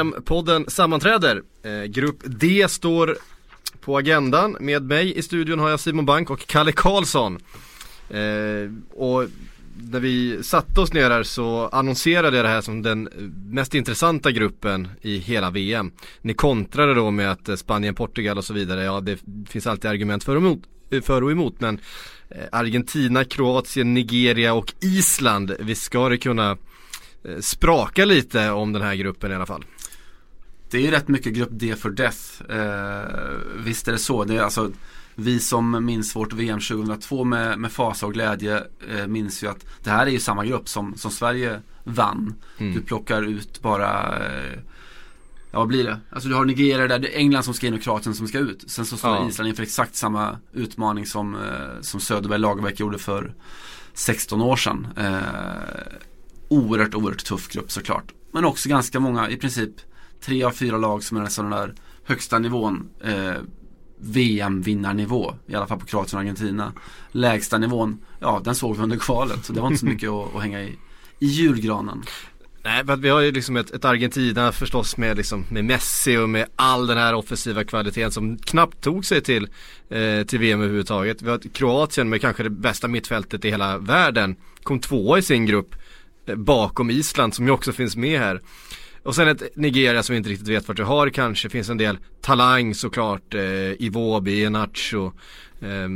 EM-podden 0.00 0.70
sammanträder. 0.70 1.42
Eh, 1.62 1.84
grupp 1.84 2.22
D 2.24 2.66
står 2.68 3.16
på 3.80 3.98
agendan. 3.98 4.56
Med 4.60 4.82
mig 4.82 5.18
i 5.18 5.22
studion 5.22 5.58
har 5.58 5.70
jag 5.70 5.80
Simon 5.80 6.06
Bank 6.06 6.30
och 6.30 6.46
Kalle 6.46 6.72
Karlsson. 6.72 7.38
Eh, 8.10 8.70
och 8.94 9.28
när 9.82 10.00
vi 10.00 10.42
satte 10.42 10.80
oss 10.80 10.92
ner 10.92 11.10
här 11.10 11.22
så 11.22 11.68
annonserade 11.72 12.36
jag 12.36 12.44
det 12.44 12.50
här 12.50 12.60
som 12.60 12.82
den 12.82 13.08
mest 13.50 13.74
intressanta 13.74 14.30
gruppen 14.30 14.88
i 15.02 15.18
hela 15.18 15.50
VM. 15.50 15.90
Ni 16.22 16.34
kontrade 16.34 16.94
då 16.94 17.10
med 17.10 17.30
att 17.30 17.48
eh, 17.48 17.56
Spanien, 17.56 17.94
Portugal 17.94 18.38
och 18.38 18.44
så 18.44 18.54
vidare, 18.54 18.84
ja 18.84 19.00
det 19.00 19.18
finns 19.48 19.66
alltid 19.66 19.90
argument 19.90 20.24
för 20.24 20.36
och 20.36 20.42
emot, 20.42 20.62
eh, 20.90 21.02
för 21.02 21.24
och 21.24 21.30
emot 21.30 21.60
men 21.60 21.80
eh, 22.28 22.44
Argentina, 22.52 23.24
Kroatien, 23.24 23.94
Nigeria 23.94 24.54
och 24.54 24.74
Island, 24.80 25.56
vi 25.60 25.74
ska 25.74 26.08
det 26.08 26.18
kunna 26.18 26.56
spraka 27.40 28.04
lite 28.04 28.50
om 28.50 28.72
den 28.72 28.82
här 28.82 28.94
gruppen 28.94 29.32
i 29.32 29.34
alla 29.34 29.46
fall. 29.46 29.64
Det 30.70 30.78
är 30.78 30.82
ju 30.82 30.90
rätt 30.90 31.08
mycket 31.08 31.32
grupp 31.32 31.50
D 31.52 31.74
för 31.76 31.90
death. 31.90 32.42
Eh, 32.48 33.64
visst 33.64 33.88
är 33.88 33.92
det 33.92 33.98
så. 33.98 34.24
Det 34.24 34.36
är 34.36 34.42
alltså, 34.42 34.70
vi 35.14 35.40
som 35.40 35.84
minns 35.84 36.16
vårt 36.16 36.32
VM 36.32 36.60
2002 36.60 37.24
med, 37.24 37.58
med 37.58 37.72
fasa 37.72 38.06
och 38.06 38.12
glädje 38.12 38.64
eh, 38.90 39.06
minns 39.06 39.42
ju 39.42 39.46
att 39.46 39.66
det 39.82 39.90
här 39.90 40.06
är 40.06 40.10
ju 40.10 40.20
samma 40.20 40.44
grupp 40.44 40.68
som, 40.68 40.94
som 40.96 41.10
Sverige 41.10 41.60
vann. 41.84 42.34
Mm. 42.58 42.74
Du 42.74 42.80
plockar 42.80 43.22
ut 43.22 43.62
bara 43.62 44.18
eh, 44.18 44.58
Ja 45.56 45.60
vad 45.60 45.68
blir 45.68 45.84
det? 45.84 45.98
Alltså 46.10 46.28
du 46.28 46.34
har 46.34 46.44
Nigeria 46.44 46.88
där, 46.88 46.98
det 46.98 47.14
är 47.14 47.18
England 47.18 47.42
som 47.42 47.54
ska 47.54 47.66
in 47.66 47.74
och 47.74 47.82
Kroatien 47.82 48.14
som 48.14 48.28
ska 48.28 48.38
ut. 48.38 48.64
Sen 48.70 48.86
så 48.86 48.96
står 48.96 49.10
ja. 49.10 49.28
Island 49.28 49.48
inför 49.48 49.62
exakt 49.62 49.96
samma 49.96 50.38
utmaning 50.52 51.06
som, 51.06 51.34
eh, 51.34 51.80
som 51.80 52.00
Söderberg 52.00 52.38
Lagerverk 52.38 52.80
gjorde 52.80 52.98
för 52.98 53.34
16 53.94 54.40
år 54.40 54.56
sedan. 54.56 54.88
Eh, 54.96 55.16
oerhört, 56.48 56.94
oerhört 56.94 57.24
tuff 57.24 57.48
grupp 57.48 57.72
såklart. 57.72 58.12
Men 58.32 58.44
också 58.44 58.68
ganska 58.68 59.00
många, 59.00 59.30
i 59.30 59.36
princip 59.36 59.70
tre 60.20 60.42
av 60.42 60.50
fyra 60.50 60.78
lag 60.78 61.02
som 61.02 61.16
är 61.16 61.20
nästan 61.20 61.50
den 61.50 61.58
där 61.60 61.74
högsta 62.04 62.38
nivån. 62.38 62.88
Eh, 63.04 63.34
VM-vinnarnivå, 63.98 65.34
i 65.46 65.54
alla 65.54 65.66
fall 65.66 65.78
på 65.78 65.86
Kroatien 65.86 66.16
och 66.18 66.20
Argentina. 66.20 66.72
Lägsta 67.12 67.58
nivån, 67.58 67.98
ja 68.20 68.40
den 68.44 68.54
såg 68.54 68.76
vi 68.76 68.82
under 68.82 68.96
kvalet. 68.96 69.44
Så 69.44 69.52
det 69.52 69.60
var 69.60 69.68
inte 69.68 69.80
så 69.80 69.86
mycket 69.92 70.10
att, 70.10 70.34
att 70.34 70.42
hänga 70.42 70.62
i, 70.62 70.78
i 71.18 71.26
julgranen. 71.26 72.02
Nej, 72.66 72.84
att 72.86 73.00
vi 73.00 73.08
har 73.08 73.20
ju 73.20 73.32
liksom 73.32 73.56
ett, 73.56 73.70
ett 73.70 73.84
Argentina 73.84 74.52
förstås 74.52 74.96
med, 74.96 75.16
liksom, 75.16 75.44
med 75.50 75.64
Messi 75.64 76.16
och 76.16 76.28
med 76.28 76.46
all 76.56 76.86
den 76.86 76.98
här 76.98 77.14
offensiva 77.14 77.64
kvaliteten 77.64 78.12
som 78.12 78.38
knappt 78.38 78.80
tog 78.80 79.04
sig 79.04 79.22
till, 79.22 79.48
eh, 79.88 80.26
till 80.26 80.38
VM 80.38 80.60
överhuvudtaget. 80.60 81.22
Vi 81.22 81.28
har 81.28 81.36
ett 81.36 81.52
Kroatien 81.52 82.08
med 82.08 82.20
kanske 82.20 82.42
det 82.42 82.50
bästa 82.50 82.88
mittfältet 82.88 83.44
i 83.44 83.50
hela 83.50 83.78
världen. 83.78 84.36
Kom 84.62 84.80
tvåa 84.80 85.18
i 85.18 85.22
sin 85.22 85.46
grupp 85.46 85.76
bakom 86.34 86.90
Island 86.90 87.34
som 87.34 87.46
ju 87.46 87.52
också 87.52 87.72
finns 87.72 87.96
med 87.96 88.20
här. 88.20 88.40
Och 89.06 89.14
sen 89.14 89.28
ett 89.28 89.56
Nigeria 89.56 90.02
som 90.02 90.12
vi 90.12 90.16
inte 90.16 90.30
riktigt 90.30 90.48
vet 90.48 90.68
vart 90.68 90.76
det 90.76 90.84
har 90.84 91.10
kanske. 91.10 91.48
Finns 91.48 91.68
en 91.68 91.78
del 91.78 91.98
talang 92.20 92.74
såklart. 92.74 93.34
Eh, 93.34 93.42
Iwobi, 93.82 94.44
Enacho. 94.44 95.12
Eh, 95.60 95.88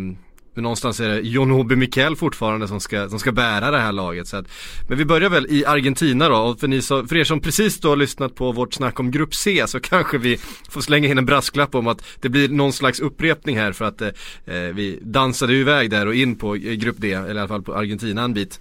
men 0.55 0.63
någonstans 0.63 1.01
är 1.01 1.09
det 1.09 1.21
Jonobi 1.21 1.77
Mikel 1.77 2.17
fortfarande 2.17 2.69
som 2.69 2.81
ska, 2.81 3.09
som 3.09 3.19
ska 3.19 3.33
bära 3.33 3.71
det 3.71 3.79
här 3.79 3.93
laget. 3.93 4.29
Så 4.29 4.37
att, 4.37 4.47
men 4.89 4.99
vi 4.99 5.05
börjar 5.05 5.31
väl 5.31 5.47
i 5.51 5.65
Argentina 5.65 6.29
då. 6.29 6.37
Och 6.37 6.61
för, 6.61 6.69
ni 6.69 6.83
så, 6.83 7.07
för 7.07 7.17
er 7.17 7.25
som 7.25 7.41
precis 7.41 7.81
då 7.81 7.89
har 7.89 7.97
lyssnat 7.97 8.35
på 8.35 8.53
vårt 8.53 8.75
snack 8.75 9.01
om 9.01 9.11
Grupp 9.11 9.35
C 9.35 9.65
så 9.67 9.81
kanske 9.83 10.19
vi 10.19 10.39
får 10.71 10.81
slänga 10.81 11.09
in 11.09 11.19
en 11.19 11.27
brasklapp 11.27 11.75
om 11.75 11.87
att 11.87 12.05
det 12.21 12.29
blir 12.29 12.49
någon 12.49 12.73
slags 12.73 13.01
upprepning 13.01 13.57
här 13.57 13.73
för 13.73 13.85
att 13.85 14.01
eh, 14.03 14.09
eh 14.47 14.55
vi 14.55 14.99
dansade 15.03 15.53
ju 15.53 15.61
iväg 15.61 15.91
där 15.91 16.07
och 16.07 16.15
in 16.15 16.37
på 16.37 16.55
eh, 16.55 16.73
Grupp 16.73 16.97
D, 16.99 17.13
eller 17.13 17.35
i 17.35 17.39
alla 17.39 17.49
fall 17.49 17.63
på 17.63 17.75
Argentina 17.75 18.23
en 18.23 18.35
bit. 18.35 18.61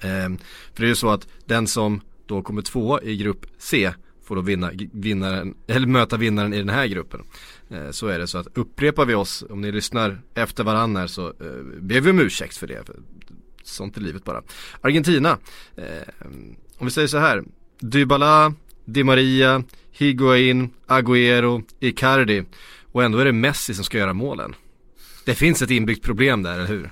Eh, 0.00 0.08
för 0.74 0.76
det 0.76 0.84
är 0.84 0.88
ju 0.88 0.94
så 0.94 1.10
att 1.10 1.26
den 1.46 1.66
som 1.66 2.00
då 2.26 2.42
kommer 2.42 2.62
två 2.62 3.02
i 3.02 3.16
grupp 3.16 3.46
C 3.58 3.92
får 4.24 4.36
då 4.36 4.42
vinna, 4.42 4.70
vinnaren, 4.92 5.54
eller 5.66 5.86
möta 5.86 6.16
vinnaren 6.16 6.54
i 6.54 6.58
den 6.58 6.68
här 6.68 6.86
gruppen. 6.86 7.20
Eh, 7.70 7.90
så 7.90 8.06
är 8.06 8.18
det 8.18 8.26
så 8.26 8.38
att 8.38 8.46
upprepar 8.54 9.06
vi 9.06 9.14
oss, 9.14 9.44
om 9.50 9.60
ni 9.60 9.72
lyssnar 9.72 10.22
efter 10.34 10.64
varandra 10.64 11.08
så 11.08 11.26
eh, 11.26 11.62
ber 11.80 12.00
vi 12.00 12.10
om 12.10 12.20
ursäkt 12.20 12.56
för 12.56 12.66
det. 12.66 12.86
För 12.86 12.96
sånt 13.62 13.96
är 13.96 14.00
livet 14.00 14.24
bara. 14.24 14.42
Argentina, 14.80 15.38
eh, 15.76 16.28
om 16.78 16.86
vi 16.86 16.90
säger 16.90 17.08
så 17.08 17.18
här. 17.18 17.44
Dybala, 17.80 18.54
Di 18.84 19.04
Maria, 19.04 19.62
Higuain, 19.90 20.70
Agüero, 20.86 21.64
Icardi 21.80 22.44
och 22.92 23.04
ändå 23.04 23.18
är 23.18 23.24
det 23.24 23.32
Messi 23.32 23.74
som 23.74 23.84
ska 23.84 23.98
göra 23.98 24.12
målen. 24.12 24.54
Det 25.24 25.34
finns 25.34 25.62
ett 25.62 25.70
inbyggt 25.70 26.04
problem 26.04 26.42
där, 26.42 26.54
eller 26.54 26.66
hur? 26.66 26.90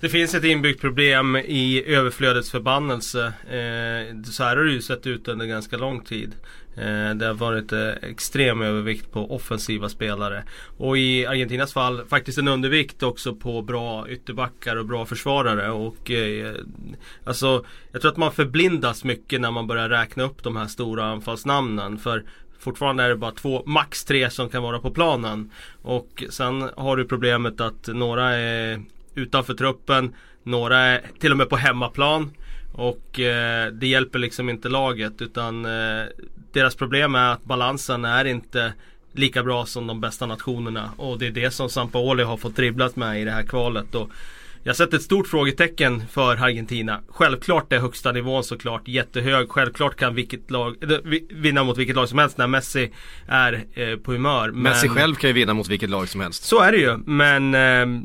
Det 0.00 0.08
finns 0.08 0.34
ett 0.34 0.44
inbyggt 0.44 0.80
problem 0.80 1.36
i 1.36 1.84
överflödets 1.86 2.50
förbannelse. 2.50 3.26
Eh, 3.26 4.22
så 4.24 4.44
här 4.44 4.56
har 4.56 4.64
det 4.64 4.72
ju 4.72 4.82
sett 4.82 5.06
ut 5.06 5.28
under 5.28 5.46
ganska 5.46 5.76
lång 5.76 6.00
tid. 6.00 6.34
Eh, 6.76 7.14
det 7.14 7.26
har 7.26 7.34
varit 7.34 7.72
eh, 7.72 7.88
extrem 7.88 8.62
övervikt 8.62 9.12
på 9.12 9.34
offensiva 9.34 9.88
spelare. 9.88 10.44
Och 10.76 10.98
i 10.98 11.26
Argentinas 11.26 11.72
fall 11.72 12.04
faktiskt 12.08 12.38
en 12.38 12.48
undervikt 12.48 13.02
också 13.02 13.34
på 13.34 13.62
bra 13.62 14.08
ytterbackar 14.08 14.76
och 14.76 14.86
bra 14.86 15.06
försvarare. 15.06 15.70
Och 15.70 16.10
eh, 16.10 16.54
alltså, 17.24 17.64
jag 17.92 18.00
tror 18.00 18.10
att 18.12 18.16
man 18.16 18.32
förblindas 18.32 19.04
mycket 19.04 19.40
när 19.40 19.50
man 19.50 19.66
börjar 19.66 19.88
räkna 19.88 20.22
upp 20.22 20.42
de 20.42 20.56
här 20.56 20.66
stora 20.66 21.04
anfallsnamnen. 21.04 21.98
För 21.98 22.24
Fortfarande 22.58 23.02
är 23.02 23.08
det 23.08 23.16
bara 23.16 23.30
två, 23.30 23.62
max 23.66 24.04
tre 24.04 24.30
som 24.30 24.48
kan 24.48 24.62
vara 24.62 24.78
på 24.78 24.90
planen. 24.90 25.50
Och 25.82 26.24
sen 26.30 26.70
har 26.76 26.96
du 26.96 27.04
problemet 27.04 27.60
att 27.60 27.86
några 27.86 28.30
är 28.30 28.82
utanför 29.16 29.54
truppen. 29.54 30.14
Några 30.42 30.78
är 30.78 31.00
till 31.20 31.32
och 31.32 31.38
med 31.38 31.48
på 31.48 31.56
hemmaplan. 31.56 32.30
Och 32.72 33.20
eh, 33.20 33.72
det 33.72 33.86
hjälper 33.86 34.18
liksom 34.18 34.48
inte 34.48 34.68
laget 34.68 35.22
utan 35.22 35.64
eh, 35.64 36.04
deras 36.52 36.74
problem 36.74 37.14
är 37.14 37.32
att 37.32 37.44
balansen 37.44 38.04
är 38.04 38.24
inte 38.24 38.72
lika 39.12 39.42
bra 39.42 39.66
som 39.66 39.86
de 39.86 40.00
bästa 40.00 40.26
nationerna. 40.26 40.90
Och 40.96 41.18
det 41.18 41.26
är 41.26 41.30
det 41.30 41.50
som 41.50 41.68
Sampaoli 41.68 42.22
har 42.22 42.36
fått 42.36 42.56
dribblat 42.56 42.96
med 42.96 43.20
i 43.20 43.24
det 43.24 43.30
här 43.30 43.42
kvalet. 43.42 43.94
Och 43.94 44.10
jag 44.62 44.76
sätter 44.76 44.96
ett 44.96 45.02
stort 45.02 45.26
frågetecken 45.26 46.02
för 46.10 46.36
Argentina. 46.36 47.00
Självklart 47.08 47.72
är 47.72 47.78
högsta 47.78 48.12
nivån 48.12 48.44
såklart 48.44 48.88
jättehög. 48.88 49.48
Självklart 49.48 49.96
kan 49.96 50.14
vilket 50.14 50.50
lag, 50.50 50.76
vinna 51.30 51.64
mot 51.64 51.78
vilket 51.78 51.96
lag 51.96 52.08
som 52.08 52.18
helst 52.18 52.38
när 52.38 52.46
Messi 52.46 52.92
är 53.26 53.64
eh, 53.74 53.96
på 53.96 54.12
humör. 54.12 54.50
Messi 54.50 54.88
själv 54.88 55.14
kan 55.14 55.30
ju 55.30 55.34
vinna 55.34 55.54
mot 55.54 55.68
vilket 55.68 55.90
lag 55.90 56.08
som 56.08 56.20
helst. 56.20 56.44
Så 56.44 56.60
är 56.60 56.72
det 56.72 56.78
ju. 56.78 56.96
Men 56.96 57.54
eh, 57.54 58.02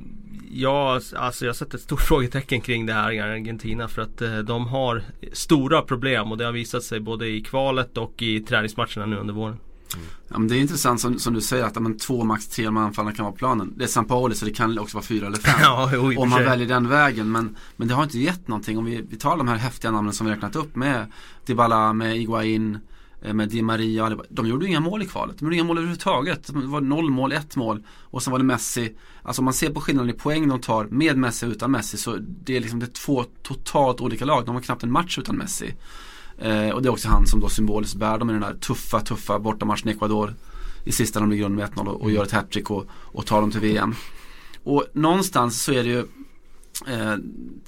Ja, 0.53 0.99
alltså 1.15 1.45
jag 1.45 1.55
sätter 1.55 1.77
ett 1.77 1.83
stort 1.83 2.01
frågetecken 2.07 2.61
kring 2.61 2.85
det 2.85 2.93
här 2.93 3.11
i 3.11 3.19
Argentina 3.19 3.87
för 3.87 4.01
att 4.01 4.21
eh, 4.21 4.37
de 4.37 4.67
har 4.67 5.03
stora 5.33 5.81
problem 5.81 6.31
och 6.31 6.37
det 6.37 6.45
har 6.45 6.51
visat 6.51 6.83
sig 6.83 6.99
både 6.99 7.27
i 7.27 7.41
kvalet 7.41 7.97
och 7.97 8.21
i 8.21 8.39
träningsmatcherna 8.39 9.05
nu 9.05 9.15
under 9.15 9.33
våren. 9.33 9.57
Mm. 9.95 10.07
Ja, 10.27 10.39
men 10.39 10.47
det 10.47 10.57
är 10.57 10.59
intressant 10.59 11.01
som, 11.01 11.19
som 11.19 11.33
du 11.33 11.41
säger 11.41 11.63
att 11.63 11.81
men, 11.81 11.97
två, 11.97 12.23
max 12.23 12.47
tre 12.47 12.67
anfallare 12.67 13.15
kan 13.15 13.25
vara 13.25 13.35
planen. 13.35 13.73
Det 13.77 13.83
är 13.83 13.87
San 13.87 14.05
Paoli 14.05 14.35
så 14.35 14.45
det 14.45 14.51
kan 14.51 14.79
också 14.79 14.97
vara 14.97 15.05
fyra 15.05 15.27
eller 15.27 15.37
fem. 15.37 15.55
ja, 15.61 15.89
jo, 15.93 16.21
om 16.21 16.29
man 16.29 16.43
väljer 16.43 16.67
den 16.67 16.89
vägen. 16.89 17.31
Men, 17.31 17.55
men 17.75 17.87
det 17.87 17.93
har 17.93 18.03
inte 18.03 18.19
gett 18.19 18.47
någonting. 18.47 18.77
Om 18.77 18.85
vi, 18.85 19.01
vi 19.09 19.17
tar 19.17 19.37
de 19.37 19.47
här 19.47 19.55
häftiga 19.55 19.91
namnen 19.91 20.13
som 20.13 20.27
vi 20.27 20.33
räknat 20.33 20.55
upp 20.55 20.75
med 20.75 21.05
Dybala, 21.45 21.93
med 21.93 22.17
Iguain, 22.17 22.79
Eh, 23.21 23.33
med 23.33 23.49
Di 23.49 23.61
Maria. 23.61 24.05
och 24.05 24.25
De 24.29 24.47
gjorde 24.47 24.67
inga 24.67 24.79
mål 24.79 25.01
i 25.01 25.05
kvalet. 25.05 25.37
De 25.37 25.45
gjorde 25.45 25.55
inga 25.55 25.63
mål 25.63 25.77
överhuvudtaget. 25.77 26.47
Det 26.47 26.53
var 26.53 26.81
noll 26.81 27.09
mål, 27.09 27.31
ett 27.31 27.55
mål. 27.55 27.83
Och 27.87 28.23
sen 28.23 28.31
var 28.31 28.39
det 28.39 28.45
Messi. 28.45 28.95
Alltså 29.23 29.41
om 29.41 29.45
man 29.45 29.53
ser 29.53 29.69
på 29.69 29.81
skillnaden 29.81 30.09
i 30.09 30.13
poäng 30.13 30.47
de 30.47 30.61
tar 30.61 30.85
med 30.85 31.17
Messi 31.17 31.45
och 31.45 31.49
utan 31.49 31.71
Messi 31.71 31.97
så 31.97 32.17
det 32.19 32.57
är 32.57 32.59
liksom 32.59 32.79
det 32.79 32.85
är 32.85 32.91
två 32.91 33.25
totalt 33.43 34.01
olika 34.01 34.25
lag. 34.25 34.45
De 34.45 34.55
har 34.55 34.61
knappt 34.61 34.83
en 34.83 34.91
match 34.91 35.17
utan 35.19 35.35
Messi. 35.35 35.73
Eh, 36.37 36.69
och 36.69 36.81
det 36.81 36.89
är 36.89 36.91
också 36.91 37.09
han 37.09 37.27
som 37.27 37.39
då 37.39 37.49
symboliskt 37.49 37.95
bär 37.95 38.17
dem 38.17 38.29
i 38.29 38.33
den 38.33 38.43
här 38.43 38.53
tuffa, 38.53 38.99
tuffa 38.99 39.39
bortamatchen 39.39 39.89
i 39.89 39.91
Ecuador. 39.91 40.35
I 40.85 40.91
sista 40.91 41.19
när 41.19 41.27
de 41.27 41.31
ligger 41.31 41.45
under 41.45 41.57
med 41.57 41.73
1-0 41.73 41.87
och, 41.87 42.01
och 42.01 42.11
gör 42.11 42.23
ett 42.23 42.31
hattrick 42.31 42.71
och, 42.71 42.85
och 42.91 43.25
tar 43.25 43.41
dem 43.41 43.51
till 43.51 43.59
VM. 43.59 43.95
Och 44.63 44.85
någonstans 44.93 45.63
så 45.63 45.71
är 45.71 45.83
det 45.83 45.89
ju 45.89 45.99
eh, 46.87 47.15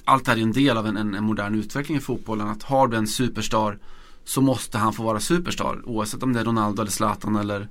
Allt 0.04 0.24
det 0.24 0.30
här 0.30 0.38
är 0.38 0.42
en 0.42 0.52
del 0.52 0.76
av 0.76 0.86
en, 0.86 0.96
en, 0.96 1.14
en 1.14 1.24
modern 1.24 1.54
utveckling 1.54 1.96
i 1.96 2.00
fotbollen. 2.00 2.48
Att 2.48 2.62
har 2.62 2.88
du 2.88 2.96
en 2.96 3.06
superstar 3.06 3.78
så 4.24 4.40
måste 4.40 4.78
han 4.78 4.92
få 4.92 5.02
vara 5.02 5.20
superstar 5.20 5.82
oavsett 5.84 6.22
om 6.22 6.32
det 6.32 6.40
är 6.40 6.44
Ronaldo 6.44 6.82
eller 6.82 6.92
Zlatan 6.92 7.36
eller, 7.36 7.68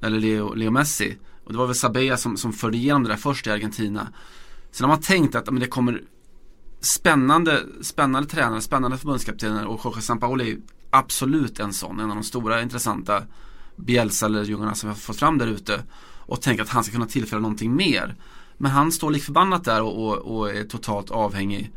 eller 0.00 0.20
Leo, 0.20 0.54
Leo 0.54 0.70
Messi. 0.70 1.18
Och 1.44 1.52
det 1.52 1.58
var 1.58 1.66
väl 1.66 1.74
Sabella 1.74 2.16
som, 2.16 2.36
som 2.36 2.52
förde 2.52 2.76
igenom 2.76 3.02
det 3.02 3.08
där 3.08 3.16
först 3.16 3.46
i 3.46 3.50
Argentina. 3.50 4.08
Sen 4.70 4.84
har 4.84 4.96
man 4.96 5.02
tänkt 5.02 5.34
att 5.34 5.46
men 5.46 5.60
det 5.60 5.66
kommer 5.66 6.02
spännande, 6.80 7.62
spännande 7.80 8.28
tränare, 8.28 8.60
spännande 8.60 8.98
förbundskaptener 8.98 9.66
och 9.66 9.80
Jorge 9.84 10.02
Sampaoli 10.02 10.52
är 10.52 10.58
absolut 10.90 11.60
en 11.60 11.72
sån, 11.72 12.00
en 12.00 12.10
av 12.10 12.16
de 12.16 12.24
stora 12.24 12.62
intressanta 12.62 13.22
Bielsa 13.76 14.26
eller 14.26 14.44
Jungarna 14.44 14.74
som 14.74 14.88
vi 14.88 14.94
har 14.94 15.00
fått 15.00 15.16
fram 15.16 15.38
där 15.38 15.46
ute 15.46 15.82
och 16.18 16.42
tänkt 16.42 16.60
att 16.60 16.68
han 16.68 16.84
ska 16.84 16.92
kunna 16.92 17.06
tillföra 17.06 17.40
någonting 17.40 17.74
mer. 17.74 18.16
Men 18.58 18.70
han 18.70 18.92
står 18.92 19.10
lik 19.10 19.22
förbannat 19.22 19.64
där 19.64 19.82
och, 19.82 20.06
och, 20.06 20.16
och 20.16 20.50
är 20.50 20.64
totalt 20.64 21.10
avhängig 21.10 21.72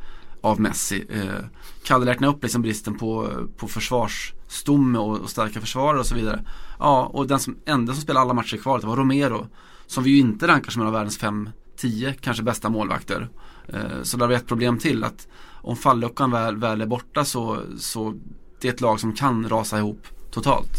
av 0.46 0.60
Messi. 0.62 1.06
Eh, 1.10 1.46
Kalle 1.84 2.06
räknade 2.06 2.34
upp 2.34 2.44
liksom 2.44 2.62
bristen 2.62 2.98
på, 2.98 3.30
på 3.58 3.68
försvarsstomme 3.68 5.00
och, 5.00 5.20
och 5.20 5.30
starka 5.30 5.62
försvarare 5.62 6.00
och 6.00 6.06
så 6.06 6.16
vidare. 6.16 6.46
Ja, 6.80 7.10
och 7.14 7.28
den 7.28 7.40
som, 7.40 7.58
enda 7.66 7.94
som 7.94 8.02
spelade 8.02 8.22
alla 8.22 8.34
matcher 8.34 8.58
kvalet 8.58 8.86
var 8.86 8.96
Romero. 8.96 9.48
Som 9.88 10.04
vi 10.04 10.10
ju 10.10 10.18
inte 10.18 10.48
rankar 10.48 10.72
som 10.72 10.82
en 10.82 10.88
av 10.88 10.94
världens 10.94 11.18
fem, 11.18 11.50
tio 11.78 12.14
kanske 12.14 12.44
bästa 12.44 12.70
målvakter. 12.70 13.30
Eh, 13.68 14.02
så 14.04 14.18
där 14.18 14.24
har 14.26 14.30
vi 14.30 14.36
ett 14.36 14.48
problem 14.48 14.78
till 14.78 15.04
att 15.04 15.28
om 15.62 15.76
falluckan 15.76 16.32
väl, 16.32 16.58
väl 16.58 16.82
är 16.82 16.86
borta 16.86 17.26
så, 17.26 17.60
så 17.78 18.14
det 18.62 18.68
är 18.68 18.74
ett 18.74 18.82
lag 18.82 19.00
som 19.00 19.14
kan 19.14 19.50
rasa 19.50 19.78
ihop 19.78 20.08
totalt. 20.32 20.72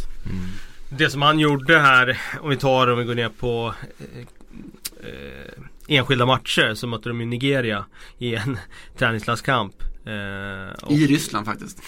Det 0.90 1.10
som 1.10 1.22
han 1.22 1.38
gjorde 1.38 1.78
här, 1.78 2.20
om 2.40 2.50
vi 2.50 2.56
tar 2.56 2.86
om 2.86 2.98
vi 2.98 3.04
går 3.04 3.14
ner 3.14 3.28
på 3.28 3.74
eh, 3.98 4.18
eh, 5.08 5.62
enskilda 5.88 6.26
matcher 6.26 6.74
så 6.74 6.86
mötte 6.86 7.08
de 7.08 7.20
ju 7.20 7.26
Nigeria 7.26 7.84
i 8.18 8.34
en 8.34 8.58
träningslandskamp. 8.98 9.74
Eh, 10.06 10.92
I 10.96 11.06
Ryssland 11.06 11.46
faktiskt. 11.46 11.82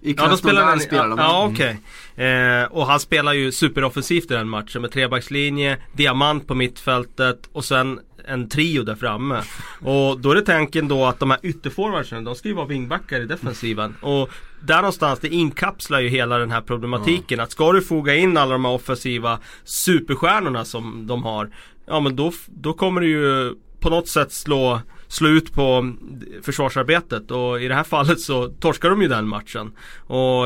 I 0.00 0.14
ja, 0.18 0.28
de 0.28 0.38
spelar 0.38 0.78
spelar 0.78 1.08
de. 1.08 1.18
Ja, 1.18 1.48
okej. 1.52 1.80
Okay. 2.14 2.26
Eh, 2.26 2.64
och 2.64 2.86
han 2.86 3.00
spelar 3.00 3.32
ju 3.32 3.52
superoffensivt 3.52 4.30
i 4.30 4.34
den 4.34 4.48
matchen 4.48 4.82
med 4.82 4.90
trebackslinje, 4.90 5.78
diamant 5.92 6.46
på 6.46 6.54
mittfältet 6.54 7.48
och 7.52 7.64
sen 7.64 8.00
en 8.26 8.48
trio 8.48 8.82
där 8.82 8.94
framme. 8.94 9.42
Och 9.80 10.20
då 10.20 10.30
är 10.30 10.34
det 10.34 10.42
tanken 10.42 10.88
då 10.88 11.04
att 11.04 11.18
de 11.18 11.30
här 11.30 11.40
ytterforwardsen, 11.42 12.24
de 12.24 12.34
ska 12.34 12.48
ju 12.48 12.54
vara 12.54 12.66
wingbackar 12.66 13.20
i 13.20 13.26
defensiven. 13.26 13.94
Och 14.00 14.30
där 14.60 14.76
någonstans, 14.76 15.20
det 15.20 15.28
inkapslar 15.28 16.00
ju 16.00 16.08
hela 16.08 16.38
den 16.38 16.50
här 16.50 16.60
problematiken. 16.60 17.38
Ja. 17.38 17.44
Att 17.44 17.50
ska 17.50 17.72
du 17.72 17.82
foga 17.82 18.14
in 18.14 18.36
alla 18.36 18.52
de 18.52 18.64
här 18.64 18.72
offensiva 18.72 19.38
superstjärnorna 19.64 20.64
som 20.64 21.06
de 21.06 21.22
har. 21.22 21.50
Ja 21.86 22.00
men 22.00 22.16
då, 22.16 22.32
då 22.48 22.72
kommer 22.72 23.00
det 23.00 23.06
ju 23.06 23.54
på 23.80 23.90
något 23.90 24.08
sätt 24.08 24.32
slå 24.32 24.80
Slut 25.08 25.52
på 25.52 25.94
försvarsarbetet 26.42 27.30
och 27.30 27.62
i 27.62 27.68
det 27.68 27.74
här 27.74 27.84
fallet 27.84 28.20
så 28.20 28.48
torskar 28.48 28.90
de 28.90 29.02
ju 29.02 29.08
den 29.08 29.28
matchen. 29.28 29.72
Och 29.96 30.44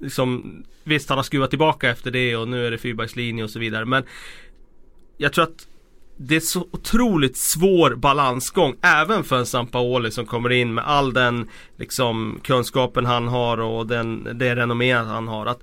liksom, 0.00 0.62
visst 0.84 1.08
han 1.08 1.18
har 1.18 1.22
skruvat 1.22 1.50
tillbaka 1.50 1.90
efter 1.90 2.10
det 2.10 2.36
och 2.36 2.48
nu 2.48 2.66
är 2.66 2.70
det 2.70 2.78
fyrbackslinje 2.78 3.44
och 3.44 3.50
så 3.50 3.58
vidare 3.58 3.84
men 3.84 4.04
jag 5.16 5.32
tror 5.32 5.44
att 5.44 5.66
det 6.16 6.36
är 6.36 6.40
så 6.40 6.68
otroligt 6.70 7.36
svår 7.36 7.94
balansgång 7.94 8.76
även 8.82 9.24
för 9.24 9.38
en 9.38 9.46
Sampaoli 9.46 10.10
som 10.10 10.26
kommer 10.26 10.52
in 10.52 10.74
med 10.74 10.84
all 10.86 11.12
den 11.12 11.48
liksom 11.76 12.40
kunskapen 12.42 13.06
han 13.06 13.28
har 13.28 13.60
och 13.60 13.86
den, 13.86 14.38
det 14.38 14.56
renommé 14.56 14.92
han 14.92 15.28
har. 15.28 15.46
Att 15.46 15.60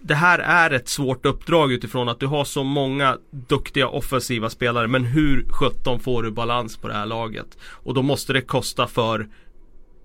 det 0.00 0.14
här 0.14 0.38
är 0.38 0.70
ett 0.70 0.88
svårt 0.88 1.26
uppdrag 1.26 1.72
utifrån 1.72 2.08
att 2.08 2.20
du 2.20 2.26
har 2.26 2.44
så 2.44 2.64
många 2.64 3.18
duktiga 3.30 3.88
offensiva 3.88 4.50
spelare 4.50 4.88
men 4.88 5.04
hur 5.04 5.46
sjutton 5.48 6.00
får 6.00 6.22
du 6.22 6.30
balans 6.30 6.76
på 6.76 6.88
det 6.88 6.94
här 6.94 7.06
laget? 7.06 7.58
Och 7.62 7.94
då 7.94 8.02
måste 8.02 8.32
det 8.32 8.40
kosta 8.40 8.86
för 8.86 9.28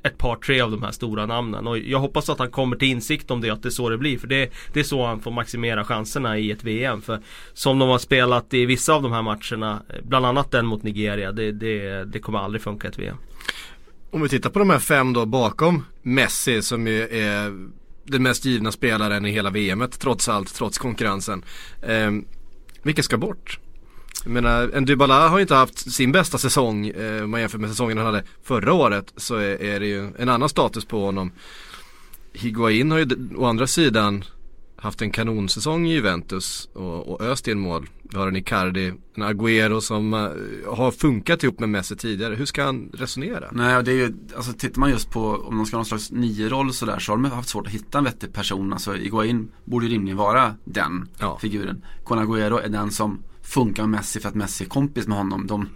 ett 0.04 0.18
par 0.18 0.36
tre 0.36 0.62
av 0.62 0.72
de 0.72 0.84
här 0.84 0.92
stora 0.92 1.26
namnen 1.26 1.68
och 1.68 1.78
jag 1.78 2.00
hoppas 2.00 2.30
att 2.30 2.40
han 2.40 2.52
kommer 2.52 2.76
till 2.76 2.88
insikt 2.88 3.32
om 3.32 3.42
det 3.42 3.50
att 3.50 3.64
det 3.64 3.70
är 3.70 3.72
så 3.72 3.90
det 3.90 3.98
blir 3.98 4.18
för 4.18 4.28
det, 4.28 4.50
det 4.74 4.80
är 4.80 4.84
så 4.84 5.06
han 5.06 5.20
får 5.20 5.32
maximera 5.32 5.84
chanserna 5.84 6.38
i 6.38 6.52
ett 6.52 6.64
VM 6.64 7.02
för 7.02 7.20
som 7.54 7.80
de 7.80 7.90
har 7.90 7.98
spelat 7.98 8.54
i 8.54 8.66
vissa 8.66 8.94
av 8.94 9.04
de 9.04 9.12
här 9.12 9.22
matcherna 9.22 9.82
bland 10.04 10.26
annat 10.26 10.52
den 10.52 10.66
mot 10.66 10.84
Nigeria 10.84 11.32
det, 11.32 11.52
det, 11.52 12.04
det 12.04 12.20
kommer 12.20 12.40
aldrig 12.40 12.62
funka 12.62 12.88
i 12.88 12.92
ett 12.92 13.00
VM. 13.00 13.18
Om 14.12 14.22
vi 14.22 14.30
tittar 14.30 14.50
på 14.50 14.60
de 14.60 14.70
här 14.70 14.80
fem 14.80 15.14
då 15.14 15.26
bakom 15.26 15.86
Messi 16.02 16.62
som 16.62 16.88
ju 16.88 17.08
är 17.08 17.54
den 18.04 18.24
mest 18.24 18.46
givna 18.46 18.72
spelaren 18.72 19.26
i 19.26 19.32
hela 19.32 19.50
VMet 19.50 20.00
trots 20.00 20.30
allt, 20.30 20.54
trots 20.54 20.78
konkurrensen. 20.78 21.46
Eh, 21.82 22.12
vilka 22.84 23.04
ska 23.04 23.18
bort? 23.18 23.60
Jag 24.24 24.32
menar, 24.32 24.70
en 24.74 24.86
Dybala 24.86 25.28
har 25.28 25.38
ju 25.38 25.42
inte 25.42 25.56
haft 25.56 25.92
sin 25.94 26.12
bästa 26.12 26.38
säsong 26.38 26.88
eh, 26.88 27.24
om 27.24 27.32
man 27.32 27.42
jämför 27.42 27.58
med 27.58 27.70
säsongen 27.70 27.98
han 27.98 28.06
hade 28.06 28.24
förra 28.44 28.74
året 28.74 29.14
så 29.18 29.36
är, 29.36 29.62
är 29.62 29.80
det 29.80 29.88
ju 29.88 30.12
en 30.18 30.30
annan 30.30 30.50
status 30.50 30.86
på 30.86 31.06
honom. 31.06 31.32
Higuain 32.34 32.92
har 32.92 33.00
ju 33.00 33.08
å 33.38 33.46
andra 33.46 33.68
sidan 33.68 34.24
haft 34.84 35.02
en 35.02 35.12
kanonsäsong 35.12 35.88
i 35.88 35.94
Juventus 35.94 36.70
och, 36.74 37.08
och 37.08 37.22
öst 37.22 37.48
in 37.48 37.60
mål. 37.60 37.90
Vi 38.04 38.18
har 38.18 38.28
en 38.28 38.36
Icardi, 38.36 38.94
en 39.16 39.24
Agüero 39.24 39.80
som 39.80 40.14
uh, 40.14 40.30
har 40.76 40.92
funkat 40.92 41.44
ihop 41.44 41.60
med 41.60 41.70
Messi 41.70 41.96
tidigare. 41.96 42.36
Hur 42.36 42.46
ska 42.46 42.64
han 42.64 42.90
resonera? 42.94 43.50
Nej, 43.52 43.84
det 43.84 43.92
är 43.92 43.96
ju, 43.96 44.14
alltså 44.36 44.54
tittar 44.54 44.80
man 44.80 44.90
just 44.90 45.12
på 45.12 45.36
om 45.36 45.58
de 45.58 45.66
ska 45.66 45.76
ha 45.76 45.80
någon 45.80 45.86
slags 45.86 46.12
nio-roll 46.12 46.74
sådär 46.74 47.00
så 47.00 47.12
har 47.12 47.18
de 47.18 47.32
haft 47.32 47.50
svårt 47.50 47.68
att 47.68 47.74
hitta 47.74 47.98
en 47.98 48.04
vettig 48.04 48.34
person. 48.34 48.74
Alltså 48.74 48.98
Iguain 48.98 49.52
borde 49.66 49.86
ju 49.86 49.92
rimligen 49.92 50.18
vara 50.18 50.56
den 50.66 51.08
ja. 51.20 51.38
figuren. 51.42 51.86
Con 52.04 52.20
Agüero 52.20 52.60
är 52.62 52.70
den 52.70 52.92
som 52.92 53.24
funkar 53.42 53.84
med 53.84 53.90
Messi 53.90 54.20
för 54.20 54.30
att 54.30 54.36
Messi 54.36 54.64
är 54.64 54.70
kompis 54.70 55.08
med 55.08 55.18
honom. 55.18 55.48
De, 55.48 55.70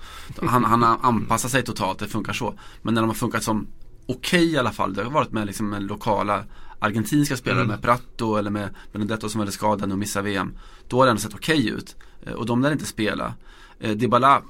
han, 0.48 0.64
han 0.64 0.84
anpassar 0.84 1.50
sig 1.50 1.64
totalt, 1.64 2.00
det 2.00 2.08
funkar 2.08 2.34
så. 2.34 2.60
Men 2.82 2.94
när 2.94 3.02
de 3.02 3.08
har 3.08 3.16
funkat 3.16 3.44
som 3.44 3.68
okej 4.08 4.40
okay, 4.40 4.54
i 4.54 4.58
alla 4.58 4.72
fall, 4.72 4.94
det 4.94 5.04
har 5.04 5.12
varit 5.12 5.32
med, 5.32 5.48
liksom, 5.48 5.70
med 5.70 5.84
lokala 5.84 6.44
argentinska 6.80 7.38
spelare 7.38 7.62
mm. 7.62 7.72
med 7.72 7.82
Prato 7.82 8.36
eller 8.36 8.52
med 8.52 8.70
Benedetto 8.92 9.30
som 9.30 9.42
är 9.42 9.46
skadad 9.46 9.92
och 9.92 9.98
missar 9.98 10.22
VM. 10.22 10.54
Då 10.88 10.98
har 10.98 11.06
det 11.06 11.10
ändå 11.10 11.22
sett 11.22 11.34
okej 11.34 11.60
okay 11.60 11.72
ut. 11.72 11.96
Eh, 12.22 12.34
och 12.34 12.46
de 12.46 12.62
lär 12.62 12.72
inte 12.72 12.86
spela. 12.86 13.34
Eh, 13.80 13.92
Dybala, 13.92 14.42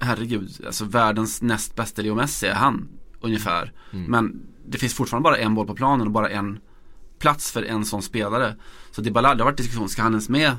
herregud, 0.00 0.50
alltså 0.66 0.84
världens 0.84 1.42
näst 1.42 1.76
bästa 1.76 2.02
Leo 2.02 2.14
Messi 2.14 2.46
är 2.46 2.54
han 2.54 2.88
ungefär. 3.20 3.72
Mm. 3.92 4.10
Men 4.10 4.40
det 4.66 4.78
finns 4.78 4.94
fortfarande 4.94 5.24
bara 5.24 5.38
en 5.38 5.54
boll 5.54 5.66
på 5.66 5.74
planen 5.74 6.06
och 6.06 6.12
bara 6.12 6.30
en 6.30 6.58
plats 7.18 7.52
för 7.52 7.62
en 7.62 7.84
sån 7.84 8.02
spelare. 8.02 8.56
Så 8.90 9.00
Dybala, 9.00 9.34
det 9.34 9.42
har 9.42 9.50
varit 9.50 9.56
diskussion, 9.56 9.88
ska 9.88 10.02
han 10.02 10.12
ens 10.12 10.28
med 10.28 10.56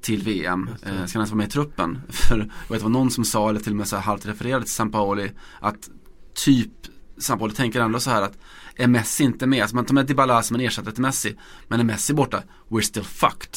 till 0.00 0.22
VM? 0.22 0.68
Eh, 0.68 0.76
ska 0.76 0.90
han 0.90 1.00
ens 1.00 1.30
vara 1.30 1.36
med 1.36 1.46
i 1.46 1.50
truppen? 1.50 2.00
För 2.08 2.38
jag 2.38 2.44
vet 2.44 2.78
det 2.78 2.82
var 2.82 2.88
någon 2.88 3.10
som 3.10 3.24
sa, 3.24 3.48
eller 3.48 3.60
till 3.60 3.72
och 3.72 3.76
med 3.76 3.88
så 3.88 3.96
här 3.96 4.02
halvt 4.02 4.26
refererade 4.26 4.64
till 4.64 4.74
Sampaoli, 4.74 5.30
att 5.60 5.90
typ 6.34 6.72
Sampaoli 7.18 7.54
tänker 7.54 7.80
ändå 7.80 8.00
så 8.00 8.10
här 8.10 8.22
att 8.22 8.38
är 8.76 8.86
Messi 8.86 9.24
inte 9.24 9.46
med, 9.46 9.62
alltså 9.62 9.76
man 9.76 9.84
tar 9.84 9.94
med 9.94 10.06
Dybala 10.06 10.42
som 10.42 10.56
en 10.56 10.60
ersättare 10.60 10.94
till 10.94 11.02
Messi 11.02 11.36
Men 11.68 11.80
är 11.80 11.84
Messi 11.84 12.14
borta, 12.14 12.42
we're 12.68 12.80
still 12.80 13.04
fucked 13.04 13.56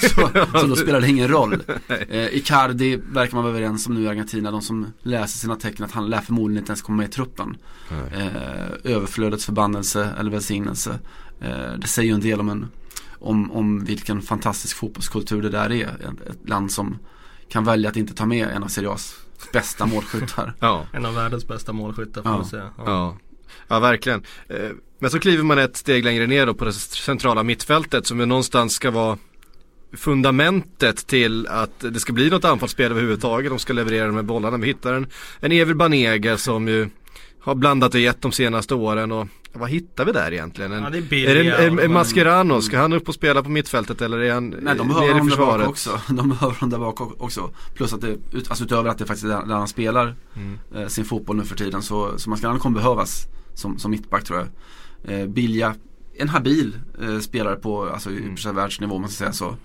så, 0.10 0.46
så 0.60 0.66
då 0.66 0.76
spelar 0.76 1.00
det 1.00 1.08
ingen 1.08 1.28
roll 1.28 1.62
eh, 2.08 2.36
Icardi 2.36 2.96
verkar 2.96 3.34
man 3.34 3.44
vara 3.44 3.56
överens 3.56 3.86
om 3.86 3.94
nu 3.94 4.02
i 4.02 4.08
Argentina, 4.08 4.50
de 4.50 4.62
som 4.62 4.86
läser 5.02 5.38
sina 5.38 5.56
tecken 5.56 5.84
att 5.84 5.92
han 5.92 6.10
lär 6.10 6.20
förmodligen 6.20 6.62
inte 6.62 6.70
ens 6.70 6.82
komma 6.82 6.96
med 6.96 7.08
i 7.08 7.12
truppen 7.12 7.56
eh, 8.12 8.92
Överflödets 8.92 9.44
förbannelse 9.44 10.14
eller 10.18 10.30
välsignelse 10.30 10.98
eh, 11.40 11.72
Det 11.78 11.86
säger 11.86 12.08
ju 12.08 12.14
en 12.14 12.20
del 12.20 12.40
om 12.40 12.48
en 12.48 12.68
om, 13.18 13.52
om 13.52 13.84
vilken 13.84 14.22
fantastisk 14.22 14.76
fotbollskultur 14.76 15.42
det 15.42 15.48
där 15.48 15.72
är 15.72 15.86
Ett 16.30 16.48
land 16.48 16.72
som 16.72 16.98
kan 17.48 17.64
välja 17.64 17.90
att 17.90 17.96
inte 17.96 18.14
ta 18.14 18.26
med 18.26 18.48
en 18.48 18.62
av 18.62 18.68
Serie 18.68 18.88
A's 18.88 19.14
bästa 19.52 19.86
målskyttar. 19.86 20.54
ja. 20.60 20.86
En 20.92 21.06
av 21.06 21.14
världens 21.14 21.48
bästa 21.48 21.72
målskyttar 21.72 22.22
får 22.22 22.30
ja. 22.30 22.36
man 22.36 22.46
säga. 22.46 22.70
Ja. 22.76 22.84
ja. 22.86 23.16
Ja, 23.68 23.80
verkligen. 23.80 24.22
Eh, 24.48 24.70
men 24.98 25.10
så 25.10 25.18
kliver 25.18 25.44
man 25.44 25.58
ett 25.58 25.76
steg 25.76 26.04
längre 26.04 26.26
ner 26.26 26.46
då 26.46 26.54
på 26.54 26.64
det 26.64 26.72
centrala 26.72 27.42
mittfältet 27.42 28.06
som 28.06 28.20
ju 28.20 28.26
någonstans 28.26 28.74
ska 28.74 28.90
vara 28.90 29.18
fundamentet 29.96 31.06
till 31.06 31.46
att 31.46 31.80
det 31.80 32.00
ska 32.00 32.12
bli 32.12 32.30
något 32.30 32.44
anfallsspel 32.44 32.90
överhuvudtaget. 32.90 33.50
De 33.50 33.58
ska 33.58 33.72
leverera 33.72 34.06
de 34.06 34.16
här 34.16 34.22
bollarna. 34.22 34.56
Vi 34.56 34.66
hittar 34.66 34.92
en, 34.92 35.06
en 35.40 35.52
Ever 35.52 35.74
Banega 35.74 36.36
som 36.36 36.68
ju 36.68 36.88
har 37.40 37.54
blandat 37.54 37.94
och 37.94 38.00
gett 38.00 38.22
de 38.22 38.32
senaste 38.32 38.74
åren 38.74 39.12
och 39.12 39.28
vad 39.52 39.70
hittar 39.70 40.04
vi 40.04 40.12
där 40.12 40.32
egentligen? 40.32 40.72
En, 40.72 40.82
ja, 40.82 40.90
det 40.90 40.98
är, 40.98 41.28
är 41.28 41.44
det 41.44 41.66
en, 41.66 41.78
en 41.78 41.92
Mascherano? 41.92 42.62
Ska 42.62 42.78
han 42.78 42.92
upp 42.92 43.08
och 43.08 43.14
spela 43.14 43.42
på 43.42 43.50
mittfältet 43.50 44.02
eller 44.02 44.18
är 44.18 44.32
han 44.32 44.48
Nej 44.48 44.76
de 44.76 44.88
behöver 44.88 45.12
honom 45.12 45.28
där 45.28 45.36
bak 45.36 45.68
också. 45.68 46.00
De 46.08 46.28
behöver 46.28 46.54
honom 46.54 46.70
där 46.70 46.78
bak 46.78 47.22
också. 47.22 47.50
Plus 47.74 47.92
att 47.92 48.00
det, 48.00 48.16
alltså 48.48 48.64
utöver 48.64 48.90
att 48.90 48.98
det 48.98 49.06
faktiskt 49.06 49.24
är 49.24 49.28
där, 49.28 49.46
där 49.46 49.54
han 49.54 49.68
spelar 49.68 50.14
mm. 50.36 50.58
eh, 50.74 50.86
sin 50.86 51.04
fotboll 51.04 51.36
nu 51.36 51.44
för 51.44 51.56
tiden 51.56 51.82
så, 51.82 52.18
så 52.18 52.30
Mascherano 52.30 52.58
kommer 52.58 52.80
behövas 52.80 53.26
som, 53.54 53.78
som 53.78 53.90
mittback 53.90 54.24
tror 54.24 54.38
jag. 54.38 54.48
Eh, 55.14 55.26
Bilja, 55.26 55.74
en 56.14 56.28
habil 56.28 56.78
eh, 57.02 57.18
spelare 57.18 57.56
på 57.56 57.88
alltså, 57.88 58.10
mm. 58.10 58.54
världsnivå 58.54 58.94
om 58.94 59.00
man 59.00 59.10
ska 59.10 59.18
säga 59.18 59.32
så. 59.32 59.56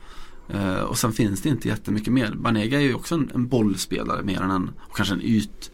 Eh, 0.50 0.79
och 0.79 0.98
sen 0.98 1.13
finns 1.13 1.41
det 1.41 1.50
inte 1.50 1.67
jättemycket 1.67 2.13
mer. 2.13 2.34
Banega 2.36 2.77
är 2.77 2.84
ju 2.84 2.93
också 2.93 3.15
en, 3.15 3.31
en 3.34 3.48
bollspelare 3.48 4.24
mer 4.24 4.41
än 4.41 4.51
en, 4.51 4.72
och 4.79 4.96
kanske 4.96 5.15
en 5.15 5.22
yt 5.22 5.72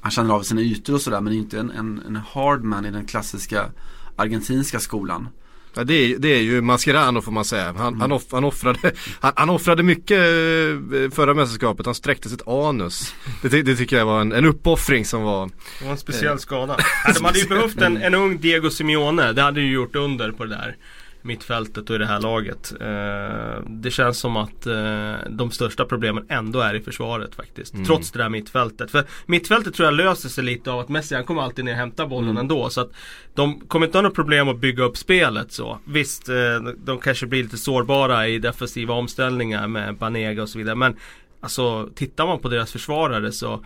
han 0.00 0.10
känner 0.10 0.34
av 0.34 0.42
sina 0.42 0.60
ytor 0.60 0.94
och 0.94 1.00
sådär 1.00 1.20
men 1.20 1.32
inte 1.32 1.58
en, 1.60 1.70
en, 1.70 2.02
en 2.06 2.16
hardman 2.16 2.86
i 2.86 2.90
den 2.90 3.06
klassiska 3.06 3.70
argentinska 4.16 4.80
skolan. 4.80 5.28
Ja, 5.74 5.84
det, 5.84 5.94
är, 5.94 6.18
det 6.18 6.28
är 6.28 6.40
ju 6.40 6.60
Mascherano 6.60 7.20
får 7.20 7.32
man 7.32 7.44
säga. 7.44 7.64
Han, 7.64 7.86
mm. 7.86 8.00
han, 8.00 8.12
off, 8.12 8.24
han, 8.30 8.44
offrade, 8.44 8.92
han, 9.20 9.32
han, 9.36 9.50
offrade 9.50 9.82
mycket 9.82 10.18
eh, 10.18 11.10
förra 11.10 11.34
mästerskapet. 11.34 11.86
Han 11.86 11.94
sträckte 11.94 12.28
sitt 12.28 12.48
anus. 12.48 13.14
Det, 13.42 13.62
det 13.62 13.76
tycker 13.76 13.96
jag 13.96 14.06
var 14.06 14.20
en, 14.20 14.32
en 14.32 14.44
uppoffring 14.44 15.04
som 15.04 15.22
var 15.22 15.50
Det 15.78 15.84
var 15.84 15.92
en 15.92 15.98
speciell 15.98 16.32
eh, 16.32 16.38
skada. 16.38 16.76
de 17.14 17.24
hade 17.24 17.38
ju 17.38 17.48
behövt 17.48 17.80
en, 17.80 17.96
en 17.96 18.14
ung 18.14 18.38
Diego 18.38 18.70
Simeone. 18.70 19.32
Det 19.32 19.42
hade 19.42 19.60
ju 19.60 19.72
gjort 19.72 19.96
under 19.96 20.32
på 20.32 20.44
det 20.44 20.50
där 20.50 20.76
mittfältet 21.22 21.90
och 21.90 21.96
i 21.96 21.98
det 21.98 22.06
här 22.06 22.20
laget. 22.20 22.72
Eh, 22.80 23.62
det 23.66 23.90
känns 23.90 24.18
som 24.18 24.36
att 24.36 24.66
eh, 24.66 25.12
de 25.28 25.50
största 25.50 25.84
problemen 25.84 26.26
ändå 26.28 26.60
är 26.60 26.74
i 26.74 26.80
försvaret 26.80 27.34
faktiskt. 27.34 27.74
Mm. 27.74 27.86
Trots 27.86 28.10
det 28.10 28.18
där 28.18 28.28
mittfältet. 28.28 28.90
För 28.90 29.04
mittfältet 29.26 29.74
tror 29.74 29.86
jag 29.86 29.94
löser 29.94 30.28
sig 30.28 30.44
lite 30.44 30.70
av 30.70 30.80
att 30.80 30.88
Messi 30.88 31.14
han 31.14 31.24
kommer 31.24 31.42
alltid 31.42 31.64
ner 31.64 31.72
och 31.72 31.78
hämtar 31.78 32.06
bollen 32.06 32.30
mm. 32.30 32.40
ändå. 32.40 32.70
Så 32.70 32.80
att 32.80 32.90
de 33.34 33.60
kommer 33.60 33.86
inte 33.86 33.98
ha 33.98 34.02
något 34.02 34.14
problem 34.14 34.48
att 34.48 34.60
bygga 34.60 34.84
upp 34.84 34.96
spelet 34.96 35.52
så. 35.52 35.78
Visst, 35.84 36.28
eh, 36.28 36.34
de 36.76 36.98
kanske 36.98 37.26
blir 37.26 37.42
lite 37.42 37.58
sårbara 37.58 38.28
i 38.28 38.38
defensiva 38.38 38.94
omställningar 38.94 39.68
med 39.68 39.96
Banega 39.96 40.42
och 40.42 40.48
så 40.48 40.58
vidare. 40.58 40.74
Men 40.74 40.96
alltså 41.40 41.88
tittar 41.94 42.26
man 42.26 42.38
på 42.38 42.48
deras 42.48 42.72
försvarare 42.72 43.32
så 43.32 43.64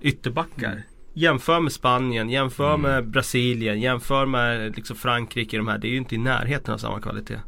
ytterbackar. 0.00 0.72
Mm 0.72 0.82
Jämför 1.16 1.60
med 1.60 1.72
Spanien, 1.72 2.30
jämför 2.30 2.74
mm. 2.74 2.80
med 2.80 3.08
Brasilien, 3.08 3.80
jämför 3.80 4.26
med 4.26 4.76
liksom 4.76 4.96
Frankrike. 4.96 5.56
De 5.56 5.68
här. 5.68 5.78
Det 5.78 5.88
är 5.88 5.90
ju 5.90 5.96
inte 5.96 6.14
i 6.14 6.18
närheten 6.18 6.74
av 6.74 6.78
samma 6.78 7.00
kvalitet. 7.00 7.40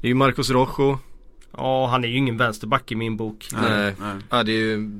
Det 0.00 0.06
är 0.06 0.08
ju 0.08 0.14
Marcos 0.14 0.50
Rojo. 0.50 0.98
Ja, 1.56 1.86
han 1.86 2.04
är 2.04 2.08
ju 2.08 2.16
ingen 2.16 2.36
vänsterback 2.36 2.92
i 2.92 2.94
min 2.94 3.16
bok. 3.16 3.48
Nej, 3.52 3.94
nej. 4.00 4.16
Ja, 4.30 4.42
det 4.42 4.52
är 4.52 4.60
ju 4.60 4.90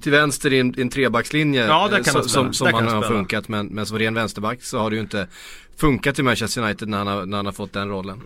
till 0.00 0.12
vänster 0.12 0.52
i 0.52 0.60
en, 0.60 0.74
en 0.78 0.88
trebackslinje 0.88 1.66
ja, 1.66 1.88
där 1.90 2.02
kan 2.02 2.12
som, 2.12 2.28
som, 2.28 2.52
som 2.52 2.74
han 2.74 2.88
har 2.88 3.02
funkat. 3.02 3.48
Men, 3.48 3.66
men 3.66 3.86
som 3.86 3.98
ren 3.98 4.14
vänsterback 4.14 4.62
så 4.62 4.78
har 4.78 4.90
du 4.90 4.96
ju 4.96 5.02
inte 5.02 5.26
funkat 5.76 6.18
i 6.18 6.22
Manchester 6.22 6.62
United 6.62 6.88
när 6.88 6.98
han 6.98 7.06
har, 7.06 7.26
när 7.26 7.36
han 7.36 7.46
har 7.46 7.52
fått 7.52 7.72
den 7.72 7.88
rollen. 7.88 8.20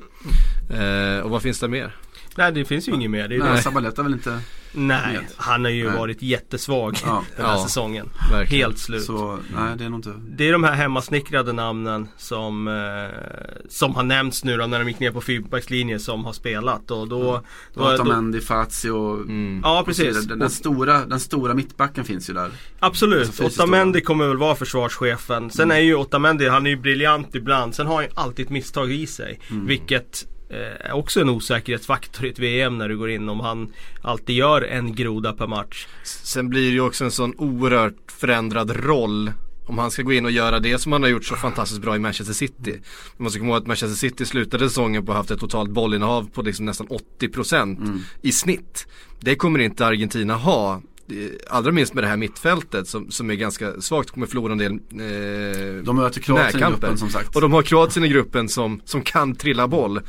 Eh, 0.71 1.21
och 1.21 1.31
vad 1.31 1.43
finns 1.43 1.61
det 1.61 1.69
mer? 1.69 1.97
Nej 2.37 2.53
det 2.53 2.65
finns 2.65 2.89
ju 2.89 2.93
inget 2.93 3.11
mer. 3.11 3.29
Det 3.29 3.35
är 3.37 3.39
Nej. 3.39 3.63
Sabaleta 3.63 4.03
väl 4.03 4.13
inte 4.13 4.41
Nej, 4.79 5.17
Vet. 5.19 5.35
han 5.37 5.65
har 5.65 5.71
ju 5.71 5.89
Nej. 5.89 5.99
varit 5.99 6.23
jättesvag 6.23 6.97
Ja. 7.05 7.25
den 7.37 7.47
här 7.47 7.53
Ja. 7.53 7.63
säsongen. 7.65 8.09
Verkligen. 8.33 8.65
Helt 8.67 8.79
slut. 8.79 9.03
så, 9.05 9.39
nej 9.55 9.77
det 9.79 9.85
är 9.85 9.89
nog 9.89 9.99
inte 9.99 10.13
Det 10.29 10.49
är 10.49 10.53
de 10.53 10.65
här 10.65 10.73
hemmasnickrade 10.75 11.53
namnen 11.53 12.09
som, 12.17 12.69
eh, 12.69 13.65
som 13.69 13.95
har 13.95 14.03
nämnts 14.03 14.45
nu 14.45 14.57
då 14.57 14.67
när 14.67 14.79
de 14.79 14.89
gick 14.89 15.01
ner 15.01 15.11
på 15.11 15.21
fyrbackslinje 15.21 15.99
som 15.99 16.25
har 16.25 16.33
spelat 16.33 16.91
och 16.91 17.09
då... 17.09 17.23
då, 17.23 17.43
då 17.75 17.95
Otamendi, 17.95 18.41
Fazio 18.41 19.15
Mm. 19.23 19.61
ja 19.65 19.81
och 19.87 19.95
så 19.95 20.03
vidare. 20.03 20.13
precis. 20.15 20.29
Den, 20.29 20.39
den, 20.39 20.47
Och, 20.47 20.53
stora, 20.53 21.07
den 21.07 21.21
stora 21.21 21.55
mittbacken 21.55 22.05
finns 22.05 22.31
ju 22.31 22.35
där 22.35 22.51
absolut, 22.81 23.27
Alltså, 23.41 23.45
Otamendi 23.63 24.01
kommer 24.01 24.29
väl 24.29 24.37
vara 24.37 24.55
försvarschefen. 24.55 25.51
Sen 25.51 25.65
Mm. 25.65 25.77
är 25.77 25.81
ju 25.81 25.95
Otamendi, 25.95 26.49
han 26.49 26.67
är 26.67 26.71
ju 26.71 26.77
briljant 26.77 27.35
ibland. 27.35 27.75
Sen 27.75 27.87
har 27.87 27.95
han 27.95 28.05
ju 28.05 28.11
alltid 28.15 28.45
ett 28.47 28.51
misstag 28.53 28.93
i 28.93 29.07
sig. 29.07 29.41
Mm. 29.51 29.67
Vilket 29.67 30.27
eh, 30.51 30.87
är 30.91 30.93
också 30.93 31.21
en 31.21 31.29
osäkerhetsfaktor 31.29 32.27
i 32.27 32.29
ett 32.29 32.39
VM 32.39 32.79
när 32.79 32.89
du 32.89 32.99
går 32.99 33.11
in 33.11 33.29
om 33.29 33.41
han 33.41 33.73
alltid 34.03 34.37
gör 34.37 34.63
en 34.63 34.95
groda 34.95 35.33
per 35.33 35.47
match. 35.47 35.87
Sen 36.03 36.49
blir 36.49 36.63
det 36.69 36.75
ju 36.75 36.81
också 36.81 37.05
en 37.05 37.11
sån 37.11 37.35
oerhört 37.39 38.13
förändrad 38.13 38.71
roll 38.71 39.33
om 39.69 39.79
han 39.79 39.91
ska 39.91 40.03
gå 40.03 40.13
in 40.13 40.25
och 40.25 40.31
göra 40.31 40.61
det 40.61 40.79
som 40.79 40.93
han 40.93 41.03
har 41.03 41.11
gjort 41.11 41.25
så 41.25 41.37
fantastiskt 41.37 41.83
bra 41.83 41.97
i 41.97 41.99
Manchester 41.99 42.35
City. 42.35 42.81
Man 43.17 43.25
måste 43.25 43.39
komma 43.39 43.51
ihåg 43.51 43.61
att 43.63 43.67
Manchester 43.67 43.97
City 43.97 44.27
slutade 44.27 44.69
säsongen 44.69 45.07
på 45.07 45.13
att 45.13 45.17
ha 45.17 45.21
haft 45.21 45.31
ett 45.31 45.41
totalt 45.41 45.71
bollinnehav 45.71 46.31
på 46.33 46.43
liksom 46.43 46.67
nästan 46.67 46.87
80% 47.21 47.79
Mm. 47.79 48.01
i 48.23 48.33
snitt. 48.33 48.87
Det 49.21 49.35
kommer 49.37 49.59
inte 49.59 49.87
Argentina 49.87 50.35
ha. 50.35 50.83
Eh, 51.09 51.17
Allra 51.49 51.73
minst 51.73 51.95
med 51.95 52.05
det 52.05 52.09
här 52.09 52.17
mittfältet 52.17 52.89
som, 52.89 53.11
som 53.11 53.31
är 53.31 53.35
ganska 53.35 53.81
svagt, 53.81 54.11
kommer 54.11 54.27
förlora 54.27 54.53
en 54.53 54.59
del 54.59 54.73
eh, 54.73 55.85
De 55.85 55.97
möter 55.97 56.21
Kroatien 56.21 56.63
i 56.63 56.71
gruppen 56.71 56.99
som 56.99 57.11
sagt 57.11 57.37
Och 57.37 57.43
de 57.43 57.53
har 57.53 57.63
Kroatien 57.63 58.05
i 58.05 58.09
gruppen 58.09 58.49
som, 58.49 58.81
som 58.85 59.03
kan 59.03 59.35
trilla 59.35 59.69
boll 59.69 60.01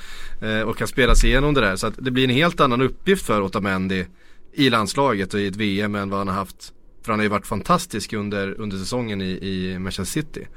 eh, 0.42 0.62
och 0.62 0.78
kan 0.78 0.88
spela 0.88 1.16
sig 1.16 1.30
igenom 1.30 1.54
det 1.54 1.62
där. 1.62 1.76
Så 1.76 1.88
att 1.88 1.94
det 1.98 2.12
blir 2.12 2.24
en 2.24 2.30
helt 2.30 2.60
annan 2.60 2.82
uppgift 2.82 3.26
för 3.26 3.42
Otamendi 3.42 4.06
i 4.54 4.70
landslaget 4.70 5.34
och 5.34 5.40
i 5.40 5.48
ett 5.48 5.56
VM 5.56 5.96
än 5.96 6.10
vad 6.10 6.20
han 6.20 6.28
har 6.28 6.36
haft. 6.36 6.74
För 7.04 7.12
han 7.12 7.20
har 7.20 7.24
ju 7.24 7.30
varit 7.30 7.48
fantastisk 7.48 8.14
under, 8.14 8.62
under 8.62 8.78
säsongen 8.78 9.22
i, 9.22 9.30
i 9.42 9.80
Manchester 9.80 10.22
City. 10.22 10.48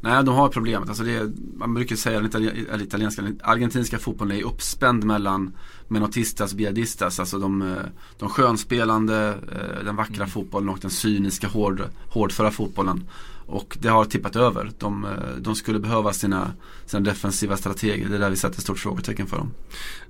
Nej, 0.00 0.24
de 0.24 0.34
har 0.34 0.48
problemet. 0.48 0.88
Alltså 0.88 1.04
det 1.04 1.32
man 1.56 1.74
brukar 1.74 1.96
säga 1.96 2.18
att 2.18 2.32
den 2.32 2.80
italienska, 2.80 3.22
den 3.22 3.40
argentinska 3.42 3.98
fotbollen 3.98 4.38
är 4.38 4.42
uppspänd 4.42 5.04
mellan 5.04 5.56
Menotistas 5.88 6.54
Biadistas. 6.54 7.20
Alltså 7.20 7.38
de, 7.38 7.62
eh, 7.62 7.78
de 8.18 8.28
skönspelande, 8.28 9.38
eh, 9.52 9.84
den 9.84 9.96
vackra 9.96 10.26
fotbollen 10.26 10.68
och 10.68 10.78
den 10.78 10.90
cyniska, 10.90 11.48
hård, 11.48 11.82
hårdföra 12.08 12.50
fotbollen. 12.50 13.04
Och 13.46 13.76
det 13.80 13.88
har 13.88 14.04
tippat 14.04 14.36
över. 14.36 14.70
De, 14.78 15.04
eh, 15.04 15.10
de 15.38 15.54
skulle 15.54 15.78
behöva 15.78 16.12
sina, 16.12 16.52
sina 16.86 17.00
defensiva 17.00 17.56
strateger. 17.56 18.08
Det 18.08 18.14
är 18.14 18.20
där 18.20 18.30
vi 18.30 18.36
sätter 18.36 18.60
stort 18.60 18.78
frågetecken 18.78 19.26
för 19.26 19.36
dem. 19.36 19.50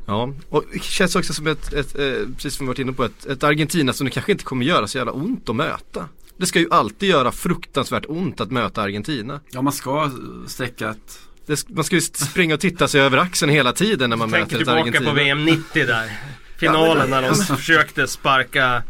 Ja, 0.06 0.32
och 0.48 0.64
det 0.72 0.82
känns 0.82 1.16
också 1.16 1.32
som 1.32 1.46
ett, 1.46 1.72
ett 1.72 1.92
precis 2.36 2.54
som 2.54 2.66
vi 2.66 2.68
varit 2.68 2.78
inne 2.78 2.92
på, 2.92 3.04
ett, 3.04 3.26
ett 3.26 3.44
Argentina 3.44 3.92
som 3.92 4.04
det 4.04 4.10
kanske 4.10 4.32
inte 4.32 4.44
kommer 4.44 4.64
göra 4.64 4.86
så 4.86 4.98
jävla 4.98 5.12
ont 5.12 5.48
att 5.48 5.56
möta. 5.56 6.08
Det 6.36 6.46
ska 6.46 6.58
ju 6.58 6.70
alltid 6.70 7.08
göra 7.08 7.32
fruktansvärt 7.32 8.04
ont 8.08 8.40
att 8.40 8.50
möta 8.50 8.82
Argentina. 8.82 9.40
Ja, 9.50 9.62
man 9.62 9.72
ska 9.72 10.10
sträcka 10.46 10.90
ett 10.90 11.18
Det, 11.48 11.68
man 11.68 11.84
ska 11.84 11.94
ju 11.94 12.00
springa 12.00 12.54
och 12.54 12.60
titta 12.60 12.88
sig 12.88 13.00
över 13.00 13.18
axeln 13.18 13.52
hela 13.52 13.72
tiden 13.72 14.10
när 14.10 14.16
man 14.16 14.30
möter 14.30 14.42
ett 14.42 14.48
tillbaka 14.48 14.80
Argentina. 14.80 15.10
på 15.10 15.16
VM 15.16 15.44
90 15.44 15.86
där. 15.86 16.18
Finalen 16.56 17.10
när 17.10 17.22
de 17.22 17.34
försökte 17.34 18.06
sparka 18.06 18.82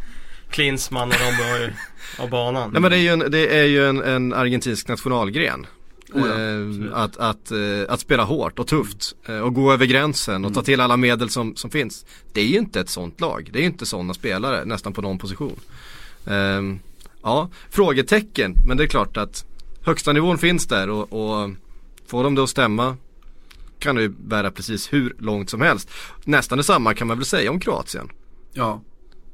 Klinsmann 0.50 1.08
och 1.08 1.16
de 1.18 1.24
var 1.24 1.72
av 2.18 2.30
banan. 2.30 2.70
Nej 2.72 2.82
men 2.82 2.90
det 2.90 2.96
är 2.96 3.00
ju 3.00 3.08
en, 3.08 3.30
det 3.30 3.58
är 3.58 3.64
ju 3.64 3.88
en, 3.88 4.02
en 4.02 4.32
argentinsk 4.32 4.88
nationalgren. 4.88 5.66
Oh 6.12 6.28
ja, 6.28 6.40
eh, 6.40 7.02
att, 7.02 7.16
att, 7.16 7.50
eh, 7.50 7.58
att 7.88 8.00
spela 8.00 8.24
hårt 8.24 8.58
och 8.58 8.66
tufft 8.66 9.14
eh, 9.26 9.38
och 9.38 9.54
gå 9.54 9.72
över 9.72 9.86
gränsen 9.86 10.44
och 10.44 10.54
ta 10.54 10.62
till 10.62 10.80
alla 10.80 10.96
medel 10.96 11.30
som, 11.30 11.56
som 11.56 11.70
finns. 11.70 12.06
Det 12.32 12.40
är 12.40 12.46
ju 12.46 12.58
inte 12.58 12.80
ett 12.80 12.90
sånt 12.90 13.20
lag. 13.20 13.48
Det 13.52 13.58
är 13.58 13.60
ju 13.60 13.66
inte 13.66 13.86
sådana 13.86 14.14
spelare 14.14 14.64
nästan 14.64 14.92
på 14.92 15.02
någon 15.02 15.18
position. 15.18 15.60
Ehm, 16.26 16.80
ja, 17.22 17.50
frågetecken. 17.70 18.54
Men 18.66 18.76
det 18.76 18.82
är 18.82 18.88
klart 18.88 19.16
att 19.16 19.44
högsta 19.82 20.12
nivån 20.12 20.38
finns 20.38 20.66
där 20.66 20.90
och, 20.90 21.12
och 21.12 21.50
får 22.08 22.24
de 22.24 22.34
det 22.34 22.42
att 22.42 22.50
stämma 22.50 22.96
kan 23.78 23.96
det 23.96 24.02
ju 24.02 24.08
bära 24.08 24.50
precis 24.50 24.92
hur 24.92 25.16
långt 25.18 25.50
som 25.50 25.60
helst. 25.60 25.90
Nästan 26.24 26.58
detsamma 26.58 26.94
kan 26.94 27.06
man 27.06 27.16
väl 27.16 27.26
säga 27.26 27.50
om 27.50 27.60
Kroatien. 27.60 28.08
Ja, 28.52 28.82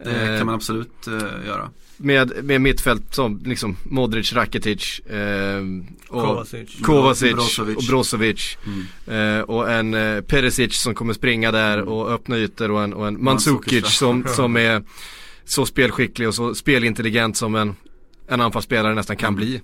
det 0.04 0.11
Eh, 0.11 0.38
kan 0.38 0.47
man 0.47 0.54
absolut 0.54 1.07
eh, 1.07 1.47
göra. 1.47 1.71
Med, 1.97 2.45
med 2.45 2.61
mittfält 2.61 3.14
som 3.14 3.40
liksom 3.45 3.76
Modric, 3.85 4.33
Rakitic 4.33 4.99
eh, 5.00 5.62
och 6.09 6.23
Kovacic. 6.23 6.81
Kovacic 6.83 7.33
Brozovic. 7.33 7.76
och 7.76 7.83
Brozovic. 7.88 8.59
Mm. 9.07 9.38
Eh, 9.38 9.43
och 9.43 9.71
en 9.73 9.95
eh, 9.95 10.21
Perisic 10.21 10.75
som 10.76 10.95
kommer 10.95 11.12
springa 11.12 11.52
där 11.52 11.81
och 11.83 12.11
öppna 12.12 12.37
ytor 12.38 12.71
och 12.71 12.83
en, 12.83 12.93
och 12.95 13.07
en 13.07 13.25
Mandzukic, 13.25 13.87
som, 13.99 14.25
som 14.37 14.57
är 14.57 14.83
så 15.45 15.66
spelskicklig 15.66 16.28
och 16.28 16.35
så 16.35 16.54
spelintelligent 16.54 17.37
som 17.37 17.54
en, 17.54 17.76
en 18.28 18.40
anfallsspelare 18.40 18.95
nästan 18.95 19.16
kan 19.16 19.28
Mm. 19.28 19.37
bli. 19.37 19.61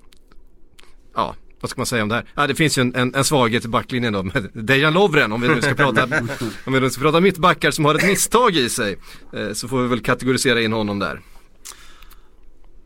Ja, 1.14 1.35
vad 1.61 1.71
ska 1.71 1.81
man 1.81 1.87
säga 1.87 2.02
om 2.02 2.09
det 2.09 2.14
här? 2.14 2.25
Ja, 2.35 2.47
det 2.47 2.55
finns 2.55 2.79
ju 2.79 2.83
en, 2.83 2.95
en, 2.95 3.14
en 3.14 3.25
svaghet 3.25 3.64
i 3.64 3.69
backlinjen 3.69 4.12
då 4.12 4.23
med 4.23 4.50
Dejan 4.52 4.93
Lovren 4.93 5.33
om 5.33 5.40
vi 5.40 5.49
nu 5.49 5.62
ska 5.62 5.75
prata, 5.75 6.02
om 6.64 6.73
vi 6.73 6.81
nu 6.81 6.90
ska 6.90 7.02
prata 7.02 7.21
mittbackar 7.21 7.71
som 7.71 7.85
har 7.85 7.95
ett 7.95 8.07
misstag 8.07 8.57
i 8.57 8.69
sig. 8.69 8.99
Eh, 9.33 9.52
så 9.52 9.69
får 9.69 9.83
vi 9.83 9.88
väl 9.88 10.00
kategorisera 10.00 10.61
in 10.61 10.73
honom 10.73 10.99
där. 10.99 11.21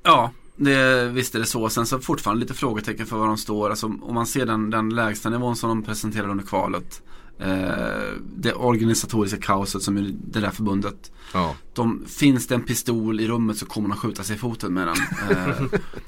Ja, 0.03 0.33
det, 0.57 1.09
visst 1.09 1.35
är 1.35 1.39
det 1.39 1.47
så. 1.47 1.69
Sen 1.69 1.87
så 1.87 1.99
fortfarande 1.99 2.41
lite 2.41 2.55
frågetecken 2.55 3.07
för 3.07 3.17
var 3.17 3.27
de 3.27 3.39
står. 3.39 3.71
Alltså, 3.71 3.87
om 3.87 4.15
man 4.15 4.27
ser 4.27 4.47
den, 4.47 4.71
den 4.71 4.91
lägsta 4.91 5.31
nivån 5.31 5.57
som 5.57 5.69
de 5.69 5.83
presenterade 5.83 6.31
under 6.31 6.45
kvalet. 6.45 7.03
Eh, 7.39 8.13
det 8.37 8.53
organisatoriska 8.53 9.37
kaoset 9.37 9.83
som 9.83 9.97
är 9.97 10.15
det 10.25 10.41
där 10.41 10.51
förbundet. 10.51 11.13
Ja. 11.33 11.57
De, 11.75 12.05
finns 12.07 12.47
det 12.47 12.55
en 12.55 12.63
pistol 12.63 13.21
i 13.21 13.29
rummet 13.29 13.57
så 13.57 13.67
kommer 13.67 13.89
de 13.89 13.99
skjuta 13.99 14.23
sig 14.23 14.37
i 14.37 14.39
foten 14.39 14.75
med 14.75 14.87
den. 14.87 14.97
Eh, 15.31 15.63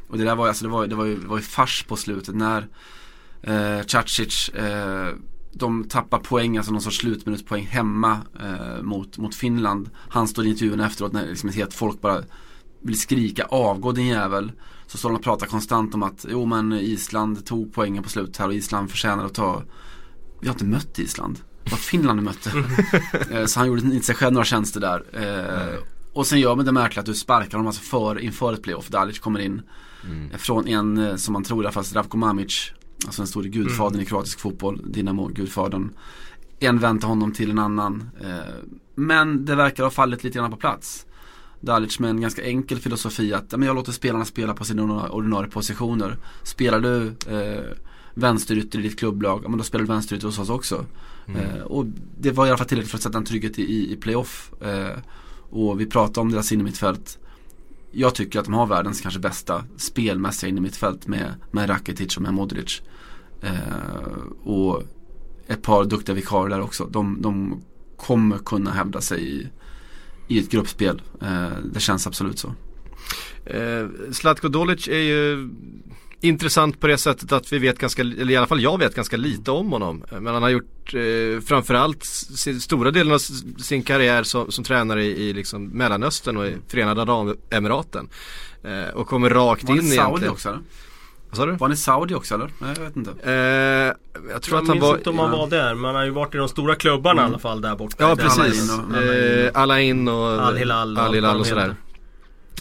och 0.08 0.18
det 0.18 0.24
där 0.24 0.36
var, 0.36 0.48
alltså, 0.48 0.64
det 0.64 0.70
var, 0.70 0.86
det 0.86 0.94
var, 0.94 1.04
ju, 1.04 1.16
det 1.16 1.26
var 1.26 1.36
ju 1.36 1.42
fars 1.42 1.84
på 1.88 1.96
slutet 1.96 2.34
när 2.34 2.68
eh, 3.42 3.86
Cacic 3.86 4.48
eh, 4.48 5.14
de 5.52 5.84
tappar 5.84 6.18
poäng, 6.18 6.56
alltså 6.56 6.72
någon 6.72 6.82
sorts 6.82 6.98
slutminutspoäng 6.98 7.66
hemma 7.66 8.18
eh, 8.40 8.82
mot, 8.82 9.18
mot 9.18 9.34
Finland. 9.34 9.90
Han 10.08 10.28
står 10.28 10.46
i 10.46 10.48
intervjun 10.48 10.80
efteråt 10.80 11.12
när 11.12 11.26
liksom 11.26 11.48
ett 11.48 11.54
helt 11.54 11.74
folk 11.74 12.00
bara 12.00 12.22
vill 12.82 13.00
skrika 13.00 13.44
avgå 13.44 13.92
din 13.92 14.06
jävel. 14.06 14.52
Så 14.86 14.98
står 14.98 15.08
de 15.08 15.16
och 15.16 15.22
pratar 15.22 15.46
konstant 15.46 15.94
om 15.94 16.02
att 16.02 16.26
jo 16.28 16.46
men 16.46 16.72
Island 16.72 17.46
tog 17.46 17.74
poängen 17.74 18.02
på 18.02 18.08
slutet 18.08 18.36
här 18.36 18.46
och 18.46 18.54
Island 18.54 18.90
förtjänar 18.90 19.24
att 19.24 19.34
ta 19.34 19.62
Vi 20.40 20.48
har 20.48 20.54
inte 20.54 20.64
mött 20.64 20.98
Island. 20.98 21.38
Det 21.64 21.70
var 21.70 21.78
Finland 21.78 22.20
vi 22.20 22.24
mötte. 22.24 22.50
Eh, 23.30 23.44
så 23.46 23.60
han 23.60 23.68
gjorde 23.68 23.80
inte 23.82 24.06
sig 24.06 24.14
själv 24.14 24.32
några 24.32 24.44
tjänster 24.44 24.80
där. 24.80 25.04
Eh, 25.12 25.78
och 26.12 26.26
sen 26.26 26.40
gör 26.40 26.56
man 26.56 26.64
det 26.64 26.72
märkligt 26.72 26.98
att 26.98 27.06
du 27.06 27.14
sparkar 27.14 27.50
honom 27.52 27.66
alltså 27.66 27.82
för, 27.82 28.18
inför 28.18 28.52
ett 28.52 28.62
playoff. 28.62 28.88
Dalic 28.88 29.18
kommer 29.18 29.38
in 29.40 29.62
eh, 30.32 30.38
från 30.38 30.68
en, 30.68 31.18
som 31.18 31.32
man 31.32 31.44
tror 31.44 31.62
i 31.64 31.66
alla 31.66 31.72
fall, 31.72 31.84
Zdravko 31.84 32.16
Mamic. 32.16 32.72
Alltså 33.06 33.22
den 33.22 33.26
store 33.26 33.48
gudfadern 33.48 34.00
i 34.00 34.04
kroatisk 34.04 34.40
fotboll, 34.40 34.80
Dinamo-gudfadern. 34.84 35.90
En 36.60 36.78
väntar 36.78 37.08
honom 37.08 37.32
till 37.32 37.50
en 37.50 37.58
annan. 37.58 38.10
Men 38.94 39.44
det 39.44 39.54
verkar 39.54 39.84
ha 39.84 39.90
fallit 39.90 40.24
lite 40.24 40.38
grann 40.38 40.50
på 40.50 40.56
plats. 40.56 41.06
Dalic 41.60 41.98
med 41.98 42.10
en 42.10 42.20
ganska 42.20 42.42
enkel 42.44 42.78
filosofi 42.78 43.34
att 43.34 43.44
ja, 43.50 43.58
men 43.58 43.66
jag 43.66 43.74
låter 43.74 43.92
spelarna 43.92 44.24
spela 44.24 44.54
på 44.54 44.64
sina 44.64 44.82
ordina- 44.82 45.08
ordinarie 45.08 45.50
positioner. 45.50 46.16
Spelar 46.42 46.80
du 46.80 47.06
eh, 47.06 47.64
vänsterytter 48.16 48.78
i 48.78 48.82
ditt 48.82 48.98
klubblag, 48.98 49.40
ja, 49.44 49.48
men 49.48 49.58
då 49.58 49.64
spelar 49.64 49.84
du 49.84 49.88
vänsterytter 49.88 50.26
hos 50.26 50.38
oss 50.38 50.50
också. 50.50 50.84
Eh, 51.26 51.62
och 51.62 51.86
det 52.18 52.30
var 52.30 52.46
i 52.46 52.48
alla 52.48 52.58
fall 52.58 52.66
tillräckligt 52.66 52.90
för 52.90 52.98
att 52.98 53.02
sätta 53.02 53.18
en 53.18 53.24
trygghet 53.24 53.58
i, 53.58 53.62
i, 53.62 53.92
i 53.92 53.96
playoff. 53.96 54.52
Eh, 54.62 54.98
och 55.50 55.80
vi 55.80 55.86
pratade 55.86 56.20
om 56.20 56.30
deras 56.30 56.52
innermittfält. 56.52 57.18
Jag 57.90 58.14
tycker 58.14 58.38
att 58.38 58.44
de 58.44 58.54
har 58.54 58.66
världens 58.66 59.00
kanske 59.00 59.20
bästa 59.20 59.64
spelmässiga 59.76 60.50
innermittfält 60.50 61.06
med, 61.06 61.34
med 61.50 61.70
Rakitic 61.70 62.16
och 62.16 62.22
med 62.22 62.34
Modric. 62.34 62.82
Eh, 63.42 64.22
och 64.42 64.82
ett 65.46 65.62
par 65.62 65.84
duktiga 65.84 66.14
vikarier 66.14 66.56
där 66.56 66.64
också. 66.64 66.86
De, 66.86 67.22
de 67.22 67.62
kommer 67.96 68.38
kunna 68.38 68.70
hävda 68.70 69.00
sig 69.00 69.28
i, 69.28 69.48
i 70.28 70.38
ett 70.38 70.50
gruppspel. 70.50 71.02
Eh, 71.22 71.48
det 71.72 71.80
känns 71.80 72.06
absolut 72.06 72.38
så. 72.38 72.54
Eh, 73.44 73.86
Zlatko 74.12 74.48
Dolic 74.48 74.88
är 74.88 74.98
ju 74.98 75.50
intressant 76.28 76.80
på 76.80 76.86
det 76.86 76.98
sättet 76.98 77.32
att 77.32 77.52
vi 77.52 77.58
vet 77.58 77.78
ganska, 77.78 78.02
eller 78.02 78.30
i 78.30 78.36
alla 78.36 78.46
fall 78.46 78.60
jag 78.62 78.78
vet 78.78 78.94
ganska 78.94 79.16
lite 79.16 79.50
om 79.50 79.72
honom. 79.72 80.04
Eh, 80.12 80.20
Men 80.20 80.34
han 80.34 80.42
har 80.42 80.50
gjort 80.50 80.94
eh, 80.94 81.40
framförallt 81.46 82.04
sin, 82.36 82.60
stora 82.60 82.90
delen 82.90 83.12
av 83.12 83.18
sin 83.62 83.82
karriär 83.82 84.22
som, 84.22 84.50
som 84.52 84.64
tränare 84.64 85.04
i, 85.04 85.28
i 85.28 85.32
liksom 85.32 85.64
Mellanöstern 85.68 86.36
och 86.36 86.46
i 86.46 86.56
Förenade 86.68 87.02
Arabemiraten. 87.02 88.08
Eh, 88.64 88.94
och 88.94 89.06
kommer 89.06 89.30
rakt 89.30 89.64
Var 89.64 89.74
in 89.74 89.80
han 89.80 89.86
i 89.92 89.96
Saudi 89.96 90.02
egentligen. 90.08 90.32
också 90.32 90.48
eller? 90.48 90.60
Vad 91.30 91.36
sa 91.36 91.46
du? 91.46 91.52
Var 91.52 91.58
han 91.58 91.72
i 91.72 91.76
Saudi 91.76 92.14
också 92.14 92.34
eller? 92.34 92.50
Nej 92.58 92.74
jag 92.76 92.84
vet 92.84 92.96
inte. 92.96 93.10
Eh, 93.22 93.32
jag 93.32 94.42
tror 94.42 94.56
Jag 94.56 94.62
att 94.62 94.68
han 94.68 94.76
minns 94.76 94.82
var 94.82 94.96
inte 94.96 95.10
om 95.10 95.18
han 95.18 95.30
ja. 95.30 95.36
var 95.36 95.46
där, 95.46 95.74
men 95.74 95.84
han 95.84 95.94
har 95.94 96.04
ju 96.04 96.10
varit 96.10 96.34
i 96.34 96.38
de 96.38 96.48
stora 96.48 96.74
klubbarna 96.74 97.20
Mm. 97.20 97.30
i 97.30 97.34
alla 97.34 97.38
fall 97.38 97.60
där 97.60 97.76
borta. 97.76 97.96
Ja 97.98 98.16
precis. 98.16 98.70
Al-Ain 98.70 98.88
och- 98.88 98.96
Al-Ain. 98.96 99.46
Eh, 99.54 99.62
Al-Ain 99.62 100.08
och 100.08 100.46
Al-Hilal 100.46 100.96
och 100.98 101.02
Al-Hilal 101.04 101.32
vad 101.32 101.40
och 101.40 101.46
sådär. 101.46 101.74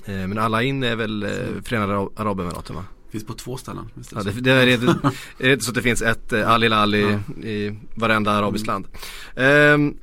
Eh, 0.05 0.13
men 0.13 0.37
Al-Ain 0.37 0.83
är 0.83 0.95
väl 0.95 1.23
eh, 1.23 1.29
Förenade 1.65 2.09
Arabemiraten 2.15 2.75
va? 2.75 2.83
Finns 3.15 3.27
på 3.27 3.33
två 3.33 3.57
ställen. 3.57 3.89
Ja, 4.11 4.23
det 4.23 4.31
det, 4.31 4.51
är, 4.51 4.67
inte, 4.67 4.85
är 5.37 5.47
det 5.47 5.53
inte 5.53 5.65
så 5.65 5.71
att 5.71 5.75
det 5.75 5.81
finns 5.81 6.01
ett 6.01 6.33
eh, 6.33 6.51
Al 6.51 6.63
Hilal 6.63 6.95
i, 6.95 7.01
Ja. 7.01 7.47
i 7.47 7.79
varenda 7.95 8.31
arabiskt 8.31 8.67
land. 8.67 8.87
Ehm, 9.35 9.97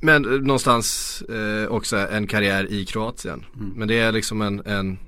men 0.00 0.24
eh, 0.24 0.40
någonstans 0.40 1.22
eh, 1.22 1.68
också 1.68 1.96
en 1.96 2.26
karriär 2.26 2.72
i 2.72 2.84
Kroatien. 2.84 3.44
Mm. 3.56 3.72
Men 3.76 3.88
det 3.88 3.98
är 3.98 4.12
liksom 4.12 4.42
en, 4.42 4.62
en, 4.66 4.98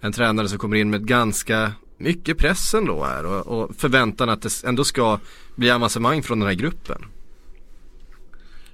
en 0.00 0.12
tränare 0.12 0.48
som 0.48 0.58
kommer 0.58 0.76
in 0.76 0.90
med 0.90 1.06
ganska 1.06 1.72
mycket 1.98 2.38
press 2.38 2.74
ändå 2.74 3.04
här 3.04 3.26
och, 3.26 3.46
och 3.46 3.76
förväntan 3.76 4.28
att 4.28 4.42
det 4.42 4.64
ändå 4.64 4.84
ska 4.84 5.18
bli 5.54 5.70
avancemang 5.70 6.22
från 6.22 6.38
den 6.40 6.48
här 6.48 6.54
gruppen. 6.54 7.04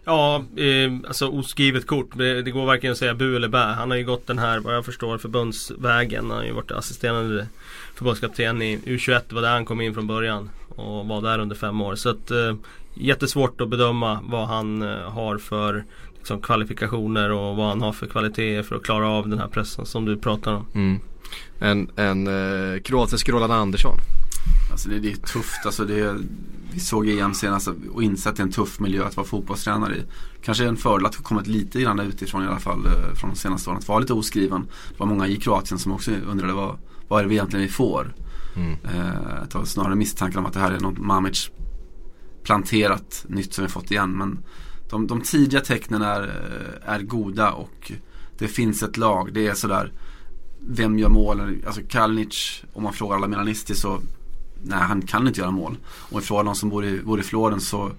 Ja, 0.08 0.44
eh, 0.56 0.92
alltså 1.06 1.28
oskrivet 1.28 1.86
kort. 1.86 2.10
Det, 2.14 2.42
det 2.42 2.50
går 2.50 2.66
varken 2.66 2.92
att 2.92 2.98
säga 2.98 3.14
bu 3.14 3.36
eller 3.36 3.48
bä. 3.48 3.58
Han 3.58 3.90
har 3.90 3.98
ju 3.98 4.04
gått 4.04 4.26
den 4.26 4.38
här, 4.38 4.60
vad 4.60 4.74
jag 4.74 4.84
förstår, 4.84 5.18
förbundsvägen. 5.18 6.30
Han 6.30 6.38
har 6.38 6.44
ju 6.44 6.52
varit 6.52 6.70
assisterande 6.70 7.46
förbundskapten 7.94 8.62
i 8.62 8.78
U21. 8.78 9.22
Det 9.28 9.34
var 9.34 9.42
där 9.42 9.52
han 9.52 9.64
kom 9.64 9.80
in 9.80 9.94
från 9.94 10.06
början. 10.06 10.50
Och 10.68 11.06
var 11.06 11.22
där 11.22 11.38
under 11.38 11.56
fem 11.56 11.80
år. 11.80 11.94
Så 11.94 12.08
att 12.08 12.30
eh, 12.30 12.54
jättesvårt 12.94 13.60
att 13.60 13.68
bedöma 13.68 14.20
vad 14.28 14.48
han 14.48 14.82
eh, 14.82 15.10
har 15.10 15.38
för 15.38 15.84
liksom, 16.18 16.40
kvalifikationer 16.40 17.30
och 17.30 17.56
vad 17.56 17.68
han 17.68 17.82
har 17.82 17.92
för 17.92 18.06
kvaliteter 18.06 18.62
för 18.62 18.76
att 18.76 18.82
klara 18.82 19.08
av 19.08 19.28
den 19.28 19.38
här 19.38 19.48
pressen 19.48 19.86
som 19.86 20.04
du 20.04 20.16
pratar 20.16 20.52
om. 20.52 20.66
Mm. 20.74 21.00
En, 21.58 21.90
en 21.96 22.26
eh, 22.26 22.80
kroatisk 22.80 23.28
Roland 23.28 23.52
Andersson. 23.52 23.98
Alltså 24.70 24.88
det, 24.88 24.98
det 24.98 25.12
är 25.12 25.16
tufft. 25.16 25.66
Alltså 25.66 25.84
det, 25.84 26.16
vi 26.72 26.80
såg 26.80 27.08
EM 27.08 27.34
senast 27.34 27.68
och 27.92 28.02
insett 28.02 28.30
att 28.30 28.36
det 28.36 28.42
är 28.42 28.46
en 28.46 28.52
tuff 28.52 28.80
miljö 28.80 29.04
att 29.04 29.16
vara 29.16 29.26
fotbollstränare 29.26 29.96
i. 29.96 30.02
Kanske 30.42 30.64
en 30.64 30.76
fördel 30.76 31.06
att 31.06 31.14
ha 31.14 31.22
kommit 31.22 31.46
lite 31.46 31.80
grann 31.80 32.00
utifrån 32.00 32.44
i 32.44 32.46
alla 32.46 32.58
fall 32.58 32.86
eh, 32.86 33.14
från 33.14 33.30
de 33.30 33.36
senaste 33.36 33.70
åren. 33.70 33.78
Att 33.78 33.88
vara 33.88 33.98
lite 33.98 34.12
oskriven. 34.12 34.66
Det 34.88 34.98
var 34.98 35.06
många 35.06 35.28
i 35.28 35.36
Kroatien 35.36 35.78
som 35.78 35.92
också 35.92 36.10
undrade 36.10 36.52
vad, 36.52 36.78
vad 37.08 37.18
är 37.18 37.22
det 37.22 37.28
vi 37.28 37.34
egentligen 37.34 37.66
vi 37.66 37.72
får. 37.72 38.14
Mm. 38.56 38.72
Eh, 39.52 39.64
snarare 39.64 39.94
misstankar 39.94 40.38
om 40.38 40.46
att 40.46 40.52
det 40.52 40.60
här 40.60 40.72
är 40.72 40.80
något 40.80 40.98
Mamic 40.98 41.50
planterat 42.42 43.24
nytt 43.28 43.54
som 43.54 43.64
vi 43.64 43.70
fått 43.70 43.90
igen. 43.90 44.10
Men 44.10 44.38
de, 44.90 45.06
de 45.06 45.20
tidiga 45.20 45.60
tecknen 45.60 46.02
är, 46.02 46.22
eh, 46.22 46.92
är 46.94 47.02
goda 47.02 47.52
och 47.52 47.92
det 48.38 48.48
finns 48.48 48.82
ett 48.82 48.96
lag. 48.96 49.30
Det 49.34 49.46
är 49.46 49.54
sådär 49.54 49.92
vem 50.60 50.98
gör 50.98 51.08
målen? 51.08 51.62
Alltså 51.66 51.80
Kalinic, 51.88 52.62
om 52.72 52.82
man 52.82 52.92
frågar 52.92 53.16
alla 53.16 53.28
milanister 53.28 53.74
så 53.74 54.00
Nej, 54.62 54.78
han 54.78 55.02
kan 55.02 55.28
inte 55.28 55.40
göra 55.40 55.50
mål. 55.50 55.76
Och 55.86 56.22
frågar 56.22 56.44
de 56.44 56.54
som 56.54 56.68
bor 56.68 56.84
i, 56.84 57.00
bor 57.00 57.20
i 57.20 57.22
Floren 57.22 57.60
så, 57.60 57.92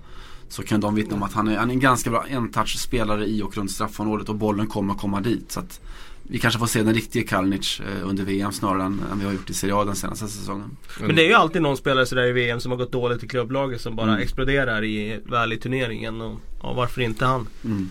så 0.50 0.64
kan 0.64 0.80
de 0.82 0.96
vittna 0.96 1.16
om 1.16 1.24
att 1.24 1.34
han 1.34 1.48
är, 1.48 1.58
han 1.58 1.70
är 1.70 1.74
en 1.74 1.80
ganska 1.80 2.10
bra 2.10 2.26
en-touch-spelare 2.30 3.26
i 3.26 3.42
och 3.42 3.58
runt 3.58 3.72
straffområdet 3.72 4.30
och 4.30 4.36
bollen 4.36 4.68
kommer 4.68 4.94
komma 4.94 5.22
dit. 5.22 5.52
Så 5.52 5.60
att 5.60 5.80
vi 6.24 6.40
kanske 6.40 6.60
får 6.60 6.68
se 6.68 6.84
den 6.84 6.94
riktiga 6.94 7.28
Kalinic 7.28 7.80
eh, 7.80 8.10
under 8.10 8.24
VM 8.24 8.52
snarare 8.52 8.84
än, 8.84 9.02
än 9.12 9.20
vi 9.20 9.26
har 9.26 9.32
gjort 9.34 9.50
i 9.50 9.54
Serie 9.54 9.76
A 9.76 9.86
den 9.86 9.96
senaste 9.96 10.28
säsongen. 10.28 10.78
Men 11.00 11.16
det 11.16 11.22
är 11.24 11.28
ju 11.28 11.34
alltid 11.34 11.62
någon 11.62 11.78
spelare 11.78 12.06
sådär 12.06 12.24
i 12.28 12.32
VM 12.32 12.60
som 12.60 12.72
har 12.72 12.78
gått 12.78 12.92
dåligt 12.92 13.24
i 13.24 13.28
klubblaget 13.28 13.82
som 13.82 13.96
bara 13.96 14.08
Mm. 14.10 14.22
exploderar 14.22 14.84
i, 14.84 15.20
väl 15.26 15.54
i 15.54 15.58
turneringen. 15.58 16.22
Och, 16.22 16.40
ja, 16.62 16.74
varför 16.74 17.02
inte 17.02 17.26
han? 17.26 17.48
Mm. 17.66 17.90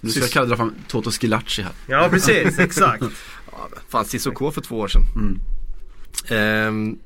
Nu 0.00 0.10
ska 0.10 0.20
jag 0.20 0.30
kalla 0.30 0.46
det 0.46 0.56
fram 0.56 0.74
Toto 0.88 1.10
Schillaci 1.10 1.62
här. 1.62 1.72
Ja 1.86 2.08
precis, 2.10 2.58
exakt. 2.58 3.02
Ja, 3.52 3.68
fan 3.88 4.04
Cissoko 4.04 4.50
för 4.50 4.60
två 4.60 4.78
år 4.78 4.88
sedan. 4.88 5.02
Mm. 5.16 5.40
Ehm, 6.28 6.90
eh, 6.90 6.96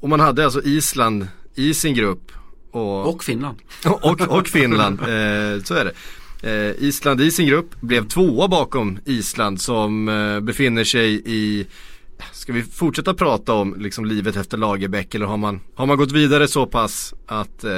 och 0.00 0.08
man 0.08 0.20
hade 0.20 0.44
alltså 0.44 0.62
Island 0.62 1.28
i 1.54 1.74
sin 1.74 1.94
grupp. 1.94 2.32
Och, 2.70 3.14
Och 3.14 3.24
Finland. 3.24 3.58
och, 4.02 4.20
och 4.20 4.48
Finland, 4.48 5.00
eh, 5.00 5.62
så 5.64 5.74
är 5.74 5.84
det. 5.84 5.92
Eh, 6.42 6.84
Island 6.84 7.20
i 7.20 7.30
sin 7.30 7.46
grupp 7.46 7.80
blev 7.80 8.08
tvåa 8.08 8.48
bakom 8.48 8.98
Island 9.04 9.60
som 9.60 10.08
eh, 10.08 10.40
befinner 10.40 10.84
sig 10.84 11.22
i 11.24 11.66
Ska 12.36 12.52
vi 12.52 12.62
fortsätta 12.62 13.14
prata 13.14 13.52
om 13.52 13.74
liksom 13.78 14.04
livet 14.04 14.36
efter 14.36 14.56
Lagerbäck 14.58 15.14
eller 15.14 15.26
har 15.26 15.36
man, 15.36 15.60
har 15.74 15.86
man 15.86 15.96
gått 15.96 16.12
vidare 16.12 16.48
så 16.48 16.66
pass 16.66 17.14
att 17.26 17.64
eh, 17.64 17.70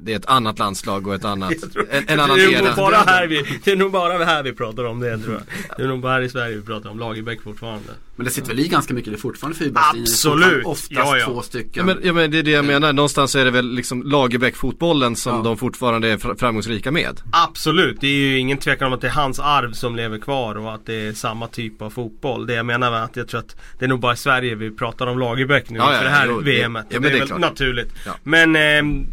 det 0.00 0.12
är 0.12 0.16
ett 0.16 0.26
annat 0.26 0.58
landslag 0.58 1.06
och 1.06 1.14
ett 1.14 1.24
annat, 1.24 1.72
tror- 1.72 1.86
en, 1.90 2.04
en 2.08 2.20
annan 2.20 2.36
det, 2.36 2.44
är 2.44 2.58
nog 2.58 2.66
era? 2.68 2.76
bara 2.76 2.96
här 2.96 3.26
vi, 3.26 3.60
det 3.64 3.70
är 3.72 3.76
nog 3.76 3.92
bara 3.92 4.24
här 4.24 4.42
vi 4.42 4.52
pratar 4.52 4.84
om 4.84 5.00
det 5.00 5.18
tror 5.18 5.34
jag. 5.34 5.42
Det 5.76 5.82
är 5.82 5.88
nog 5.88 6.00
bara 6.00 6.12
här 6.12 6.20
i 6.20 6.28
Sverige 6.28 6.56
vi 6.56 6.62
pratar 6.62 6.90
om 6.90 6.98
Lagerbäck 6.98 7.42
fortfarande. 7.42 7.88
Men 8.16 8.24
det 8.24 8.30
sitter 8.30 8.48
väl 8.48 8.60
i 8.60 8.68
ganska 8.68 8.94
mycket, 8.94 9.12
det 9.12 9.16
är 9.16 9.20
fortfarande 9.20 9.58
fyrbackslinjer. 9.58 10.08
Absolut. 10.08 10.66
Oftast 10.66 10.90
Ja, 10.90 11.16
ja. 11.18 11.26
två 11.26 11.34
Ja 11.36 11.42
stycken. 11.42 11.86
men, 11.86 11.98
ja 12.02 12.12
men 12.12 12.30
det 12.30 12.38
är 12.38 12.42
det 12.42 12.50
jag 12.50 12.64
menar, 12.64 12.92
någonstans 12.92 13.34
är 13.34 13.44
det 13.44 13.50
väl 13.50 13.70
liksom 13.74 14.02
Lagerbäck-fotbollen 14.02 15.16
som 15.16 15.36
Ja. 15.36 15.42
de 15.42 15.56
fortfarande 15.56 16.08
är 16.08 16.16
fr- 16.16 16.38
framgångsrika 16.38 16.90
med. 16.90 17.20
Absolut, 17.32 18.00
det 18.00 18.06
är 18.06 18.10
ju 18.16 18.38
ingen 18.38 18.58
tvekan 18.58 18.86
om 18.86 18.92
att 18.92 19.00
det 19.00 19.06
är 19.06 19.10
hans 19.12 19.40
arv 19.40 19.72
som 19.72 19.96
lever 19.96 20.18
kvar 20.18 20.54
och 20.58 20.74
att 20.74 20.86
det 20.86 20.94
är 20.94 21.12
samma 21.12 21.46
typ 21.48 21.82
av 21.82 21.90
fotboll. 21.90 22.46
Det 22.46 22.54
jag 22.54 22.66
menar 22.66 22.92
är 22.92 23.02
att 23.04 23.16
jag 23.16 23.28
tror 23.28 23.40
att 23.40 23.56
det 23.82 23.86
är 23.86 23.88
nog 23.88 24.00
bara 24.00 24.12
i 24.12 24.16
Sverige 24.16 24.54
vi 24.54 24.70
pratar 24.70 25.06
om 25.06 25.18
Lagerbäck 25.18 25.70
nu 25.70 25.78
Ja, 25.78 25.92
ja, 25.92 25.98
för 25.98 26.04
det 26.04 26.10
här 26.10 26.26
jo, 26.26 26.40
det- 26.40 26.66
VMet. 26.66 26.86
ja, 26.88 27.00
men 27.00 27.02
det 27.02 27.08
det 27.08 27.12
är 27.12 27.16
är 27.16 27.18
väl 27.18 27.28
klart. 27.28 27.40
naturligt. 27.40 27.88
Ja. 28.06 28.12
Men 28.22 28.56
ehm, 28.56 29.06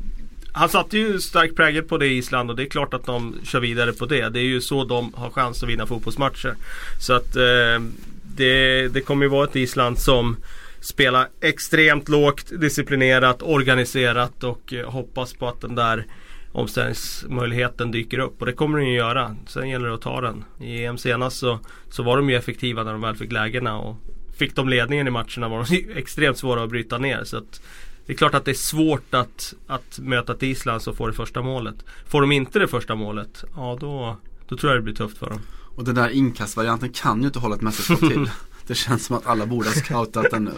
han 0.51 0.69
satte 0.69 0.97
ju 0.97 1.19
stark 1.19 1.55
prägel 1.55 1.83
på 1.83 1.97
det 1.97 2.07
i 2.07 2.17
Island 2.17 2.49
och 2.49 2.55
det 2.55 2.63
är 2.63 2.69
klart 2.69 2.93
att 2.93 3.05
de 3.05 3.35
kör 3.43 3.59
vidare 3.59 3.93
på 3.93 4.05
det. 4.05 4.29
Det 4.29 4.39
är 4.39 4.43
ju 4.43 4.61
så 4.61 4.83
de 4.83 5.13
har 5.13 5.29
chans 5.29 5.63
att 5.63 5.69
vinna 5.69 5.85
fotbollsmatcher. 5.85 6.55
Så 6.99 7.13
att 7.13 7.35
ehm, 7.35 7.91
det, 8.35 8.87
det 8.87 9.01
kommer 9.01 9.25
ju 9.25 9.29
vara 9.29 9.43
ett 9.47 9.55
Island 9.55 9.99
som 9.99 10.37
spelar 10.81 11.27
extremt 11.41 12.09
lågt, 12.09 12.51
disciplinerat, 12.61 13.41
organiserat 13.41 14.43
och 14.43 14.73
eh, 14.73 14.89
hoppas 14.91 15.33
på 15.33 15.47
att 15.47 15.61
den 15.61 15.75
där 15.75 16.05
omställningsmöjligheten 16.51 17.91
dyker 17.91 18.19
upp 18.19 18.39
och 18.39 18.45
det 18.45 18.53
kommer 18.53 18.77
den 18.79 18.87
ju 18.89 18.95
göra. 18.95 19.35
Sen 19.47 19.69
gäller 19.69 19.87
det 19.87 19.93
att 19.93 20.01
ta 20.01 20.21
den. 20.21 20.43
I 20.61 20.85
EM 20.85 20.97
senast 20.97 21.37
så, 21.37 21.59
så 21.89 22.03
var 22.03 22.17
de 22.17 22.29
ju 22.29 22.35
effektiva 22.35 22.83
när 22.83 22.91
de 22.91 23.01
väl 23.01 23.15
fick 23.15 23.31
lägena 23.31 23.77
och 23.77 23.95
fick 24.39 24.55
de 24.55 24.69
ledningen 24.69 25.07
i 25.07 25.11
matcherna 25.11 25.47
var 25.49 25.65
de 25.69 25.93
extremt 25.95 26.37
svåra 26.37 26.63
att 26.63 26.69
bryta 26.69 26.97
ner. 26.97 27.23
Så 27.23 27.37
att 27.37 27.61
det 28.05 28.13
är 28.13 28.17
klart 28.17 28.33
att 28.33 28.45
det 28.45 28.51
är 28.51 28.55
svårt 28.55 29.13
att, 29.13 29.53
att 29.67 29.99
möta 29.99 30.33
ett 30.33 30.43
Island 30.43 30.81
som 30.81 30.95
får 30.95 31.07
det 31.07 31.13
första 31.13 31.41
målet. 31.41 31.75
Får 32.07 32.21
de 32.21 32.31
inte 32.31 32.59
det 32.59 32.67
första 32.67 32.95
målet, 32.95 33.43
ja 33.55 33.77
då, 33.79 34.17
då 34.47 34.57
tror 34.57 34.71
jag 34.71 34.79
det 34.79 34.83
blir 34.83 34.95
tufft 34.95 35.17
för 35.17 35.29
dem. 35.29 35.39
Och 35.75 35.83
den 35.83 35.95
där 35.95 36.09
inkastvarianten 36.09 36.89
kan 36.89 37.19
ju 37.21 37.27
inte 37.27 37.39
hålla 37.39 37.55
ett 37.55 37.61
mästerskap 37.61 37.99
till. 37.99 38.29
Det 38.67 38.75
känns 38.75 39.05
som 39.05 39.15
att 39.17 39.25
alla 39.25 39.45
borde 39.45 39.69
ha 39.69 39.73
scoutat 39.75 40.31
den 40.31 40.43
nu. 40.43 40.51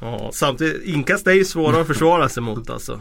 Ja, 0.00 0.30
samtidigt, 0.32 0.82
inkast 0.82 1.26
är 1.26 1.32
ju 1.32 1.44
svåra 1.44 1.80
att 1.80 1.86
försvara 1.86 2.28
sig 2.28 2.42
mot 2.42 2.70
alltså. 2.70 3.00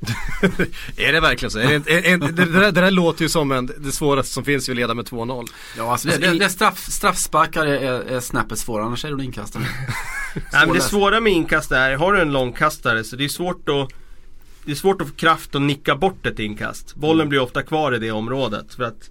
Är 0.96 1.12
det 1.12 1.20
verkligen 1.20 1.50
så? 1.50 1.58
Är 1.58 1.78
det, 1.78 1.92
är, 1.92 2.14
är, 2.14 2.18
det, 2.18 2.44
där, 2.44 2.72
det 2.72 2.80
där 2.80 2.90
låter 2.90 3.22
ju 3.22 3.28
som 3.28 3.52
en, 3.52 3.70
det 3.78 3.92
svåraste 3.92 4.32
som 4.32 4.44
finns 4.44 4.68
ju 4.68 4.72
att 4.72 4.76
leda 4.76 4.94
med 4.94 5.04
2-0. 5.04 5.46
Ja 5.76 5.92
alltså 5.92 6.08
det, 6.08 6.16
det, 6.16 6.38
det 6.38 6.48
straff, 6.48 6.86
straffsparkar 6.90 7.66
är, 7.66 7.78
är, 7.78 8.00
är 8.16 8.20
snäppet 8.20 8.58
svårare, 8.58 8.86
annars 8.86 9.04
är 9.04 9.16
det 9.16 9.24
inkastaren. 9.24 9.66
Nej, 10.34 10.66
men 10.66 10.74
det 10.74 10.80
svåra 10.80 11.20
med 11.20 11.32
inkast 11.32 11.72
är, 11.72 11.96
har 11.96 12.12
du 12.12 12.20
en 12.20 12.32
långkastare 12.32 13.04
så 13.04 13.16
det 13.16 13.24
är 13.24 13.28
svårt 13.28 13.68
att 13.68 13.88
Det 14.64 14.70
är 14.70 14.76
svårt 14.76 15.02
att 15.02 15.08
få 15.08 15.14
kraft 15.14 15.54
att 15.54 15.62
nicka 15.62 15.96
bort 15.96 16.26
ett 16.26 16.38
inkast. 16.38 16.94
Bollen 16.94 17.28
blir 17.28 17.40
ofta 17.40 17.62
kvar 17.62 17.94
i 17.94 17.98
det 17.98 18.10
området 18.10 18.74
för 18.74 18.84
att 18.84 19.10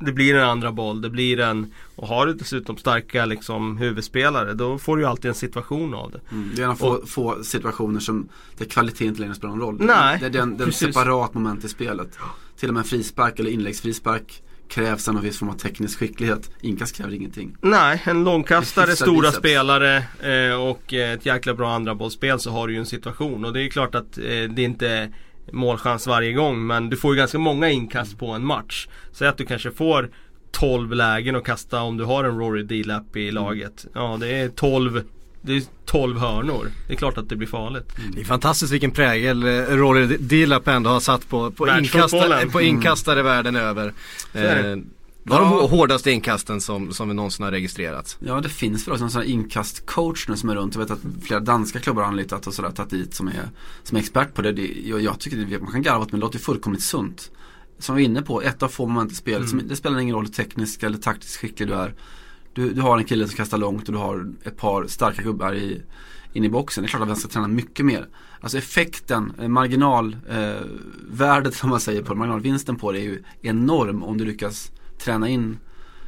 Det 0.00 0.12
blir 0.12 0.34
en 0.34 0.48
andra 0.48 0.72
boll, 0.72 1.02
det 1.02 1.10
blir 1.10 1.40
en 1.40 1.72
Och 1.96 2.08
har 2.08 2.26
du 2.26 2.34
dessutom 2.34 2.76
starka 2.76 3.26
liksom 3.26 3.76
huvudspelare 3.76 4.54
då 4.54 4.78
får 4.78 4.96
du 4.96 5.02
ju 5.02 5.08
alltid 5.08 5.28
en 5.28 5.34
situation 5.34 5.94
av 5.94 6.10
det. 6.10 6.20
Mm, 6.30 6.50
det 6.54 6.62
är 6.62 6.64
en 6.64 6.70
av 6.70 6.74
få, 6.74 7.06
få 7.06 7.44
situationer 7.44 8.00
som 8.00 8.28
där 8.58 8.64
kvalitet 8.64 9.04
inte 9.04 9.20
längre 9.20 9.34
spelar 9.34 9.54
någon 9.54 9.60
roll. 9.60 9.76
Nej, 9.80 10.18
det, 10.20 10.28
det 10.28 10.38
är 10.38 10.42
en, 10.42 10.56
det 10.56 10.64
är 10.64 10.66
en 10.66 10.72
separat 10.72 11.34
moment 11.34 11.64
i 11.64 11.68
spelet. 11.68 12.18
Till 12.56 12.68
och 12.68 12.74
med 12.74 12.80
en 12.80 12.88
frispark 12.88 13.38
eller 13.38 13.50
inläggsfrispark 13.50 14.42
krävs 14.70 15.08
en 15.08 15.20
viss 15.20 15.38
form 15.38 15.48
av 15.48 15.54
teknisk 15.54 15.98
skicklighet. 15.98 16.50
Inkast 16.60 16.96
kräver 16.96 17.14
ingenting. 17.14 17.56
Nej, 17.60 18.02
en 18.04 18.24
långkastare, 18.24 18.96
stora 18.96 19.20
biceps. 19.20 19.36
spelare 19.36 19.96
eh, 20.20 20.54
och 20.54 20.92
ett 20.92 21.26
jäkla 21.26 21.54
bra 21.54 21.72
andra 21.72 21.94
bollspel 21.94 22.40
så 22.40 22.50
har 22.50 22.66
du 22.66 22.72
ju 22.72 22.78
en 22.78 22.86
situation. 22.86 23.44
Och 23.44 23.52
det 23.52 23.60
är 23.60 23.62
ju 23.62 23.70
klart 23.70 23.94
att 23.94 24.18
eh, 24.18 24.24
det 24.24 24.32
är 24.32 24.58
inte 24.58 24.88
är 24.88 25.14
målchans 25.52 26.06
varje 26.06 26.32
gång 26.32 26.66
men 26.66 26.90
du 26.90 26.96
får 26.96 27.14
ju 27.14 27.18
ganska 27.18 27.38
många 27.38 27.70
inkast 27.70 28.18
på 28.18 28.30
en 28.30 28.46
match. 28.46 28.88
Säg 29.12 29.28
att 29.28 29.36
du 29.36 29.46
kanske 29.46 29.70
får 29.70 30.10
12 30.50 30.92
lägen 30.92 31.36
att 31.36 31.44
kasta 31.44 31.82
om 31.82 31.96
du 31.96 32.04
har 32.04 32.24
en 32.24 32.38
Rory 32.38 32.62
D-lap 32.62 33.16
i 33.16 33.30
laget. 33.30 33.86
Ja, 33.94 34.16
det 34.20 34.28
är 34.28 34.48
12 34.48 35.02
det 35.42 35.56
är 35.56 35.62
12 35.86 36.18
hörnor. 36.18 36.70
Det 36.86 36.92
är 36.92 36.96
klart 36.96 37.18
att 37.18 37.28
det 37.28 37.36
blir 37.36 37.48
farligt. 37.48 37.92
Det 38.14 38.20
är 38.20 38.24
fantastiskt 38.24 38.72
vilken 38.72 38.90
prägel 38.90 39.42
eh, 39.42 39.48
Rory 39.50 40.06
Dilap 40.06 40.68
ändå 40.68 40.90
har 40.90 41.00
satt 41.00 41.28
på, 41.28 41.50
på, 41.50 41.68
inkastare, 41.68 42.46
på 42.46 42.60
inkastare 42.60 43.22
världen 43.22 43.56
över. 43.56 43.92
Det. 45.24 45.34
Eh, 45.34 45.40
var 45.40 45.56
Ja. 45.56 45.60
de 45.62 45.70
hårdaste 45.70 46.10
inkasten 46.10 46.60
som, 46.60 46.92
som 46.92 47.08
vi 47.08 47.14
någonsin 47.14 47.44
har 47.44 47.50
registrerat. 47.52 48.16
Ja 48.20 48.40
det 48.40 48.48
finns 48.48 48.86
väl 48.86 48.92
också 48.92 49.04
en 49.04 49.10
sån 49.10 49.22
här 49.22 49.28
inkastcoach 49.28 50.28
nu 50.28 50.36
som 50.36 50.48
är 50.48 50.54
runt. 50.54 50.74
Jag 50.74 50.82
vet 50.82 50.90
att 50.90 51.00
flera 51.22 51.40
danska 51.40 51.78
klubbar 51.78 52.02
har 52.02 52.08
anlitat 52.08 52.46
och 52.46 52.54
sådär 52.54 52.70
tagit 52.70 52.90
dit 52.90 53.14
som 53.14 53.28
är, 53.28 53.50
som 53.82 53.96
är 53.96 54.00
expert 54.00 54.34
på 54.34 54.42
det. 54.42 54.52
det 54.52 54.66
jag, 54.84 55.00
jag 55.00 55.20
tycker 55.20 55.36
det, 55.36 55.60
man 55.60 55.72
kan 55.72 55.82
garva 55.82 56.02
åt 56.02 56.12
men 56.12 56.20
det 56.20 56.26
låter 56.26 56.38
ju 56.38 56.44
fullkomligt 56.44 56.82
sunt. 56.82 57.30
Som 57.78 57.96
vi 57.96 58.02
är 58.02 58.08
inne 58.08 58.22
på, 58.22 58.42
ett 58.42 58.62
av 58.62 58.68
få 58.68 58.86
moment 58.86 59.12
i 59.12 59.14
spelet. 59.14 59.48
Som, 59.48 59.62
det 59.68 59.76
spelar 59.76 59.98
ingen 59.98 60.14
roll 60.14 60.24
hur 60.24 60.32
teknisk 60.32 60.82
eller 60.82 60.98
taktiskt 60.98 61.36
skicklig 61.36 61.68
du 61.68 61.74
är. 61.74 61.94
Du, 62.52 62.72
du 62.72 62.80
har 62.80 62.98
en 62.98 63.04
kille 63.04 63.26
som 63.28 63.36
kastar 63.36 63.58
långt 63.58 63.86
och 63.88 63.92
du 63.92 63.98
har 63.98 64.32
ett 64.44 64.56
par 64.56 64.86
starka 64.86 65.22
gubbar 65.22 65.54
i, 65.54 65.82
in 66.32 66.44
i 66.44 66.48
boxen. 66.48 66.82
Det 66.82 66.86
är 66.86 66.88
klart 66.88 67.02
att 67.02 67.16
vi 67.16 67.20
ska 67.20 67.28
träna 67.28 67.48
mycket 67.48 67.86
mer. 67.86 68.08
Alltså 68.40 68.58
effekten, 68.58 69.32
eh, 69.40 69.48
marginal, 69.48 70.16
eh, 70.30 70.54
värdet 71.10 71.54
som 71.60 71.70
man 71.70 71.80
säger 71.80 72.02
på 72.02 72.12
det, 72.12 72.18
marginalvinsten 72.18 72.76
på 72.76 72.92
det 72.92 72.98
är 72.98 73.02
ju 73.02 73.22
enorm 73.42 74.02
om 74.02 74.18
du 74.18 74.24
lyckas 74.24 74.72
träna 75.00 75.28
in 75.28 75.58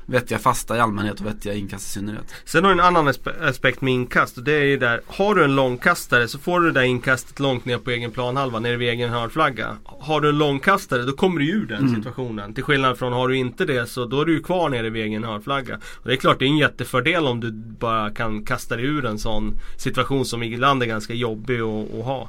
vettiga 0.06 0.38
fasta 0.38 0.76
i 0.76 0.80
allmänhet 0.80 1.20
och 1.20 1.26
vettiga 1.26 1.54
inkast 1.54 1.86
i 1.86 1.90
synnerhet. 1.90 2.24
Sen 2.44 2.64
har 2.64 2.74
du 2.74 2.80
en 2.80 2.86
annan 2.86 3.08
aspe- 3.08 3.48
aspekt 3.48 3.80
med 3.80 3.92
inkast 3.94 4.38
och 4.38 4.44
det 4.44 4.52
är 4.52 4.64
ju 4.64 4.76
där, 4.76 5.00
har 5.06 5.34
du 5.34 5.44
en 5.44 5.54
långkastare 5.56 6.28
så 6.28 6.38
får 6.38 6.60
du 6.60 6.66
det 6.66 6.72
där 6.80 6.82
inkastet 6.86 7.40
långt 7.40 7.64
ner 7.64 7.78
på 7.78 7.90
egen 7.90 8.10
planhalva, 8.10 8.58
nere 8.58 8.76
vid 8.76 8.88
egen 8.88 9.10
hörnflagga. 9.10 9.76
Har 9.84 10.20
du 10.20 10.28
en 10.28 10.38
långkastare 10.38 11.02
då 11.02 11.12
kommer 11.12 11.40
du 11.40 11.50
ur 11.50 11.66
den 11.66 11.78
Mm. 11.78 11.94
situationen. 11.94 12.54
Till 12.54 12.64
skillnad 12.64 12.98
från 12.98 13.12
har 13.12 13.28
du 13.28 13.36
inte 13.36 13.64
det 13.64 13.86
så 13.86 14.04
då 14.06 14.20
är 14.20 14.24
du 14.24 14.32
ju 14.32 14.42
kvar 14.42 14.68
nere 14.68 14.90
vid 14.90 15.02
egen 15.02 15.24
hörnflagga. 15.24 15.76
Och 15.76 16.08
det 16.08 16.12
är 16.14 16.16
klart 16.16 16.38
det 16.38 16.44
är 16.44 16.48
en 16.48 16.56
jättefördel 16.58 17.26
om 17.26 17.40
du 17.40 17.52
bara 17.78 18.10
kan 18.10 18.44
kasta 18.44 18.76
dig 18.76 18.84
ur 18.84 19.04
en 19.06 19.18
sån 19.18 19.54
situation 19.76 20.24
som 20.24 20.42
ibland 20.42 20.82
är 20.82 20.86
ganska 20.86 21.14
jobbig 21.14 21.60
att, 21.60 21.94
att 21.94 22.04
ha. 22.04 22.28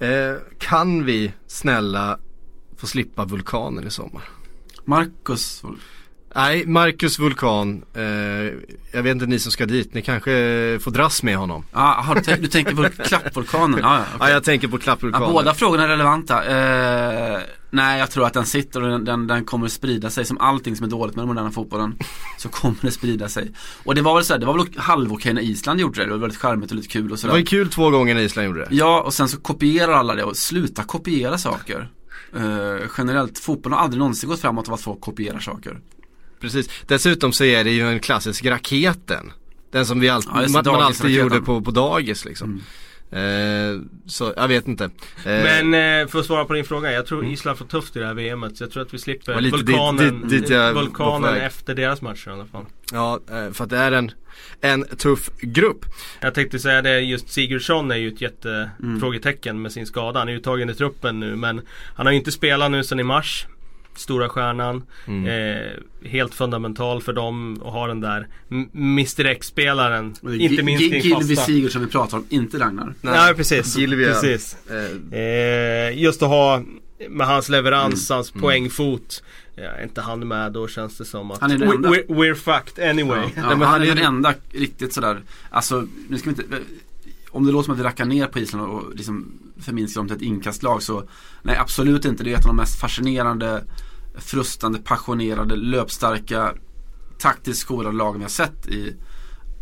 Eh, 0.00 0.34
kan 0.58 1.04
vi 1.04 1.32
snälla 1.46 2.18
få 2.76 2.86
slippa 2.86 3.24
vulkanen 3.24 3.86
i 3.86 3.90
sommar? 3.90 4.22
Marcus, 4.88 5.62
Nej, 6.34 6.66
Marcus 6.66 7.18
Vulkan. 7.18 7.84
Eh, 7.94 8.02
jag 8.92 9.02
vet 9.02 9.12
inte 9.12 9.26
ni 9.26 9.38
som 9.38 9.52
ska 9.52 9.66
dit, 9.66 9.94
ni 9.94 10.02
kanske 10.02 10.30
får 10.82 10.90
dras 10.90 11.22
med 11.22 11.36
honom. 11.36 11.64
ja, 11.72 12.02
har 12.06 12.14
du, 12.14 12.20
tänk, 12.24 12.40
du 12.40 12.46
tänker 12.46 12.72
vul- 12.72 13.04
klappvulkanen? 13.04 13.80
Ja, 13.82 13.94
ja, 13.96 14.00
okej. 14.14 14.16
Ja, 14.28 14.30
jag 14.30 14.44
tänker 14.44 14.68
på 14.68 14.78
klappvulkanen. 14.78 15.32
båda 15.32 15.54
frågorna 15.54 15.84
är 15.84 15.88
relevanta. 15.88 16.44
Eh, 16.44 17.40
nej, 17.70 17.98
jag 17.98 18.10
tror 18.10 18.26
att 18.26 18.32
den 18.34 18.46
sitter 18.46 18.82
och 18.82 18.88
den, 18.90 19.04
den, 19.04 19.26
den 19.26 19.44
kommer 19.44 19.68
sprida 19.68 20.10
sig 20.10 20.24
som 20.24 20.38
allting 20.38 20.76
som 20.76 20.86
är 20.86 20.90
dåligt 20.90 21.16
med 21.16 21.22
den 21.22 21.28
moderna 21.28 21.50
fotbollen. 21.50 21.94
Så 22.38 22.48
kommer 22.48 22.76
det 22.80 22.90
sprida 22.90 23.28
sig. 23.28 23.50
Och 23.84 23.94
det 23.94 24.02
var 24.02 24.14
väl 24.14 24.24
så 24.24 24.32
här, 24.32 24.40
det 24.40 24.46
var 24.46 24.54
väl 24.58 24.66
halvokej 24.76 25.34
när 25.34 25.42
Island 25.42 25.80
gjorde 25.80 26.00
det. 26.00 26.04
Det 26.06 26.10
var 26.12 26.18
väldigt 26.18 26.38
charmigt 26.40 26.70
och 26.70 26.76
lite 26.76 26.88
kul 26.88 27.04
och 27.04 27.10
Det 27.10 27.16
sådär. 27.16 27.32
var 27.32 27.38
ju 27.38 27.44
kul 27.46 27.68
två 27.70 27.90
gånger 27.90 28.14
när 28.14 28.22
Island 28.22 28.46
gjorde 28.46 28.60
det. 28.60 28.68
Ja, 28.70 29.00
och 29.00 29.14
sen 29.14 29.28
så 29.28 29.36
kopierar 29.40 29.92
alla 29.92 30.14
det 30.14 30.24
och 30.24 30.36
sluta 30.36 30.82
kopiera 30.84 31.38
saker. 31.38 31.88
Eh, 32.36 32.86
generellt, 32.98 33.38
fotbollen 33.38 33.76
har 33.78 33.84
aldrig 33.84 33.98
någonsin 33.98 34.28
gått 34.28 34.40
framåt 34.40 34.68
av 34.68 34.74
att 34.74 34.80
folk 34.80 35.00
kopierar 35.00 35.38
saker. 35.38 35.80
Precis. 36.40 36.68
Dessutom 36.86 37.32
så 37.32 37.44
är 37.44 37.64
det 37.64 37.70
ju 37.70 37.88
en 37.88 38.00
klassisk 38.00 38.46
raketen. 38.46 39.32
Den 39.72 39.86
som 39.86 40.00
vi 40.00 40.08
alltid, 40.08 40.30
Ja, 40.34 40.48
man, 40.48 40.62
man 40.66 40.82
alltid 40.82 41.10
gjorde 41.10 41.40
på, 41.40 41.60
på 41.60 41.70
dagis 41.70 42.24
liksom. 42.24 42.62
Eh, 43.10 43.80
så 44.06 44.32
jag 44.36 44.48
vet 44.48 44.68
inte. 44.68 44.84
Eh, 44.84 44.90
Men 45.24 45.74
eh, 45.74 46.08
för 46.08 46.18
att 46.20 46.26
svara 46.26 46.44
på 46.44 46.52
din 46.52 46.64
fråga, 46.64 46.92
jag 46.92 47.06
tror 47.06 47.24
Island 47.24 47.58
får 47.58 47.64
tufft 47.64 47.96
i 47.96 47.98
det 47.98 48.06
här 48.06 48.14
VMet. 48.14 48.56
Så 48.56 48.64
jag 48.64 48.70
tror 48.70 48.82
att 48.82 48.94
vi 48.94 48.98
slipper 48.98 49.32
dit- 49.40 49.52
vulkanen, 49.52 50.20
dit- 50.28 50.30
dit 50.30 50.48
på 50.48 50.72
vulkanen 50.80 51.34
efter 51.36 51.74
deras 51.74 52.02
matcher 52.02 52.28
i 52.28 52.32
alla 52.32 52.46
fall. 52.46 52.64
Ja, 52.92 53.20
eh, 53.30 53.52
för 53.52 53.64
att 53.64 53.70
det 53.70 53.78
är 53.78 53.92
en, 53.92 54.10
en 54.60 54.84
tuff 54.84 55.30
grupp. 55.40 55.84
Jag 56.20 56.34
tänkte 56.34 56.58
säga 56.58 56.82
det, 56.82 57.00
just 57.00 57.28
Sigurdsson 57.28 57.90
är 57.90 57.96
ju 57.96 58.08
ett 58.08 58.44
Mm. 58.44 58.62
jättefrågetecken 58.82 59.62
med 59.62 59.72
sin 59.72 59.86
skada. 59.86 60.18
Han 60.18 60.28
är 60.28 60.32
ju 60.32 60.38
tagen 60.40 60.70
i 60.70 60.74
truppen 60.74 61.20
nu 61.20 61.36
men 61.36 61.60
han 61.94 62.06
har 62.06 62.12
ju 62.12 62.18
inte 62.18 62.32
spelat 62.32 62.70
nu 62.70 62.84
sedan 62.84 63.00
i 63.00 63.02
mars. 63.02 63.46
Stora 63.96 64.28
stjärnan. 64.28 64.82
Mm. 65.06 65.26
Eh, 65.56 65.68
helt 66.08 66.34
fundamental 66.34 67.02
för 67.02 67.12
dem 67.12 67.62
att 67.64 67.72
ha 67.72 67.86
den 67.86 68.00
där 68.00 68.26
Mr 68.74 69.24
X-spelaren. 69.26 70.14
Inte 70.38 70.62
minst 70.62 70.84
Gi- 70.84 70.90
kring 70.90 71.02
Gilby 71.02 71.36
fasta. 71.36 71.46
Sigurdsson 71.52 71.82
vi 71.82 71.88
pratar 71.88 72.16
om, 72.18 72.24
inte 72.28 72.58
Ragnar. 72.58 72.94
Nej, 73.00 73.34
precis. 73.34 73.76
Gilvia. 73.76 74.08
precis. 74.12 74.56
Eh, 75.12 75.18
Eh, 75.20 75.98
just 76.02 76.22
att 76.22 76.28
ha 76.28 76.62
med 77.08 77.26
hans 77.26 77.48
leverans, 77.48 78.10
Mm. 78.10 78.16
hans 78.16 78.30
poängfot. 78.30 79.22
Ja, 79.62 79.70
är 79.70 79.82
inte 79.82 80.00
han 80.00 80.28
med 80.28 80.52
då 80.52 80.68
känns 80.68 80.98
det 80.98 81.04
som 81.04 81.30
att 81.30 81.40
Han 81.40 81.50
är 81.50 81.58
den 81.58 81.72
enda. 81.72 81.88
we're, 81.90 82.06
we're 82.06 82.34
fucked 82.34 82.90
anyway. 82.90 83.18
Ja, 83.36 83.42
Nej, 83.42 83.56
men 83.56 83.60
han 83.60 83.62
han 83.68 83.82
är 83.82 83.86
den 83.86 83.98
enda 83.98 84.34
riktigt 84.50 84.92
sådär, 84.94 85.22
alltså 85.50 85.86
nu 86.08 86.18
ska 86.18 86.30
vi 86.30 86.36
inte 86.42 86.58
om 87.30 87.46
det 87.46 87.52
låter 87.52 87.64
som 87.64 87.74
att 87.74 87.80
vi 87.80 87.84
rackar 87.84 88.04
ner 88.04 88.26
på 88.26 88.38
Island 88.38 88.70
och 88.72 88.94
liksom 88.94 89.32
förminskar 89.60 90.00
dem 90.00 90.08
till 90.08 90.16
ett 90.16 90.22
inkastlag 90.22 90.82
så 90.82 91.08
Nej 91.42 91.56
absolut 91.56 92.04
inte, 92.04 92.24
det 92.24 92.32
är 92.32 92.38
ett 92.38 92.44
av 92.44 92.48
de 92.48 92.56
mest 92.56 92.80
fascinerande 92.80 93.64
Frustande, 94.16 94.78
passionerade, 94.78 95.56
löpstarka 95.56 96.54
Taktiskt 97.18 97.60
skolade 97.60 97.96
lagen 97.96 98.18
vi 98.18 98.24
har 98.24 98.28
sett 98.30 98.66
i 98.66 98.94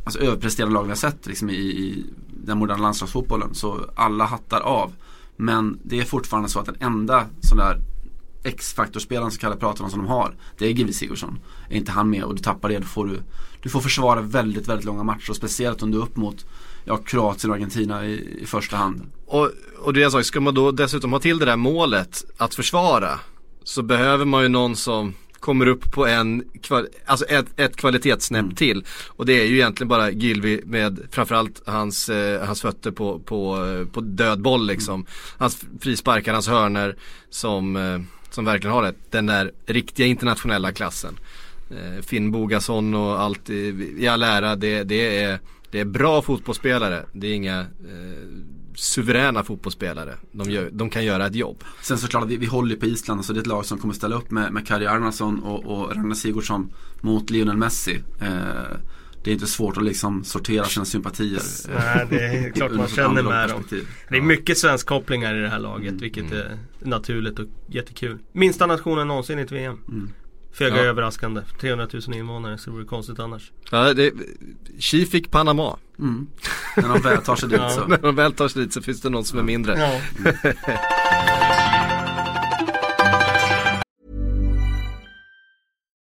Alltså 0.04 0.20
överpresterande 0.20 0.74
lagen 0.74 0.87
vi 0.87 0.90
har 0.90 0.96
sett 0.96 1.26
liksom 1.26 1.50
i, 1.50 1.54
i 1.54 2.04
den 2.44 2.59
moderna 2.59 2.82
landslagsfotbollen 2.82 3.54
Så 3.54 3.80
alla 3.96 4.24
hattar 4.24 4.61
av 4.61 4.92
Men 5.37 5.78
det 5.82 6.00
är 6.00 6.04
fortfarande 6.04 6.48
så 6.48 6.59
att 6.59 6.66
den 6.66 6.76
enda 6.80 7.26
sån 7.40 7.59
där 7.59 7.80
X-faktorspelaren 8.46 9.30
som 9.30 9.38
Kalle 9.38 9.56
pratar 9.56 9.85
om 9.85 9.90
som 9.90 9.98
de 9.98 10.09
har 10.09 10.35
Det 10.59 10.66
är 10.66 10.70
Gibi 10.70 10.92
Sigurdsson 10.92 11.38
Är 11.68 11.76
inte 11.76 11.92
han 11.92 12.11
med 12.11 12.22
och 12.24 12.35
du 12.35 12.42
tappar 12.42 12.68
det 12.68 12.78
då 12.78 12.85
får 12.85 13.06
du 13.06 13.20
Du 13.62 13.68
får 13.68 13.80
försvara 13.80 14.20
väldigt, 14.20 14.68
väldigt 14.68 14.85
långa 14.85 15.02
matcher 15.02 15.30
och 15.30 15.37
speciellt 15.37 15.82
om 15.82 15.90
du 15.90 15.98
är 15.98 16.02
upp 16.02 16.16
mot 16.16 16.46
Ja, 16.85 16.96
Kroatien 16.96 17.50
och 17.50 17.56
Argentina 17.56 18.06
i, 18.06 18.38
i 18.42 18.46
första 18.46 18.76
hand 18.76 19.02
och, 19.26 19.50
och 19.78 19.92
det 19.92 20.00
jag 20.00 20.12
sa, 20.12 20.22
ska 20.22 20.40
man 20.40 20.54
då 20.54 20.70
dessutom 20.70 21.12
ha 21.12 21.20
till 21.20 21.38
det 21.38 21.44
där 21.44 21.56
målet 21.56 22.24
att 22.37 22.54
försvara 22.54 23.20
så 23.64 23.82
behöver 23.82 24.24
man 24.24 24.42
ju 24.42 24.48
någon 24.48 24.76
som 24.76 25.14
kommer 25.40 25.66
upp 25.66 25.92
på 25.92 26.06
en, 26.06 26.44
alltså 27.06 27.24
ett, 27.26 27.46
ett 27.56 27.76
kvalitetssnäpp 27.76 28.42
Mm. 28.42 28.54
till. 28.54 28.85
Och 29.09 29.26
det 29.26 29.40
är 29.40 29.44
ju 29.44 29.54
egentligen 29.54 29.88
bara 29.88 30.11
Gilvi 30.11 30.62
med 30.64 31.00
framförallt 31.11 31.62
hans, 31.66 32.09
eh, 32.09 32.46
hans 32.46 32.62
fötter 32.62 32.90
på, 32.90 33.18
på, 33.18 33.64
eh, 33.66 33.87
på 33.92 34.00
död 34.00 34.42
boll 34.42 34.66
liksom. 34.66 35.06
Hans 35.38 35.64
frisparkar, 35.80 36.32
hans 36.32 36.48
hörner 36.48 36.96
som, 37.30 37.76
eh, 37.76 38.00
som 38.31 38.45
verkligen 38.45 38.75
har 38.75 38.83
det. 38.83 38.95
Den 39.11 39.27
där 39.27 39.53
riktiga 39.67 40.07
internationella 40.07 40.73
klassen. 40.73 41.19
Eh, 41.71 42.03
Finn 42.03 42.31
Bogason 42.31 42.95
och 42.95 43.21
allt 43.21 43.51
i, 43.51 43.95
i 43.99 44.09
all 44.09 44.23
ära, 44.23 44.57
det, 44.57 44.85
det, 44.85 45.23
är, 45.23 45.39
det 45.71 45.81
är 45.81 45.85
bra 45.85 46.23
fotbollsspelare. 46.23 47.07
Det 47.12 47.27
är 47.27 47.35
inga 47.35 47.61
eh, 47.61 47.67
suveräna 48.75 49.45
fotbollsspelare. 49.45 50.15
De, 50.33 50.51
gör, 50.51 50.71
de 50.73 50.91
kan 50.91 51.05
göra 51.05 51.27
ett 51.27 51.35
jobb. 51.35 51.65
Sen 51.83 51.99
såklart, 51.99 52.27
vi, 52.27 52.37
vi 52.37 52.47
håller 52.47 52.77
på 52.77 52.87
Island, 52.87 53.25
så 53.25 53.33
det 53.33 53.39
är 53.39 53.41
ett 53.41 53.47
lag 53.47 53.67
som 53.67 53.79
kommer 53.79 53.95
ställa 53.95 54.17
upp 54.17 54.31
med, 54.31 54.53
med 54.53 54.67
Kari 54.67 54.87
Arnason 54.87 55.43
och, 55.43 55.65
och 55.65 55.97
Ragnar 55.97 56.15
Sigurdsson 56.15 56.73
mot 57.01 57.31
Lionel 57.31 57.57
Messi. 57.57 58.03
Eh, 58.21 58.77
det 59.27 59.31
är 59.31 59.33
inte 59.33 59.47
svårt 59.47 59.77
att 59.77 59.85
liksom 59.85 60.25
sortera 60.25 60.65
sina 60.65 60.85
sympatier. 60.85 61.41
eh, 61.69 61.75
Nej, 61.85 62.07
det 62.11 62.25
är 62.25 62.51
klart 62.55 62.73
man 62.73 62.89
känner 62.89 63.23
med 63.23 63.49
dem. 63.49 63.65
Det 64.09 64.17
är 64.17 64.21
mycket 64.21 64.59
svensk 64.59 64.87
kopplingar 64.87 65.35
i 65.35 65.41
det 65.41 65.49
här 65.49 65.59
laget 65.59 65.95
vilket 65.95 66.33
är 66.33 66.59
naturligt 66.83 67.39
och 67.39 67.47
jättekul. 67.69 68.19
Minsta 68.33 68.67
nationen 68.67 69.09
någonsin 69.09 69.39
i 69.39 69.43
ett 69.43 69.53
VM. 69.53 69.79
Mm. 69.89 70.11
Föga 70.53 70.77
Ja. 70.77 70.83
överraskande. 70.83 71.41
300 71.61 71.89
000 72.07 72.17
invånare 72.17 72.59
så 72.59 72.71
det 72.71 72.77
vore 72.77 72.85
konstigt 72.85 73.19
annars. 73.19 73.53
Ja, 73.71 73.95
det, 73.95 74.12
Chi 74.79 75.07
fick 75.07 75.31
Panama. 75.31 75.77
Mm. 75.99 76.27
När 76.77 76.89
de 76.89 77.01
väl 77.03 77.19
tar 77.23 77.37
sig 77.37 77.49
dit 77.49 77.61
så. 77.75 77.87
När 77.87 77.99
de 77.99 78.15
väl 78.15 78.33
tar 78.33 78.49
sig 78.49 78.62
dit 78.62 78.73
så 78.73 78.83
finns 78.83 79.01
det 79.01 79.09
någon 79.11 79.25
som 79.25 79.39
är 79.39 79.43
mindre. 79.43 79.77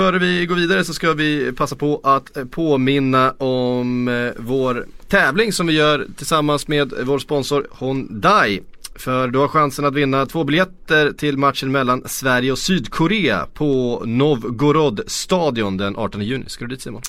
Före 0.00 0.18
vi 0.18 0.46
går 0.46 0.56
vidare 0.56 0.84
så 0.84 0.94
ska 0.94 1.12
vi 1.12 1.52
passa 1.52 1.76
på 1.76 2.00
att 2.04 2.36
eh, 2.36 2.44
påminna 2.44 3.30
om 3.30 4.08
eh, 4.08 4.32
vår 4.36 4.86
tävling 5.08 5.52
som 5.52 5.66
vi 5.66 5.72
gör 5.72 6.06
tillsammans 6.16 6.68
med 6.68 6.92
vår 7.02 7.18
sponsor 7.18 7.66
Hyundai. 7.80 8.60
För 8.94 9.28
du 9.28 9.38
har 9.38 9.48
chansen 9.48 9.84
att 9.84 9.94
vinna 9.94 10.26
två 10.26 10.44
biljetter 10.44 11.12
till 11.12 11.38
matchen 11.38 11.72
mellan 11.72 12.02
Sverige 12.06 12.52
och 12.52 12.58
Sydkorea 12.58 13.46
på 13.54 14.02
Novgorod 14.06 15.00
stadion 15.06 15.76
den 15.76 15.96
18 15.96 16.22
juni. 16.22 16.44
Ska 16.46 16.64
du 16.64 16.68
dit 16.68 16.82
Simon? 16.82 17.02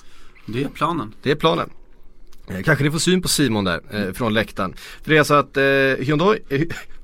Det 0.46 0.64
är 0.64 0.68
planen. 0.68 1.14
Det 1.24 1.32
är 1.32 1.36
planen. 1.36 1.70
Eh, 2.48 2.62
Kanske 2.62 2.84
ni 2.84 2.92
får 2.92 3.00
syn 3.00 3.22
på 3.22 3.28
Simon 3.28 3.64
där 3.64 3.82
eh, 3.92 4.14
från 4.14 4.34
läktaren. 4.34 4.74
För 5.04 5.12
det 5.12 5.18
är 5.18 5.24
så 5.24 5.34
att 5.34 5.58
eh, 5.58 5.64
Hyundai, 6.06 6.40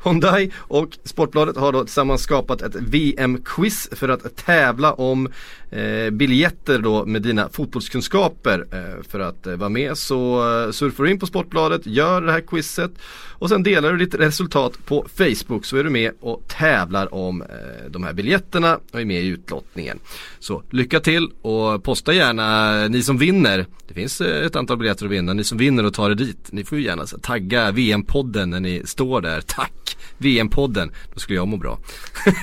Hyundai 0.08 0.52
och 0.58 0.98
Sportbladet 1.04 1.58
har 1.58 1.72
då 1.72 1.84
tillsammans 1.84 2.22
skapat 2.22 2.62
ett 2.62 2.76
VM-quiz 2.76 3.90
för 3.92 4.10
att 4.10 4.36
tävla 4.36 4.94
om 4.94 5.30
eh, 5.70 6.10
biljetter 6.10 6.80
då 6.80 7.06
med 7.06 7.22
dina 7.22 7.50
fotbollskunskaper. 7.50 8.66
Eh, 8.72 9.04
för 9.10 9.20
att 9.20 9.48
eh, 9.48 9.56
vara 9.56 9.70
med 9.70 9.98
så 9.98 10.38
eh, 10.66 10.72
surfar 10.72 11.04
du 11.04 11.12
in 11.12 11.20
på 11.20 11.26
Sportbladet, 11.26 11.86
gör 11.86 12.22
det 12.22 12.32
här 12.32 12.42
quizet 12.42 12.92
och 13.40 13.50
sen 13.50 13.64
delar 13.64 13.92
du 13.92 13.98
ditt 13.98 14.16
resultat 14.16 14.86
på 14.86 15.06
Facebook 15.16 15.66
så 15.66 15.78
är 15.78 15.84
du 15.84 15.90
med 15.90 16.12
och 16.20 16.44
tävlar 16.48 17.14
om 17.14 17.42
eh, 17.42 17.48
de 17.90 18.04
här 18.04 18.14
biljetterna 18.14 18.80
och 18.92 19.02
är 19.02 19.06
med 19.06 19.24
i 19.24 19.28
utlottningen. 19.28 20.00
Så 20.40 20.64
lycka 20.70 21.00
till 21.00 21.30
och 21.42 21.84
posta 21.84 22.14
gärna 22.14 22.82
eh, 22.84 22.90
ni 22.90 23.04
som 23.04 23.18
vinner. 23.18 23.66
Det 23.88 23.94
finns 23.94 24.22
eh, 24.22 24.46
ett 24.46 24.56
antal 24.56 24.78
biljetter 24.78 25.06
att 25.06 25.12
vinna. 25.12 25.34
Ni 25.34 25.44
som 25.44 25.58
vinner 25.58 25.86
och 25.86 25.94
tar 25.94 26.10
det 26.10 26.16
dit. 26.16 26.52
Ni 26.52 26.64
får 26.64 26.78
ju 26.78 26.84
gärna 26.84 27.08
så, 27.08 27.18
tagga 27.18 27.72
VM-podden 27.72 28.50
när 28.50 28.60
ni 28.60 28.82
står 28.86 29.22
där. 29.22 29.42
Tack! 29.42 29.97
VM-podden, 30.18 30.92
då 31.14 31.20
skulle 31.20 31.40
jag 31.40 31.48
må 31.48 31.58
bra. 31.58 31.80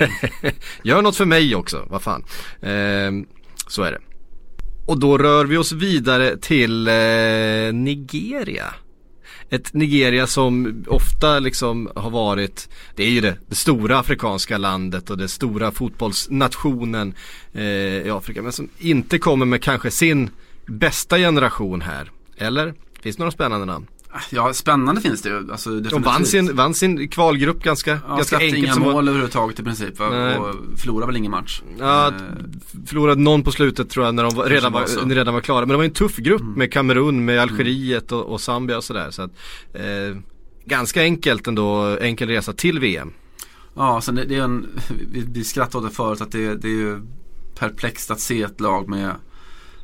Gör 0.82 1.02
något 1.02 1.16
för 1.16 1.24
mig 1.24 1.54
också, 1.54 1.86
vad 1.90 2.02
fan. 2.02 2.24
Eh, 2.60 3.10
så 3.68 3.82
är 3.82 3.92
det. 3.92 4.00
Och 4.86 4.98
då 4.98 5.18
rör 5.18 5.44
vi 5.44 5.56
oss 5.56 5.72
vidare 5.72 6.36
till 6.36 6.88
eh, 6.88 7.72
Nigeria. 7.72 8.74
Ett 9.50 9.74
Nigeria 9.74 10.26
som 10.26 10.84
ofta 10.88 11.38
liksom 11.38 11.90
har 11.96 12.10
varit, 12.10 12.68
det 12.94 13.04
är 13.04 13.10
ju 13.10 13.20
det, 13.20 13.36
det 13.48 13.54
stora 13.54 13.98
afrikanska 13.98 14.58
landet 14.58 15.10
och 15.10 15.18
det 15.18 15.28
stora 15.28 15.70
fotbollsnationen 15.70 17.14
eh, 17.52 17.64
i 18.06 18.10
Afrika. 18.10 18.42
Men 18.42 18.52
som 18.52 18.68
inte 18.78 19.18
kommer 19.18 19.46
med 19.46 19.62
kanske 19.62 19.90
sin 19.90 20.30
bästa 20.66 21.18
generation 21.18 21.80
här. 21.80 22.10
Eller? 22.36 22.74
Finns 23.00 23.16
det 23.16 23.20
några 23.20 23.30
spännande 23.30 23.66
namn? 23.66 23.86
Ja, 24.30 24.52
spännande 24.52 25.00
finns 25.00 25.22
det 25.22 25.28
ju. 25.28 25.52
Alltså, 25.52 25.80
De 25.80 26.02
vann 26.02 26.24
sin, 26.24 26.56
vann 26.56 26.74
sin 26.74 27.08
kvalgrupp 27.08 27.62
ganska, 27.62 27.98
ja, 28.08 28.16
ganska 28.16 28.36
enkelt. 28.38 28.56
inga 28.58 28.72
som 28.74 28.82
var- 28.82 28.92
mål 28.92 29.08
överhuvudtaget 29.08 29.60
i 29.60 29.62
princip? 29.62 29.98
Nej. 29.98 30.36
och 30.38 30.54
förlorade 30.76 31.06
väl 31.06 31.16
ingen 31.16 31.30
match. 31.30 31.62
Ja, 31.78 32.06
Eh, 32.08 32.12
förlorade 32.86 33.20
någon 33.20 33.42
på 33.42 33.52
slutet 33.52 33.90
tror 33.90 34.04
jag 34.06 34.14
när 34.14 34.22
de 34.22 34.34
var, 34.34 34.46
redan, 34.46 34.72
var 34.72 34.80
var. 34.80 35.02
Mm. 35.02 35.14
redan 35.14 35.34
var 35.34 35.40
klara. 35.40 35.60
Men 35.60 35.68
det 35.68 35.76
var 35.76 35.84
en 35.84 35.90
tuff 35.90 36.16
grupp 36.16 36.42
med 36.56 36.72
Kamerun, 36.72 37.24
med 37.24 37.40
Algeriet 37.40 38.12
och, 38.12 38.24
och 38.32 38.40
Zambia 38.40 38.76
och 38.76 38.84
sådär. 38.84 39.10
Så 39.10 39.22
att, 39.22 39.30
eh, 39.74 40.16
ganska 40.64 41.00
enkelt 41.02 41.46
ändå, 41.46 41.96
enkel 42.00 42.28
resa 42.28 42.52
till 42.52 42.80
VM. 42.80 43.12
Ja, 43.76 44.00
sen 44.00 44.14
det, 44.14 44.24
det 44.24 44.34
är 44.36 44.42
en, 44.42 44.66
vi, 45.12 45.24
vi 45.32 45.44
skrattade 45.44 45.84
åt 45.84 45.90
det 45.90 45.96
förut 45.96 46.20
att 46.20 46.32
det, 46.32 46.54
det 46.54 46.68
är 46.68 46.72
ju 46.72 47.00
perplext 47.58 48.10
att 48.10 48.20
se 48.20 48.42
ett 48.42 48.60
lag 48.60 48.88
med 48.88 49.14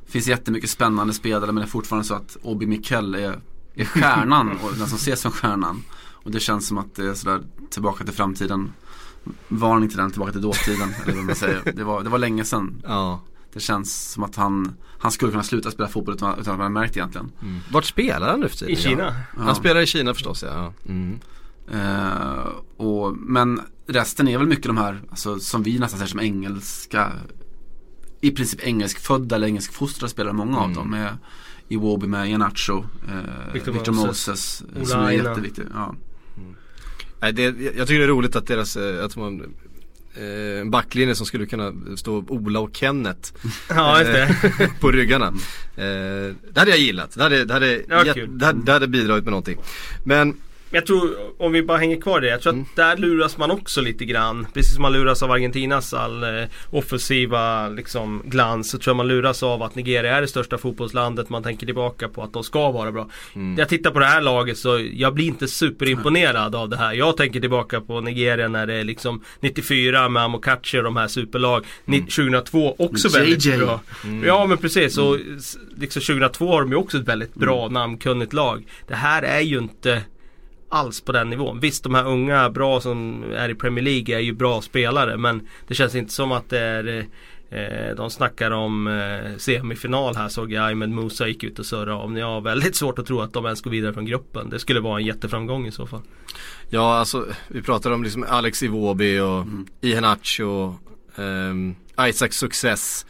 Det 0.06 0.12
finns 0.12 0.26
jättemycket 0.28 0.70
spännande 0.70 1.12
spelare 1.12 1.46
men 1.46 1.54
det 1.54 1.62
är 1.62 1.66
fortfarande 1.66 2.08
så 2.08 2.14
att 2.14 2.36
Obi 2.42 2.66
Mikel 2.66 3.14
är, 3.14 3.38
är 3.74 3.84
stjärnan 3.84 4.58
och 4.62 4.72
den 4.78 4.88
som 4.88 4.96
ses 4.96 5.20
som 5.20 5.32
stjärnan. 5.32 5.82
Och 6.22 6.30
det 6.30 6.40
känns 6.40 6.66
som 6.66 6.78
att 6.78 6.94
det 6.94 7.06
är 7.06 7.14
sådär 7.14 7.42
tillbaka 7.70 8.04
till 8.04 8.14
framtiden 8.14 8.72
Varning 9.48 9.88
till 9.88 9.98
den, 9.98 10.10
tillbaka 10.10 10.32
till 10.32 10.40
dåtiden 10.40 10.94
eller 11.04 11.16
vad 11.16 11.24
man 11.24 11.34
säger. 11.34 11.72
Det 11.76 11.84
var, 11.84 12.02
det 12.02 12.10
var 12.10 12.18
länge 12.18 12.44
sedan. 12.44 12.82
Ja. 12.84 13.20
Det 13.52 13.60
känns 13.60 14.12
som 14.12 14.22
att 14.22 14.36
han, 14.36 14.72
han 14.98 15.12
skulle 15.12 15.30
kunna 15.30 15.42
sluta 15.42 15.70
spela 15.70 15.88
fotboll 15.88 16.14
utan, 16.14 16.38
utan 16.38 16.52
att 16.52 16.58
man 16.58 16.72
märkt 16.72 16.96
egentligen. 16.96 17.32
Vart 17.72 17.84
spelar 17.84 18.30
han 18.30 18.40
nu 18.40 18.48
för 18.48 18.56
tiden? 18.56 18.74
I 18.74 18.76
Kina. 18.76 19.14
Ja. 19.36 19.42
Han 19.42 19.54
spelar 19.54 19.80
i 19.80 19.86
Kina 19.86 20.14
förstås 20.14 20.42
ja. 20.42 20.72
Mm. 20.88 21.20
Eh, 21.72 22.46
och, 22.76 23.16
men 23.16 23.60
resten 23.86 24.28
är 24.28 24.38
väl 24.38 24.46
mycket 24.46 24.66
de 24.66 24.76
här, 24.76 25.00
alltså, 25.10 25.40
som 25.40 25.62
vi 25.62 25.78
nästan 25.78 26.00
ser 26.00 26.06
som 26.06 26.20
engelska 26.20 27.12
I 28.20 28.30
princip 28.30 28.60
engelskfödda 28.62 29.36
eller 29.36 29.46
engelskfostrade 29.46 30.10
spelare, 30.10 30.32
många 30.32 30.58
av 30.58 30.72
dem. 30.72 30.90
Med 30.90 31.16
Iwobi 31.68 32.06
med 32.06 32.26
Iheanacho, 32.26 32.84
eh, 33.08 33.52
Victor 33.52 33.72
Victor, 33.72 33.92
Moses, 33.92 34.62
eh, 34.62 34.76
Ola 34.76 34.86
som 34.86 35.00
är 35.00 35.10
jätteviktig. 35.10 35.64
Ja. 35.74 35.94
Nej, 37.20 37.32
det, 37.32 37.42
jag 37.42 37.88
tycker 37.88 37.98
det 37.98 38.04
är 38.04 38.08
roligt 38.08 38.36
att 38.36 38.46
deras, 38.46 38.76
eh, 38.76 39.04
att 39.04 39.16
man 39.16 39.54
eh, 40.14 40.60
en 40.60 40.70
backlinje 40.70 41.14
som 41.14 41.26
skulle 41.26 41.46
kunna 41.46 41.72
stå 41.96 42.24
Ola 42.28 42.60
och 42.60 42.76
Kenneth 42.76 43.32
Ja, 43.68 44.02
på 44.80 44.90
ryggarna. 44.90 45.32
Det 45.74 46.56
hade 46.56 46.70
jag 46.70 46.78
gillat. 46.78 47.10
Det 47.14 47.22
hade, 47.22 47.44
det 47.44 47.54
hade, 47.54 47.82
kul. 48.14 48.38
det 48.38 48.46
hade, 48.46 48.62
det 48.64 48.72
hade 48.72 48.88
bidragit 48.88 49.24
med 49.24 49.30
någonting. 49.30 49.58
Men 50.04 50.36
jag 50.70 50.86
tror, 50.86 51.10
om 51.38 51.52
vi 51.52 51.62
bara 51.62 51.78
hänger 51.78 52.00
kvar 52.00 52.18
i 52.18 52.24
det, 52.24 52.30
jag 52.30 52.40
tror 52.42 52.52
att 52.60 52.76
där 52.76 52.96
luras 52.96 53.38
man 53.38 53.50
också 53.50 53.80
lite 53.80 54.04
grann. 54.04 54.46
Precis 54.54 54.74
som 54.74 54.82
man 54.82 54.92
luras 54.92 55.22
av 55.22 55.30
Argentinas 55.30 55.94
all 55.94 56.22
eh, 56.22 56.44
offensiva 56.70 57.68
liksom, 57.68 58.22
glans 58.24 58.70
så 58.70 58.78
tror 58.78 58.90
jag 58.90 58.96
man 58.96 59.08
luras 59.08 59.42
av 59.42 59.62
att 59.62 59.74
Nigeria 59.74 60.16
är 60.16 60.20
det 60.20 60.28
största 60.28 60.58
fotbollslandet. 60.58 61.28
Man 61.28 61.42
tänker 61.42 61.66
tillbaka 61.66 62.08
på 62.08 62.22
att 62.22 62.32
de 62.32 62.44
ska 62.44 62.70
vara 62.70 62.92
bra. 62.92 63.08
Jag 63.58 63.68
tittar 63.68 63.90
på 63.90 63.98
det 63.98 64.06
här 64.06 64.20
laget 64.20 64.58
så 64.58 64.86
jag 64.92 65.14
blir 65.14 65.26
inte 65.26 65.48
superimponerad 65.48 66.54
av 66.54 66.68
det 66.68 66.76
här. 66.76 66.92
Jag 66.92 67.16
tänker 67.16 67.40
tillbaka 67.40 67.80
på 67.80 68.00
Nigeria 68.00 68.48
när 68.48 68.66
det 68.66 68.74
är 68.74 68.84
liksom 68.84 69.24
94 69.40 70.08
med 70.08 70.22
Amokachi 70.22 70.78
och 70.78 70.82
de 70.84 70.96
här 70.96 71.08
superlag. 71.08 71.64
Ni- 71.84 72.00
2002 72.02 72.74
också 72.78 73.08
Med 73.08 73.20
väldigt 73.20 73.44
JJ. 73.44 73.56
bra. 73.58 73.80
Ja 74.24 74.46
men 74.46 74.58
precis 74.58 74.98
och 74.98 75.16
s- 75.36 75.56
liksom 75.78 76.02
2002 76.02 76.52
har 76.52 76.60
de 76.60 76.70
ju 76.70 76.76
också 76.76 76.98
ett 76.98 77.08
väldigt 77.08 77.34
bra 77.34 77.68
namnkunnigt 77.68 78.32
lag. 78.32 78.64
Det 78.88 78.94
här 78.94 79.22
är 79.22 79.40
ju 79.40 79.58
inte 79.58 80.02
alls 80.70 81.00
på 81.00 81.12
den 81.12 81.30
nivån. 81.30 81.60
Visst 81.60 81.84
de 81.84 81.94
här 81.94 82.06
unga 82.06 82.50
bra 82.50 82.80
som 82.80 83.24
är 83.36 83.48
i 83.48 83.54
Premier 83.54 83.84
League 83.84 84.16
är 84.16 84.20
ju 84.20 84.32
bra 84.32 84.60
spelare 84.62 85.16
men 85.16 85.48
det 85.68 85.74
känns 85.74 85.94
inte 85.94 86.12
som 86.12 86.32
att 86.32 86.48
det 86.50 86.58
är 86.60 87.06
eh, 87.50 87.96
de 87.96 88.10
snackar 88.10 88.50
om 88.50 88.86
eh, 88.86 89.36
semifinal 89.38 90.16
här 90.16 90.28
såg 90.28 90.52
jag 90.52 90.70
Ahmed 90.70 90.90
Musa 90.90 91.28
gick 91.28 91.44
ut 91.44 91.58
och 91.58 91.66
surrade 91.66 91.92
om. 91.92 92.16
Jag 92.16 92.26
har 92.26 92.40
väldigt 92.40 92.76
svårt 92.76 92.98
att 92.98 93.06
tro 93.06 93.20
att 93.20 93.32
de 93.32 93.44
ens 93.44 93.62
går 93.62 93.70
vidare 93.70 93.94
från 93.94 94.04
gruppen. 94.04 94.50
Det 94.50 94.58
skulle 94.58 94.80
vara 94.80 94.98
en 95.00 95.06
jätteframgång 95.06 95.66
i 95.66 95.72
så 95.72 95.86
fall. 95.86 96.00
Ja, 96.68 96.94
alltså 96.98 97.26
vi 97.48 97.62
pratar 97.62 97.90
om 97.90 98.02
liksom 98.04 98.24
Alex 98.28 98.62
Iwobi 98.62 99.18
och 99.20 99.40
Mm. 99.40 99.66
Iheanacho 99.80 100.44
och 100.44 100.74
ehm, 101.24 101.74
Isaac 102.00 102.28
Success. 102.30 103.06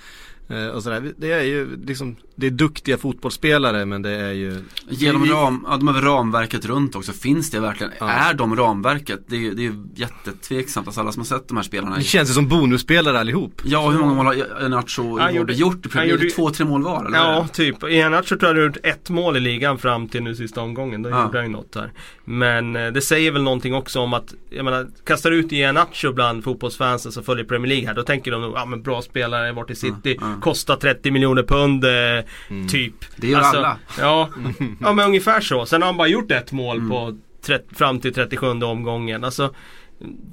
eh, 0.49 0.67
och 0.67 0.83
sådär. 0.83 1.13
Det 1.17 1.33
är 1.33 1.43
ju 1.43 1.77
liksom, 1.87 2.17
det 2.41 2.47
är 2.47 2.51
duktiga 2.51 2.99
fotbollsspelare 2.99 3.87
men 3.87 4.03
det 4.03 4.11
är 4.11 4.33
ju 4.33 4.57
Genom 4.89 5.27
ram, 5.27 5.67
ja, 5.71 5.77
de 5.77 5.89
har 5.89 5.95
ramverket 6.03 6.65
runt 6.67 6.97
också. 6.97 7.13
Finns 7.13 7.51
det 7.51 7.61
verkligen? 7.61 7.93
Ja. 8.01 8.09
Är 8.11 8.35
de 8.35 8.57
ramverket? 8.57 9.21
Det 9.27 9.37
är 9.37 9.41
ju 9.41 9.55
det 9.55 9.67
är 9.67 9.73
jättetveksamt. 9.95 10.87
Alltså 10.87 11.01
alla 11.01 11.13
som 11.13 11.21
har 11.21 11.25
sett 11.27 11.49
de 11.49 11.57
här 11.57 11.65
spelarna. 11.65 11.97
Det 11.97 12.03
känns 12.03 12.31
ju 12.31 12.35
som 12.35 12.49
bonusspelare 12.49 13.21
allihop. 13.21 13.63
Ja, 13.65 13.89
hur 13.91 13.99
många 13.99 14.15
mål 14.15 14.27
har 14.27 14.69
Nacho 14.69 15.03
och 15.13 15.21
Han 15.21 15.35
gjorde- 15.35 15.53
gjort? 15.53 15.95
han 15.95 16.09
gjorde- 16.09 16.31
två, 16.31 16.51
tre 16.51 16.65
mål 16.67 16.83
var 16.83 17.05
eller? 17.05 17.19
Ja, 17.19 17.47
typ. 17.53 17.85
I 17.85 17.87
Iheanacho 17.87 18.37
tror 18.37 18.43
jag 18.43 18.55
har 18.55 18.63
gjort 18.63 18.77
ett 18.83 19.11
mål 19.11 19.37
i 19.37 19.41
ligan 19.41 19.79
fram 19.79 20.09
till 20.09 20.23
nu 20.23 20.35
sista 20.35 20.61
omgången. 20.61 21.03
Då 21.03 21.11
Ja. 21.11 21.23
gjorde 21.25 21.39
han 21.39 21.47
ju 21.47 21.53
något 21.53 21.75
här. 21.75 21.93
Men 22.25 22.77
eh, 22.77 22.87
det 22.93 23.01
säger 23.01 23.31
väl 23.33 23.43
någonting 23.43 23.75
också 23.75 24.01
om 24.01 24.15
att, 24.15 24.35
jag 24.51 24.65
menar, 24.65 24.87
kastar 25.07 25.31
ut 25.31 25.53
Iheanacho 25.53 26.13
bland 26.13 26.45
fotbollsfansen 26.45 27.13
som 27.13 27.23
följer 27.25 27.45
Premier 27.45 27.69
League 27.69 27.87
här. 27.87 27.95
Då 27.95 28.03
tänker 28.03 28.31
de 28.31 28.41
nog, 28.41 28.53
ja 28.57 28.65
men 28.65 28.83
bra 28.83 29.03
spelare, 29.03 29.53
varit 29.53 29.71
i 29.71 29.75
City, 29.75 30.17
ja. 30.21 30.35
kostar 30.41 30.77
30 30.77 31.11
miljoner 31.11 31.43
pund, 31.43 31.85
eh, 32.51 32.67
typ. 32.69 32.95
Det 33.17 33.27
gör 33.29 33.41
alla. 33.41 33.77
Ja, 33.99 34.29
ja 34.81 34.93
men 34.93 35.07
ungefär 35.07 35.41
så. 35.41 35.67
Sen 35.67 35.83
har 35.83 35.87
han 35.87 35.97
bara 35.97 36.09
gjort 36.09 36.31
ett 36.31 36.53
mål 36.53 36.77
Mm. 36.77 36.91
på 36.91 37.17
fram 37.77 38.01
till 38.01 38.15
37 38.15 38.47
omgången. 38.47 39.25
Alltså, 39.25 39.55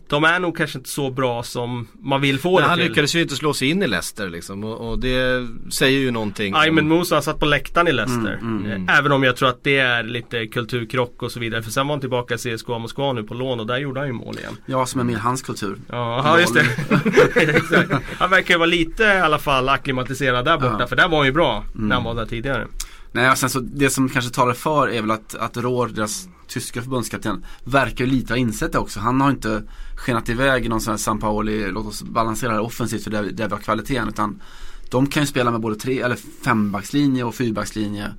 de 0.07 0.23
är 0.23 0.39
nog 0.39 0.57
kanske 0.57 0.77
inte 0.77 0.89
så 0.89 1.11
bra 1.11 1.43
som 1.43 1.87
man 2.01 2.21
vill 2.21 2.39
få 2.39 2.51
Men 2.53 2.61
det 2.61 2.67
han 2.69 2.77
till. 2.77 2.87
lyckades 2.87 3.15
ju 3.15 3.21
inte 3.21 3.35
slå 3.35 3.53
sig 3.53 3.69
in 3.69 3.83
i 3.83 3.87
Leicester 3.87 4.29
liksom 4.29 4.63
och, 4.63 4.89
och 4.89 4.99
det 4.99 5.47
säger 5.73 5.99
ju 5.99 6.11
någonting. 6.11 6.53
om- 6.55 6.59
Aymen 6.61 6.87
Musa 6.87 7.15
han 7.15 7.23
satt 7.23 7.39
på 7.39 7.45
läktaren 7.45 7.87
i 7.87 7.91
Leicester. 7.91 8.33
Mm, 8.41 8.65
mm, 8.65 8.89
Eh, 8.89 8.97
Även 8.97 9.11
om 9.11 9.23
jag 9.23 9.35
tror 9.35 9.49
att 9.49 9.63
det 9.63 9.77
är 9.77 10.03
lite 10.03 10.47
kulturkrock 10.47 11.23
och 11.23 11.31
så 11.31 11.39
vidare. 11.39 11.63
För 11.63 11.71
sen 11.71 11.87
var 11.87 11.93
han 11.95 11.99
tillbaka 11.99 12.35
i 12.35 12.37
CSKA 12.37 12.77
Moskva 12.77 13.13
nu 13.13 13.23
på 13.23 13.33
lån 13.33 13.59
och 13.59 13.67
där 13.67 13.77
gjorde 13.77 13.99
han 13.99 14.07
ju 14.07 14.13
mål 14.13 14.37
igen. 14.37 14.57
Ja, 14.65 14.85
som 14.85 14.99
är 15.01 15.05
mer 15.05 15.17
hans 15.17 15.41
kultur. 15.41 15.77
Ja, 15.89 16.21
ja 16.25 16.39
just 16.39 16.53
det. 16.53 16.65
Han 18.19 18.29
verkar 18.29 18.53
ju 18.53 18.57
vara 18.57 18.65
lite 18.69 19.03
i 19.03 19.07
alla 19.19 19.39
fall 19.39 19.69
akklimatiserad 19.69 20.45
där 20.45 20.57
borta. 20.57 20.77
Ja. 20.79 20.87
För 20.87 20.95
där 20.95 21.07
var 21.07 21.17
han 21.17 21.25
ju 21.27 21.33
bra 21.33 21.63
när 21.73 21.79
Mm. 21.81 21.91
han 21.91 22.03
var 22.03 22.15
där 22.15 22.25
tidigare. 22.25 22.67
Nej, 23.11 23.31
och 23.31 23.37
sen 23.37 23.49
så 23.49 23.59
det 23.59 23.89
som 23.89 24.09
kanske 24.09 24.31
talar 24.31 24.53
för 24.53 24.87
är 24.89 25.01
väl 25.01 25.11
att, 25.11 25.35
att 25.35 25.57
Rohr, 25.57 25.87
deras 25.87 26.27
tyska 26.47 26.81
förbundskapten, 26.81 27.45
verkar 27.63 28.05
ju 28.05 28.11
lite 28.11 28.33
ha 28.33 28.37
insett 28.37 28.71
det 28.71 28.79
också. 28.79 28.99
Han 28.99 29.21
har 29.21 29.29
inte 29.29 29.63
skenat 29.95 30.29
iväg 30.29 30.65
i 30.65 30.69
någon 30.69 30.81
sån 30.81 30.91
här 30.91 30.97
San 30.97 31.19
Paoli, 31.19 31.71
låt 31.71 31.85
oss 31.85 32.03
balansera 32.03 32.49
det 32.49 32.55
här 32.55 32.63
offensivt 32.63 33.03
för 33.03 33.11
där, 33.11 33.23
där 33.23 33.47
vi 33.47 33.53
har 33.53 33.61
kvaliteten. 33.61 34.07
Utan 34.07 34.41
de 34.89 35.07
kan 35.07 35.23
ju 35.23 35.27
spela 35.27 35.51
med 35.51 35.61
både 35.61 35.75
tre 35.75 36.01
eller 36.01 36.17
fembackslinje 36.43 37.23
och 37.23 37.35
fyrbackslinje 37.35 38.13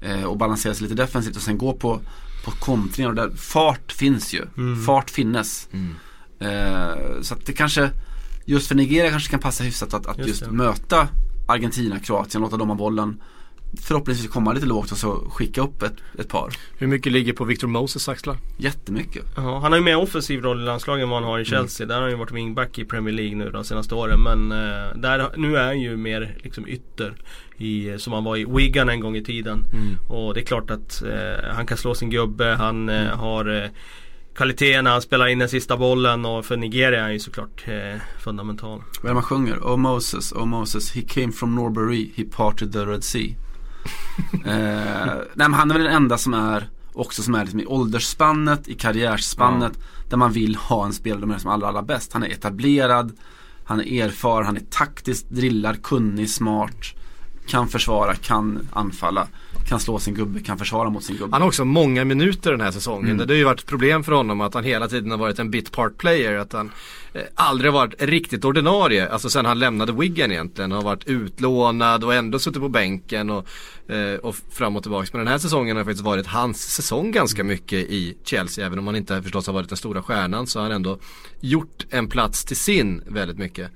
eh, 0.00 0.24
och 0.24 0.38
balansera 0.38 0.74
sig 0.74 0.82
lite 0.82 1.02
defensivt 1.02 1.36
och 1.36 1.42
sen 1.42 1.58
gå 1.58 1.72
på, 1.72 2.00
på 2.44 2.50
kontringar 2.50 3.08
och 3.08 3.16
där 3.16 3.30
fart 3.30 3.92
finns 3.92 4.34
ju. 4.34 4.46
Fart 4.86 5.10
finnes. 5.10 5.68
Eh, 6.38 7.20
så 7.22 7.34
att 7.34 7.46
det 7.46 7.52
kanske, 7.52 7.90
just 8.44 8.68
för 8.68 8.74
Nigeria 8.74 9.10
kanske 9.10 9.30
kan 9.30 9.40
passa 9.40 9.64
hyfsat 9.64 9.94
att, 9.94 10.06
att 10.06 10.18
Just 10.18 10.28
just, 10.28 10.50
möta 10.50 11.08
Argentina, 11.48 11.98
Kroatien, 11.98 12.42
låta 12.42 12.56
dem 12.56 12.68
ha 12.68 12.76
bollen. 12.76 13.20
Förhoppningsvis 13.82 14.30
komma 14.30 14.52
lite 14.52 14.66
lågt 14.66 14.92
och 14.92 14.98
så 14.98 15.30
skicka 15.30 15.60
upp 15.60 15.82
ett, 15.82 15.94
ett 16.18 16.28
par. 16.28 16.50
Hur 16.78 16.86
mycket 16.86 17.12
ligger 17.12 17.32
på 17.32 17.44
Victor 17.44 17.68
Moses 17.68 18.08
axlar? 18.08 18.36
Jättemycket. 18.56 19.24
Ja, 19.36 19.58
han 19.58 19.72
har 19.72 19.78
ju 19.78 19.84
mer 19.84 19.96
offensiv 19.96 20.42
roll 20.42 20.60
i 20.60 20.64
landslaget 20.64 21.02
än 21.02 21.08
vad 21.08 21.22
han 21.22 21.30
har 21.30 21.38
i 21.38 21.44
Chelsea. 21.44 21.86
Där 21.86 21.94
har 21.94 22.02
han 22.02 22.10
ju 22.10 22.16
varit 22.16 22.32
wingback 22.32 22.78
i 22.78 22.84
Premier 22.84 23.14
League 23.14 23.36
nu 23.36 23.50
de 23.50 23.64
senaste 23.64 23.94
åren. 23.94 24.22
Men 24.22 24.52
eh, 24.52 24.96
där, 24.96 25.36
nu 25.36 25.56
är 25.56 25.64
han 25.64 25.80
ju 25.80 25.96
mer 25.96 26.36
liksom 26.42 26.68
ytter. 26.68 27.14
I, 27.56 27.98
som 27.98 28.12
han 28.12 28.24
var 28.24 28.36
i 28.36 28.44
Wigan 28.44 28.88
en 28.88 29.00
gång 29.00 29.16
i 29.16 29.24
tiden. 29.24 29.64
Och 30.08 30.34
det 30.34 30.40
är 30.40 30.44
klart 30.44 30.70
att 30.70 31.02
eh, 31.02 31.50
han 31.54 31.66
kan 31.66 31.76
slå 31.76 31.94
sin 31.94 32.10
gubbe. 32.10 32.44
Han 32.44 32.88
eh, 32.88 33.06
har 33.06 33.62
eh, 33.62 33.70
kvalitet 34.34 34.82
när 34.82 34.90
han 34.90 35.02
spelar 35.02 35.26
in 35.26 35.38
den 35.38 35.48
sista 35.48 35.76
bollen. 35.76 36.24
Och 36.24 36.44
för 36.44 36.56
Nigeria 36.56 36.98
är 36.98 37.02
han 37.02 37.12
ju 37.12 37.18
såklart 37.18 37.64
eh, 37.68 38.00
fundamental. 38.18 38.82
Vad 39.02 39.04
är 39.04 39.08
det 39.08 39.14
man 39.14 39.22
sjunger? 39.22 39.56
Oh 39.56 39.76
Moses, 39.76 40.32
oh 40.32 40.46
Moses, 40.46 40.94
he 40.94 41.02
came 41.02 41.32
from 41.32 41.54
Norbury, 41.54 42.10
he 42.16 42.24
parted 42.24 42.72
the 42.72 42.78
Red 42.78 43.04
Sea. 43.04 43.34
Eh, 44.44 45.14
nej 45.34 45.48
han 45.52 45.70
är 45.70 45.74
väl 45.74 45.84
den 45.84 45.94
enda 45.94 46.18
som 46.18 46.34
är 46.34 46.68
också 46.92 47.22
som 47.22 47.34
är 47.34 47.40
liksom 47.40 47.60
i 47.60 47.66
åldersspannet, 47.66 48.68
i 48.68 48.74
karriärsspannet 48.74 49.72
där 50.08 50.16
man 50.16 50.32
vill 50.32 50.56
ha 50.56 50.84
en 50.84 50.92
spelare 50.92 51.20
som 51.20 51.30
är 51.30 51.38
som 51.38 51.50
allra, 51.50 51.68
allra 51.68 51.82
bäst. 51.82 52.12
Han 52.12 52.22
är 52.22 52.28
etablerad, 52.28 53.12
han 53.64 53.80
är 53.80 54.04
erfaren, 54.04 54.46
han 54.46 54.56
är 54.56 54.62
taktiskt 54.70 55.30
drillad, 55.30 55.82
kunnig, 55.82 56.30
smart. 56.30 56.76
kan 57.46 57.68
försvara, 57.68 58.14
kan 58.14 58.68
anfalla, 58.72 59.26
kan 59.68 59.80
slå 59.80 59.98
sin 59.98 60.14
gubbe, 60.14 60.40
kan 60.40 60.58
försvara 60.58 60.90
mot 60.90 61.04
sin 61.04 61.16
gubbe. 61.16 61.32
Han 61.32 61.42
har 61.42 61.48
också 61.48 61.64
många 61.64 62.04
minuter 62.04 62.50
den 62.50 62.60
här 62.60 62.70
säsongen. 62.70 63.10
Mm. 63.10 63.26
Det 63.26 63.34
har 63.34 63.38
ju 63.38 63.44
varit 63.44 63.66
problem 63.66 64.04
för 64.04 64.12
honom 64.12 64.40
att 64.40 64.54
han 64.54 64.64
hela 64.64 64.88
tiden 64.88 65.10
har 65.10 65.18
varit 65.18 65.38
en 65.38 65.50
bit 65.50 65.72
part 65.72 65.98
player. 65.98 66.38
Att 66.38 66.52
han 66.52 66.70
eh, 67.12 67.22
aldrig 67.34 67.72
har 67.72 67.80
varit 67.80 68.02
riktigt 68.02 68.44
ordinarie. 68.44 69.08
Alltså 69.08 69.30
sen 69.30 69.44
han 69.44 69.58
lämnade 69.58 69.92
Wigan 69.92 70.32
egentligen. 70.32 70.72
Han 70.72 70.84
har 70.84 70.90
varit 70.90 71.04
utlånad 71.06 72.04
och 72.04 72.14
ändå 72.14 72.38
suttit 72.38 72.60
på 72.60 72.68
bänken 72.68 73.30
och, 73.30 73.48
eh, 73.88 74.14
och 74.14 74.36
fram 74.50 74.76
och 74.76 74.82
tillbaka. 74.82 75.08
Men 75.12 75.18
den 75.18 75.28
här 75.28 75.38
säsongen 75.38 75.76
har 75.76 75.84
faktiskt 75.84 76.04
varit 76.04 76.26
hans 76.26 76.62
säsong 76.62 77.12
ganska 77.12 77.44
mycket 77.44 77.78
i 77.78 78.16
Chelsea. 78.24 78.66
Även 78.66 78.78
om 78.78 78.86
han 78.86 78.96
inte 78.96 79.22
förstås 79.22 79.46
har 79.46 79.54
varit 79.54 79.68
den 79.68 79.78
stora 79.78 80.02
stjärnan 80.02 80.46
så 80.46 80.58
har 80.58 80.64
han 80.64 80.72
ändå 80.72 80.98
gjort 81.40 81.86
en 81.90 82.08
plats 82.08 82.44
till 82.44 82.56
sin 82.56 83.02
väldigt 83.06 83.38
mycket. 83.38 83.70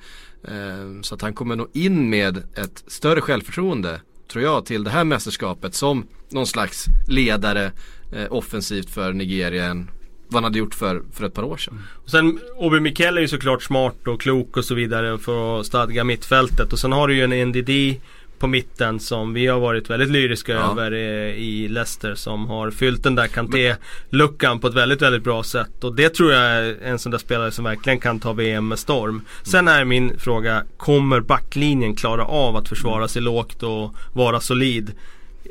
Eh, 0.45 1.01
Så 1.03 1.15
att 1.15 1.23
han 1.23 1.35
kommer 1.35 1.57
nog 1.57 1.69
in 1.73 2.11
med 2.11 2.37
ett 2.37 2.85
större 2.87 3.21
självförtroende 3.21 4.01
tror 4.29 4.45
jag 4.45 4.67
till 4.67 4.85
det 4.85 4.91
här 4.91 5.05
mästerskapet 5.05 5.75
som 5.75 6.07
någon 6.29 6.47
slags 6.47 6.85
ledare 7.07 7.73
eh, 8.13 8.27
offensivt 8.31 8.91
för 8.91 9.13
Nigeria 9.13 9.65
än 9.65 9.91
vad 10.29 10.35
han 10.35 10.45
hade 10.45 10.59
gjort 10.59 10.75
för, 10.75 11.03
för 11.13 11.25
ett 11.25 11.35
par 11.35 11.43
år 11.43 11.57
sedan. 11.57 11.75
Mm. 11.75 11.85
Och 12.05 12.11
sen 12.11 12.41
Obi 12.57 12.81
Mikel 12.81 13.17
är 13.17 13.21
ju 13.21 13.29
såklart 13.29 13.63
smart 13.63 14.07
och 14.07 14.21
klok 14.21 14.57
och 14.57 14.65
så 14.65 14.75
vidare 14.75 15.19
för 15.19 15.61
att 15.61 15.67
stadga 15.67 16.05
mittfältet. 16.05 16.73
Och 16.73 16.79
sen 16.79 16.93
har 16.93 17.09
du 17.09 17.17
ju 17.17 17.25
en 17.25 17.49
NDD 17.49 18.01
på 18.39 18.47
mitten 18.47 19.01
som 19.01 19.33
vi 19.35 19.47
har 19.47 19.61
varit 19.61 19.91
väldigt 19.91 20.11
lyriska 20.11 20.53
Ja. 20.53 20.71
över 20.73 20.93
eh, 20.93 20.99
i 21.37 21.69
Leicester 21.69 22.15
som 22.15 22.47
har 22.47 22.71
fyllt 22.71 23.03
den 23.03 23.15
där 23.15 23.27
Kanté-luckan 23.29 24.61
på 24.61 24.67
ett 24.67 24.75
väldigt, 24.75 25.03
väldigt 25.03 25.25
bra 25.25 25.43
sätt. 25.43 25.85
Och 25.85 25.95
det 25.97 26.09
tror 26.15 26.33
jag 26.33 26.43
är 26.43 26.77
en 26.83 26.99
sån 26.99 27.13
där 27.13 27.19
spelare 27.19 27.51
som 27.51 27.65
verkligen 27.65 28.01
kan 28.01 28.21
ta 28.21 28.33
VM 28.33 28.69
med 28.69 28.79
storm. 28.79 29.23
Sen 29.43 29.69
är 29.69 29.85
min 29.85 30.19
fråga, 30.19 30.63
kommer 30.77 31.21
backlinjen 31.21 31.97
klara 31.97 32.25
av 32.25 32.57
att 32.57 32.69
försvara 32.69 33.09
sig 33.09 33.23
lågt 33.23 33.63
och 33.63 33.95
vara 34.13 34.41
solid? 34.41 34.93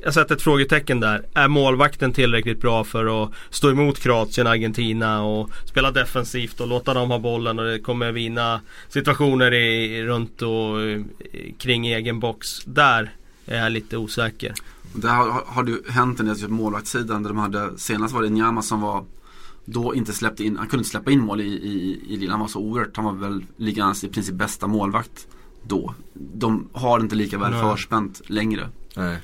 Jag 0.04 0.14
sätter 0.14 0.36
ett 0.36 0.42
frågetecken 0.42 1.00
där. 1.00 1.26
Är 1.34 1.48
målvakten 1.48 2.14
tillräckligt 2.14 2.62
bra 2.62 2.84
för 2.84 3.24
att 3.24 3.32
stå 3.50 3.70
emot 3.72 4.00
Kroatien, 4.00 4.48
Argentina 4.48 5.24
och 5.24 5.50
spela 5.66 5.92
defensivt 5.92 6.60
och 6.60 6.68
låta 6.68 6.94
dem 6.94 7.12
ha 7.12 7.20
bollen 7.20 7.60
och 7.60 7.66
det 7.66 7.80
kommer 7.80 8.12
vina 8.12 8.62
situationer 8.90 9.54
i, 9.54 10.04
runt 10.04 10.42
och 10.42 10.82
eh, 10.82 11.02
kring 11.58 11.88
egen 11.88 12.20
box. 12.20 12.66
Där 12.66 13.12
är 13.46 13.64
jag 13.64 13.72
lite 13.72 13.98
osäker. 13.98 14.54
Det 14.94 15.08
har, 15.08 15.44
har 15.46 15.64
det 15.64 15.72
ju 15.72 15.82
hänt 15.90 16.20
en 16.20 16.26
del 16.26 16.40
på 16.40 16.52
målvaktssidan 16.54 17.24
där 17.24 17.30
de 17.30 17.38
hade, 17.38 17.78
senast 17.78 18.14
var 18.14 18.22
det 18.22 18.30
Nyama 18.30 18.62
som 18.62 18.82
var 18.82 19.06
då 19.66 19.96
inte 19.96 20.14
släppte 20.14 20.44
in, 20.44 20.58
han 20.58 20.68
kunde 20.68 20.82
inte 20.82 20.90
släppa 20.90 21.12
in 21.12 21.22
mål 21.22 21.42
i, 21.42 21.44
i, 21.44 22.02
i 22.08 22.18
Lille. 22.18 22.32
Han 22.32 22.40
var 22.40 22.48
så 22.48 22.60
oerhört, 22.60 22.96
han 22.96 23.06
var 23.06 23.14
väl 23.14 23.44
ligans 23.58 24.04
i 24.04 24.08
princip 24.08 24.36
bästa 24.36 24.68
målvakt 24.68 25.28
då. 25.64 25.94
De 26.14 26.70
har 26.74 27.00
inte 27.00 27.16
lika 27.16 27.38
väl 27.38 27.52
Nej. 27.52 27.62
förspänt 27.62 28.22
längre. 28.26 28.70
Nej. 28.96 29.18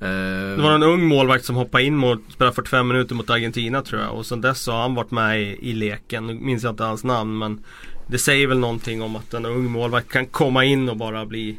Eh, 0.00 0.56
Det 0.56 0.62
var 0.62 0.74
en 0.74 0.82
ung 0.82 1.04
målvakt 1.06 1.44
som 1.44 1.56
hoppade 1.56 1.84
in 1.84 2.04
och 2.04 2.18
spelade 2.32 2.54
45 2.54 2.88
minuter 2.88 3.14
mot 3.14 3.30
Argentina 3.30 3.82
tror 3.82 4.00
jag. 4.02 4.14
Och 4.14 4.26
sen 4.26 4.40
dess 4.40 4.66
har 4.66 4.82
han 4.82 4.94
varit 4.94 5.10
med 5.10 5.42
i, 5.42 5.58
i 5.70 5.72
leken. 5.72 6.26
Nu 6.26 6.34
minns 6.34 6.62
jag 6.62 6.72
inte 6.72 6.84
hans 6.84 7.04
namn 7.04 7.38
men 7.38 7.64
det 8.06 8.18
säger 8.18 8.46
väl 8.46 8.58
någonting 8.58 9.02
om 9.02 9.16
att 9.16 9.34
en 9.34 9.46
ung 9.46 9.70
målvakt 9.70 10.08
kan 10.12 10.26
komma 10.26 10.64
in 10.64 10.88
och 10.88 10.96
bara 10.96 11.26
bli 11.26 11.58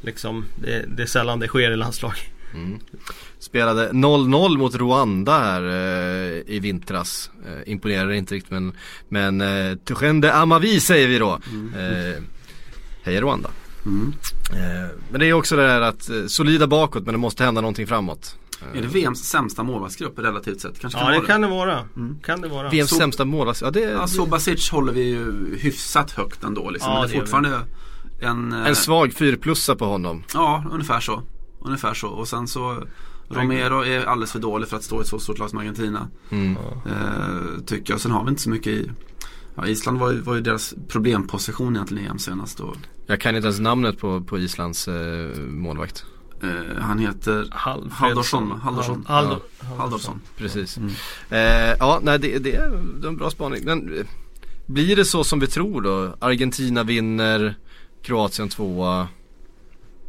Liksom, 0.00 0.44
det, 0.62 0.84
det 0.96 1.02
är 1.02 1.06
sällan 1.06 1.38
det 1.40 1.48
sker 1.48 1.70
i 1.70 1.76
landslag. 1.76 2.12
Spelade 3.38 3.90
0-0 3.90 4.58
mot 4.58 4.74
Rwanda 4.74 5.38
här 5.38 5.62
eh, 5.62 6.42
i 6.54 6.58
vintras. 6.62 7.30
Eh, 7.46 7.72
imponerar 7.72 8.12
inte 8.12 8.34
riktigt 8.34 8.50
men, 8.52 8.72
men 9.08 9.40
eh, 9.40 9.76
Tuchende 9.76 10.32
Amavi 10.34 10.80
säger 10.80 11.08
vi 11.08 11.18
då. 11.18 11.32
Eh, 11.78 12.22
Heja 13.02 13.20
Rwanda. 13.20 13.50
Mm. 13.86 14.12
Eh, 14.52 14.90
men 15.10 15.20
det 15.20 15.26
är 15.26 15.32
också 15.32 15.56
det 15.56 15.66
där 15.66 15.80
att 15.80 16.10
eh, 16.10 16.26
solida 16.26 16.66
bakåt 16.66 17.04
men 17.04 17.14
det 17.14 17.18
måste 17.18 17.44
hända 17.44 17.60
någonting 17.60 17.86
framåt. 17.86 18.36
Är 18.74 18.82
det 18.82 18.88
VMs 18.88 19.24
sämsta 19.24 19.62
målvaktsgrupp 19.62 20.18
relativt 20.18 20.60
sett? 20.60 20.78
Kanske 20.80 20.98
Ja 21.00 21.20
kan 21.26 21.40
det 21.40 21.48
vara 21.48 21.74
kan 21.76 21.80
det 21.80 21.88
vara. 21.98 22.14
Kan 22.24 22.40
det 22.40 22.48
vara. 22.48 22.68
VMs 22.70 22.90
Så- 22.90 22.96
sämsta 22.96 23.24
mål, 23.24 23.54
ja 23.60 23.70
det, 23.70 23.80
Ja, 23.80 24.00
det 24.02 24.08
Sobasic 24.08 24.70
håller 24.70 24.92
vi 24.92 25.02
ju 25.02 25.56
hyfsat 25.58 26.10
högt 26.10 26.44
ändå 26.44 26.70
liksom. 26.70 26.92
Ja, 26.92 26.98
Men 27.00 27.08
det 27.08 27.12
det 27.14 27.16
är 27.16 27.20
fortfarande 27.20 27.60
en, 28.20 28.52
eh, 28.52 28.68
en 28.68 28.76
svag 28.76 29.12
fyrplussa 29.12 29.76
på 29.76 29.84
honom. 29.84 30.22
Ja, 30.34 30.64
ungefär 30.72 31.00
så. 31.00 31.22
Ungefär 31.60 31.94
så. 31.94 32.08
Och 32.08 32.28
sen 32.28 32.48
så 32.48 32.82
Romero 33.28 33.84
är 33.84 34.04
alldeles 34.04 34.32
för 34.32 34.38
dålig 34.38 34.68
för 34.68 34.76
att 34.76 34.82
stå 34.84 34.98
i 34.98 35.00
ett 35.00 35.06
så 35.06 35.18
stort 35.18 35.38
lag 35.38 35.50
som 35.50 35.58
Argentina. 35.58 36.08
Mm. 36.30 36.56
Eh, 36.86 37.60
tycker 37.66 37.92
jag. 37.92 38.00
Sen 38.00 38.10
har 38.10 38.24
vi 38.24 38.30
inte 38.30 38.42
så 38.42 38.50
mycket 38.50 38.66
i 38.72 38.90
ja, 39.54 39.66
Island 39.66 39.98
var 39.98 40.12
ju, 40.12 40.20
var 40.20 40.34
ju 40.34 40.40
deras 40.40 40.74
problemposition 40.88 41.76
egentligen 41.76 42.04
i 42.04 42.08
EM 42.08 42.18
senast. 42.18 42.60
Och, 42.60 42.76
Jag 43.06 43.20
kan 43.20 43.36
inte 43.36 43.46
ens 43.46 43.60
namnet 43.60 43.98
på, 43.98 44.20
på 44.20 44.38
Islands 44.38 44.88
eh, 44.88 45.36
målvakt. 45.38 46.04
eh, 46.42 46.80
han 46.80 46.98
heter 46.98 47.48
Halv- 47.52 47.90
Haldorsson. 47.90 48.50
Haldorsson. 48.60 49.04
Hald- 49.08 49.40
Haldorsson. 49.78 50.20
Precis. 50.36 50.76
Mm. 50.76 50.90
Eh, 51.30 51.76
ja, 51.80 52.00
nej 52.02 52.18
det, 52.18 52.38
det, 52.38 52.54
är, 52.54 53.06
en 53.08 53.16
bra 53.16 53.30
spaning. 53.30 53.64
Men 53.64 53.98
eh, 53.98 54.06
blir 54.66 54.96
det 54.96 55.04
så 55.04 55.24
som 55.24 55.40
vi 55.40 55.46
tror 55.46 55.80
då? 55.80 56.16
Argentina 56.20 56.82
vinner, 56.82 57.54
Kroatien 58.02 58.48
tvåa. 58.48 59.08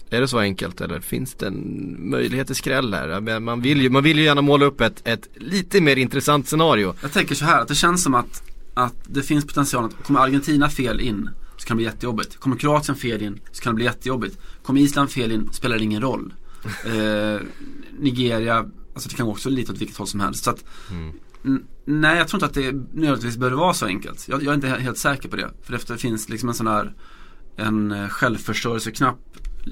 Är 0.10 0.22
det 0.22 0.28
så 0.28 0.40
enkelt 0.40 0.82
eller 0.82 1.00
finns 1.00 1.34
det 1.34 1.48
en 1.48 1.96
möjlighet 2.10 2.48
till 2.48 2.56
skräll 2.56 2.94
här? 2.94 3.40
Man 3.40 3.62
vill 3.62 3.82
ju, 3.82 3.90
man 3.90 4.04
vill 4.04 4.18
ju 4.20 4.24
gärna 4.24 4.42
måla 4.42 4.66
upp 4.66 4.82
ett, 4.82 5.08
ett 5.08 5.30
lite 5.36 5.82
mer 5.82 5.96
intressant 5.96 6.48
scenario. 6.48 6.94
Jag 7.02 7.12
tänker 7.14 7.36
så 7.36 7.46
här 7.46 7.62
att 7.62 7.68
det 7.68 7.76
känns 7.76 8.04
som 8.04 8.16
att, 8.16 8.44
att 8.76 8.96
det 9.08 9.22
finns 9.24 9.46
potential 9.48 9.86
att 9.86 10.04
kommer 10.08 10.20
Argentina 10.20 10.70
fel 10.70 11.00
in 11.02 11.30
så 11.58 11.68
kan 11.68 11.78
det 11.78 11.80
bli 11.80 11.86
jättejobbigt. 11.86 12.40
Kommer 12.40 12.58
Kroatien 12.58 12.96
fel 12.98 13.22
in 13.22 13.40
så 13.52 13.62
kan 13.64 13.74
det 13.74 13.76
bli 13.76 13.86
jättejobbigt. 13.86 14.38
Kommer 14.64 14.82
Island 14.82 15.12
fel 15.12 15.32
in 15.32 15.50
spelar 15.54 15.78
det 15.78 15.84
ingen 15.84 16.02
roll. 16.02 16.34
Eh, 16.86 17.42
Nigeria, 18.00 18.66
alltså 18.94 19.10
det 19.10 19.16
kan 19.16 19.26
gå 19.26 19.32
också 19.32 19.50
lite 19.50 19.72
åt 19.72 19.78
vilket 19.82 19.98
håll 19.98 20.08
som 20.08 20.20
helst. 20.20 20.44
Så 20.44 20.50
att, 20.50 20.64
n- 21.46 21.64
nej 21.86 22.18
jag 22.18 22.28
tror 22.28 22.38
inte 22.38 22.46
att 22.46 22.54
det 22.54 22.72
nödvändigtvis 22.94 23.38
behöver 23.38 23.58
vara 23.58 23.74
så 23.74 23.86
enkelt. 23.86 24.28
Jag, 24.28 24.44
jag 24.44 24.50
är 24.52 24.54
inte 24.56 24.68
he- 24.68 24.80
helt 24.80 24.98
säker 24.98 25.30
på 25.30 25.36
det. 25.36 25.52
För 25.64 25.74
efter 25.74 25.94
det 25.94 26.00
finns 26.00 26.30
liksom 26.30 26.50
en 26.50 26.56
sån 26.56 26.68
här 26.68 26.94
en 27.56 27.92
eh, 27.92 28.08
självförstörelseknapp 28.08 29.20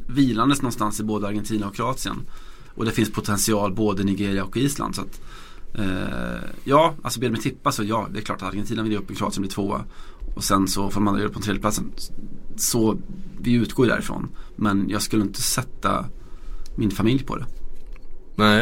vilandes 0.07 0.61
någonstans 0.61 0.99
i 0.99 1.03
både 1.03 1.27
Argentina 1.27 1.67
och 1.67 1.75
Kroatien. 1.75 2.15
Och 2.75 2.85
det 2.85 2.91
finns 2.91 3.11
potential 3.11 3.73
både 3.73 4.01
i 4.01 4.05
Nigeria 4.05 4.43
och 4.43 4.57
Island. 4.57 4.95
Så 4.95 5.01
att, 5.01 5.21
eh, 5.77 6.49
ja, 6.63 6.95
alltså 7.01 7.19
ber 7.19 7.29
mig 7.29 7.41
tippa 7.41 7.71
så 7.71 7.83
ja, 7.83 8.07
det 8.13 8.19
är 8.19 8.23
klart 8.23 8.41
att 8.41 8.47
Argentina 8.47 8.83
vill 8.83 8.91
ge 8.91 8.97
upp 8.97 9.09
och 9.09 9.17
Kroatien 9.17 9.41
blir 9.41 9.51
tvåa. 9.51 9.85
Och 10.35 10.43
sen 10.43 10.67
så 10.67 10.89
får 10.89 11.01
andra 11.01 11.21
göra 11.21 11.31
på 11.31 11.39
tredjeplatsen. 11.39 11.91
Så 12.55 12.97
vi 13.41 13.53
utgår 13.53 13.85
ju 13.85 13.91
därifrån. 13.91 14.29
Men 14.55 14.89
jag 14.89 15.01
skulle 15.01 15.23
inte 15.23 15.41
sätta 15.41 16.05
min 16.75 16.91
familj 16.91 17.23
på 17.23 17.35
det. 17.35 17.45
Nej, 18.35 18.61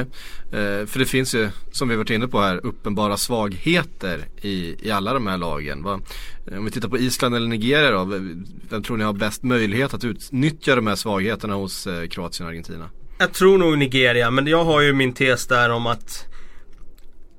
eh, 0.51 0.85
för 0.85 0.99
det 0.99 1.05
finns 1.05 1.35
ju 1.35 1.49
som 1.71 1.89
vi 1.89 1.95
varit 1.95 2.09
inne 2.09 2.27
på 2.27 2.41
här 2.41 2.65
uppenbara 2.65 3.17
svagheter 3.17 4.25
i, 4.41 4.87
i 4.87 4.91
alla 4.91 5.13
de 5.13 5.27
här 5.27 5.37
lagen. 5.37 5.83
Va? 5.83 5.99
Eh, 6.47 6.57
Om 6.57 6.65
vi 6.65 6.71
tittar 6.71 6.89
på 6.89 6.97
Island 6.97 7.35
eller 7.35 7.47
Nigeria 7.47 7.91
då, 7.91 8.05
vem 8.05 8.45
vem 8.69 8.83
tror 8.83 8.97
ni 8.97 9.03
har 9.03 9.13
bäst 9.13 9.43
möjlighet 9.43 9.93
att 9.93 10.03
utnyttja 10.03 10.75
de 10.75 10.87
här 10.87 10.95
svagheterna 10.95 11.53
hos 11.53 11.87
eh, 11.87 12.07
Kroatien 12.07 12.45
och 12.45 12.51
Argentina? 12.51 12.89
Jag 13.17 13.33
tror 13.33 13.57
nog 13.57 13.77
Nigeria, 13.77 14.31
men 14.31 14.47
jag 14.47 14.65
har 14.65 14.81
ju 14.81 14.93
min 14.93 15.13
tes 15.13 15.47
där 15.47 15.69
om 15.69 15.87
att 15.87 16.25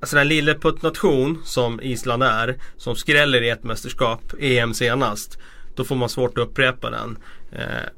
Alltså 0.03 0.15
den 0.15 0.27
lille 0.27 0.55
puttnation 0.55 1.41
som 1.43 1.81
Island 1.81 2.23
är, 2.23 2.57
som 2.77 2.95
skräller 2.95 3.41
i 3.41 3.49
ett 3.49 3.63
mästerskap, 3.63 4.21
EM 4.39 4.73
senast. 4.73 5.37
Då 5.75 5.83
får 5.83 5.95
man 5.95 6.09
svårt 6.09 6.37
att 6.37 6.43
upprepa 6.43 6.89
den. 6.89 7.17
Eh, 7.51 7.89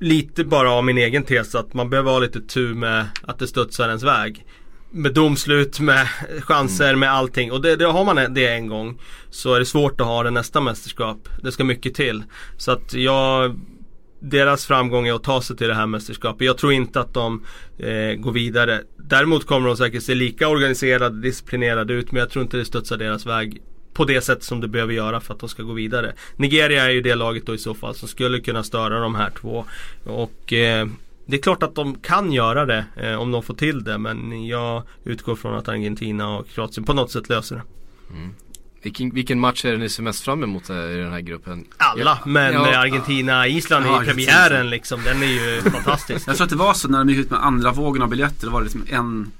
lite 0.00 0.44
bara 0.44 0.72
av 0.72 0.84
min 0.84 0.98
egen 0.98 1.24
tes 1.24 1.54
att 1.54 1.74
man 1.74 1.90
behöver 1.90 2.10
ha 2.10 2.18
lite 2.18 2.40
tur 2.40 2.74
med 2.74 3.06
att 3.22 3.38
det 3.38 3.46
studsar 3.46 3.88
ens 3.88 4.02
väg. 4.02 4.46
Med 4.90 5.14
domslut, 5.14 5.80
med 5.80 6.08
chanser, 6.40 6.94
med 6.94 7.12
allting. 7.12 7.52
Och 7.52 7.62
det, 7.62 7.76
det 7.76 7.86
har 7.86 8.04
man 8.04 8.34
det 8.34 8.46
en 8.46 8.68
gång 8.68 9.00
så 9.30 9.54
är 9.54 9.58
det 9.58 9.66
svårt 9.66 10.00
att 10.00 10.06
ha 10.06 10.22
det 10.22 10.30
nästa 10.30 10.60
mästerskap. 10.60 11.28
Det 11.42 11.52
ska 11.52 11.64
mycket 11.64 11.94
till. 11.94 12.24
Så 12.56 12.72
att 12.72 12.94
jag 12.94 13.60
deras 14.22 14.66
framgång 14.66 15.06
är 15.06 15.12
att 15.12 15.22
ta 15.22 15.42
sig 15.42 15.56
till 15.56 15.68
det 15.68 15.74
här 15.74 15.86
mästerskapet. 15.86 16.46
Jag 16.46 16.58
tror 16.58 16.72
inte 16.72 17.00
att 17.00 17.14
de 17.14 17.44
eh, 17.78 18.14
går 18.14 18.32
vidare. 18.32 18.82
Däremot 18.96 19.46
kommer 19.46 19.68
de 19.68 19.76
säkert 19.76 20.02
se 20.02 20.14
lika 20.14 20.48
organiserade, 20.48 21.20
disciplinerade 21.20 21.94
ut 21.94 22.12
men 22.12 22.20
jag 22.20 22.30
tror 22.30 22.42
inte 22.42 22.56
det 22.56 22.64
studsar 22.64 22.96
deras 22.96 23.26
väg 23.26 23.62
på 23.92 24.04
det 24.04 24.20
sätt 24.20 24.42
som 24.42 24.60
det 24.60 24.68
behöver 24.68 24.92
göra 24.92 25.20
för 25.20 25.34
att 25.34 25.40
de 25.40 25.48
ska 25.48 25.62
gå 25.62 25.72
vidare. 25.72 26.12
Nigeria 26.36 26.84
är 26.84 26.90
ju 26.90 27.00
det 27.00 27.14
laget 27.14 27.46
då 27.46 27.54
i 27.54 27.58
så 27.58 27.74
fall 27.74 27.94
som 27.94 28.08
skulle 28.08 28.40
kunna 28.40 28.62
störa 28.62 29.00
de 29.00 29.14
här 29.14 29.30
två. 29.30 29.64
Och 30.04 30.52
eh, 30.52 30.88
det 31.26 31.36
är 31.36 31.42
klart 31.42 31.62
att 31.62 31.74
de 31.74 31.94
kan 31.94 32.32
göra 32.32 32.66
det 32.66 32.84
eh, 32.96 33.14
om 33.14 33.30
de 33.32 33.42
får 33.42 33.54
till 33.54 33.84
det 33.84 33.98
men 33.98 34.46
jag 34.46 34.82
utgår 35.04 35.36
från 35.36 35.54
att 35.54 35.68
Argentina 35.68 36.36
och 36.38 36.48
Kroatien 36.48 36.84
på 36.84 36.92
något 36.92 37.10
sätt 37.10 37.28
löser 37.28 37.56
det. 37.56 37.62
Mm. 38.16 38.34
Vilken, 38.82 39.10
vilken 39.10 39.40
match 39.40 39.64
är 39.64 39.72
det 39.72 39.78
ni 39.78 39.88
ser 39.88 40.02
mest 40.02 40.24
fram 40.24 40.42
emot 40.42 40.70
i 40.70 40.72
den 40.72 41.12
här 41.12 41.20
gruppen? 41.20 41.64
Alla, 41.76 42.18
men 42.26 42.52
Ja. 42.52 42.78
Argentina-Island 42.78 43.86
Ja, 43.86 44.02
i 44.02 44.06
premiären 44.06 44.70
liksom, 44.70 45.00
den 45.04 45.22
är 45.22 45.26
ju 45.26 45.60
fantastisk. 45.70 46.28
Jag 46.28 46.36
tror 46.36 46.44
att 46.44 46.50
det 46.50 46.56
var 46.56 46.74
så 46.74 46.88
när 46.88 46.98
de 46.98 47.08
gick 47.08 47.18
ut 47.18 47.30
med 47.30 47.44
andra 47.44 47.72
vågen 47.72 48.02
av 48.02 48.08
biljetter. 48.08 48.46
Det 48.46 48.52
var 48.52 48.60
det 48.60 48.64
liksom 48.64 48.86
en 48.90 49.32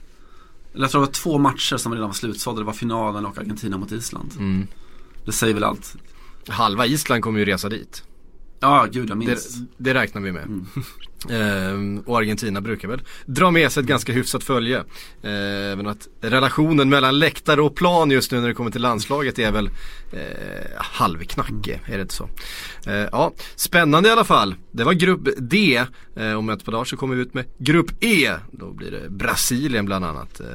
eller 0.74 0.84
jag 0.84 0.90
tror 0.90 1.01
det 1.01 1.07
var 1.07 1.12
två 1.12 1.38
matcher 1.38 1.76
som 1.76 1.93
redan 1.93 2.09
var 2.09 2.14
slutsålda. 2.14 2.61
Det 2.61 2.64
var 2.66 2.72
finalen 2.72 3.26
och 3.26 3.38
Argentina 3.38 3.78
mot 3.78 3.93
Island. 3.93 4.30
Mm. 4.38 4.66
Det 5.24 5.32
säger 5.32 5.55
väl 5.55 5.64
allt. 5.64 5.97
Halva 6.49 6.86
Island 6.86 7.22
kommer 7.22 7.38
ju 7.38 7.45
resa 7.45 7.68
dit. 7.68 8.03
Ja, 8.62 8.86
gud 8.92 9.10
jag 9.10 9.20
Det, 9.20 9.26
minns. 9.26 9.56
det 9.76 9.94
räknar 9.94 10.22
vi 10.22 10.32
med. 10.32 10.42
Ehm, 11.30 11.98
och 12.06 12.18
Argentina 12.18 12.60
brukar 12.60 12.88
väl 12.88 13.02
dra 13.26 13.50
med 13.50 13.72
sig 13.72 13.80
ett 13.80 13.86
ganska 13.88 14.12
hyfsat 14.12 14.44
följe. 14.44 14.84
Även 15.22 15.86
att 15.86 16.08
relationen 16.20 16.88
mellan 16.88 17.18
läktare 17.18 17.62
och 17.62 17.74
plan 17.76 18.10
just 18.10 18.32
nu 18.32 18.40
när 18.40 18.48
det 18.48 18.54
kommer 18.54 18.70
till 18.70 18.82
landslaget 18.82 19.38
är 19.38 19.52
väl 19.52 19.70
eh, 20.12 20.20
halvknackig, 20.76 21.80
är 21.86 21.96
det 21.96 22.02
inte 22.02 22.14
så? 22.14 22.28
Eh, 22.86 22.94
ja, 23.12 23.32
spännande 23.56 24.08
i 24.08 24.12
alla 24.12 24.24
fall. 24.24 24.54
Det 24.72 24.84
var 24.84 24.92
grupp 24.92 25.28
D. 25.38 25.84
Eh, 26.16 26.32
om 26.32 26.48
ett 26.48 26.64
par 26.64 26.72
dagar 26.72 26.84
så 26.84 26.96
kommer 26.96 27.14
vi 27.14 27.22
ut 27.22 27.34
med 27.34 27.44
grupp 27.58 27.90
E. 28.04 28.30
Då 28.52 28.72
blir 28.72 28.90
det 28.90 29.10
Brasilien 29.10 29.84
bland 29.86 30.04
annat. 30.04 30.40
Eh, 30.40 30.46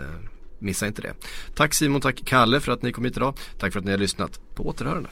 missa 0.60 0.88
inte 0.88 1.01
det. 1.01 1.14
Tack 1.55 1.74
Simon, 1.74 2.01
tack 2.01 2.22
Kalle 2.26 2.60
för 2.60 2.72
att 2.72 2.82
ni 2.82 2.91
kom 2.91 3.05
hit 3.05 3.18
idag. 3.18 3.38
Tack 3.60 3.74
för 3.74 3.80
att 3.80 3.86
ni 3.86 3.91
har 3.91 3.97
lyssnat. 3.97 4.39
På 4.55 4.68
återhörande. 4.68 5.10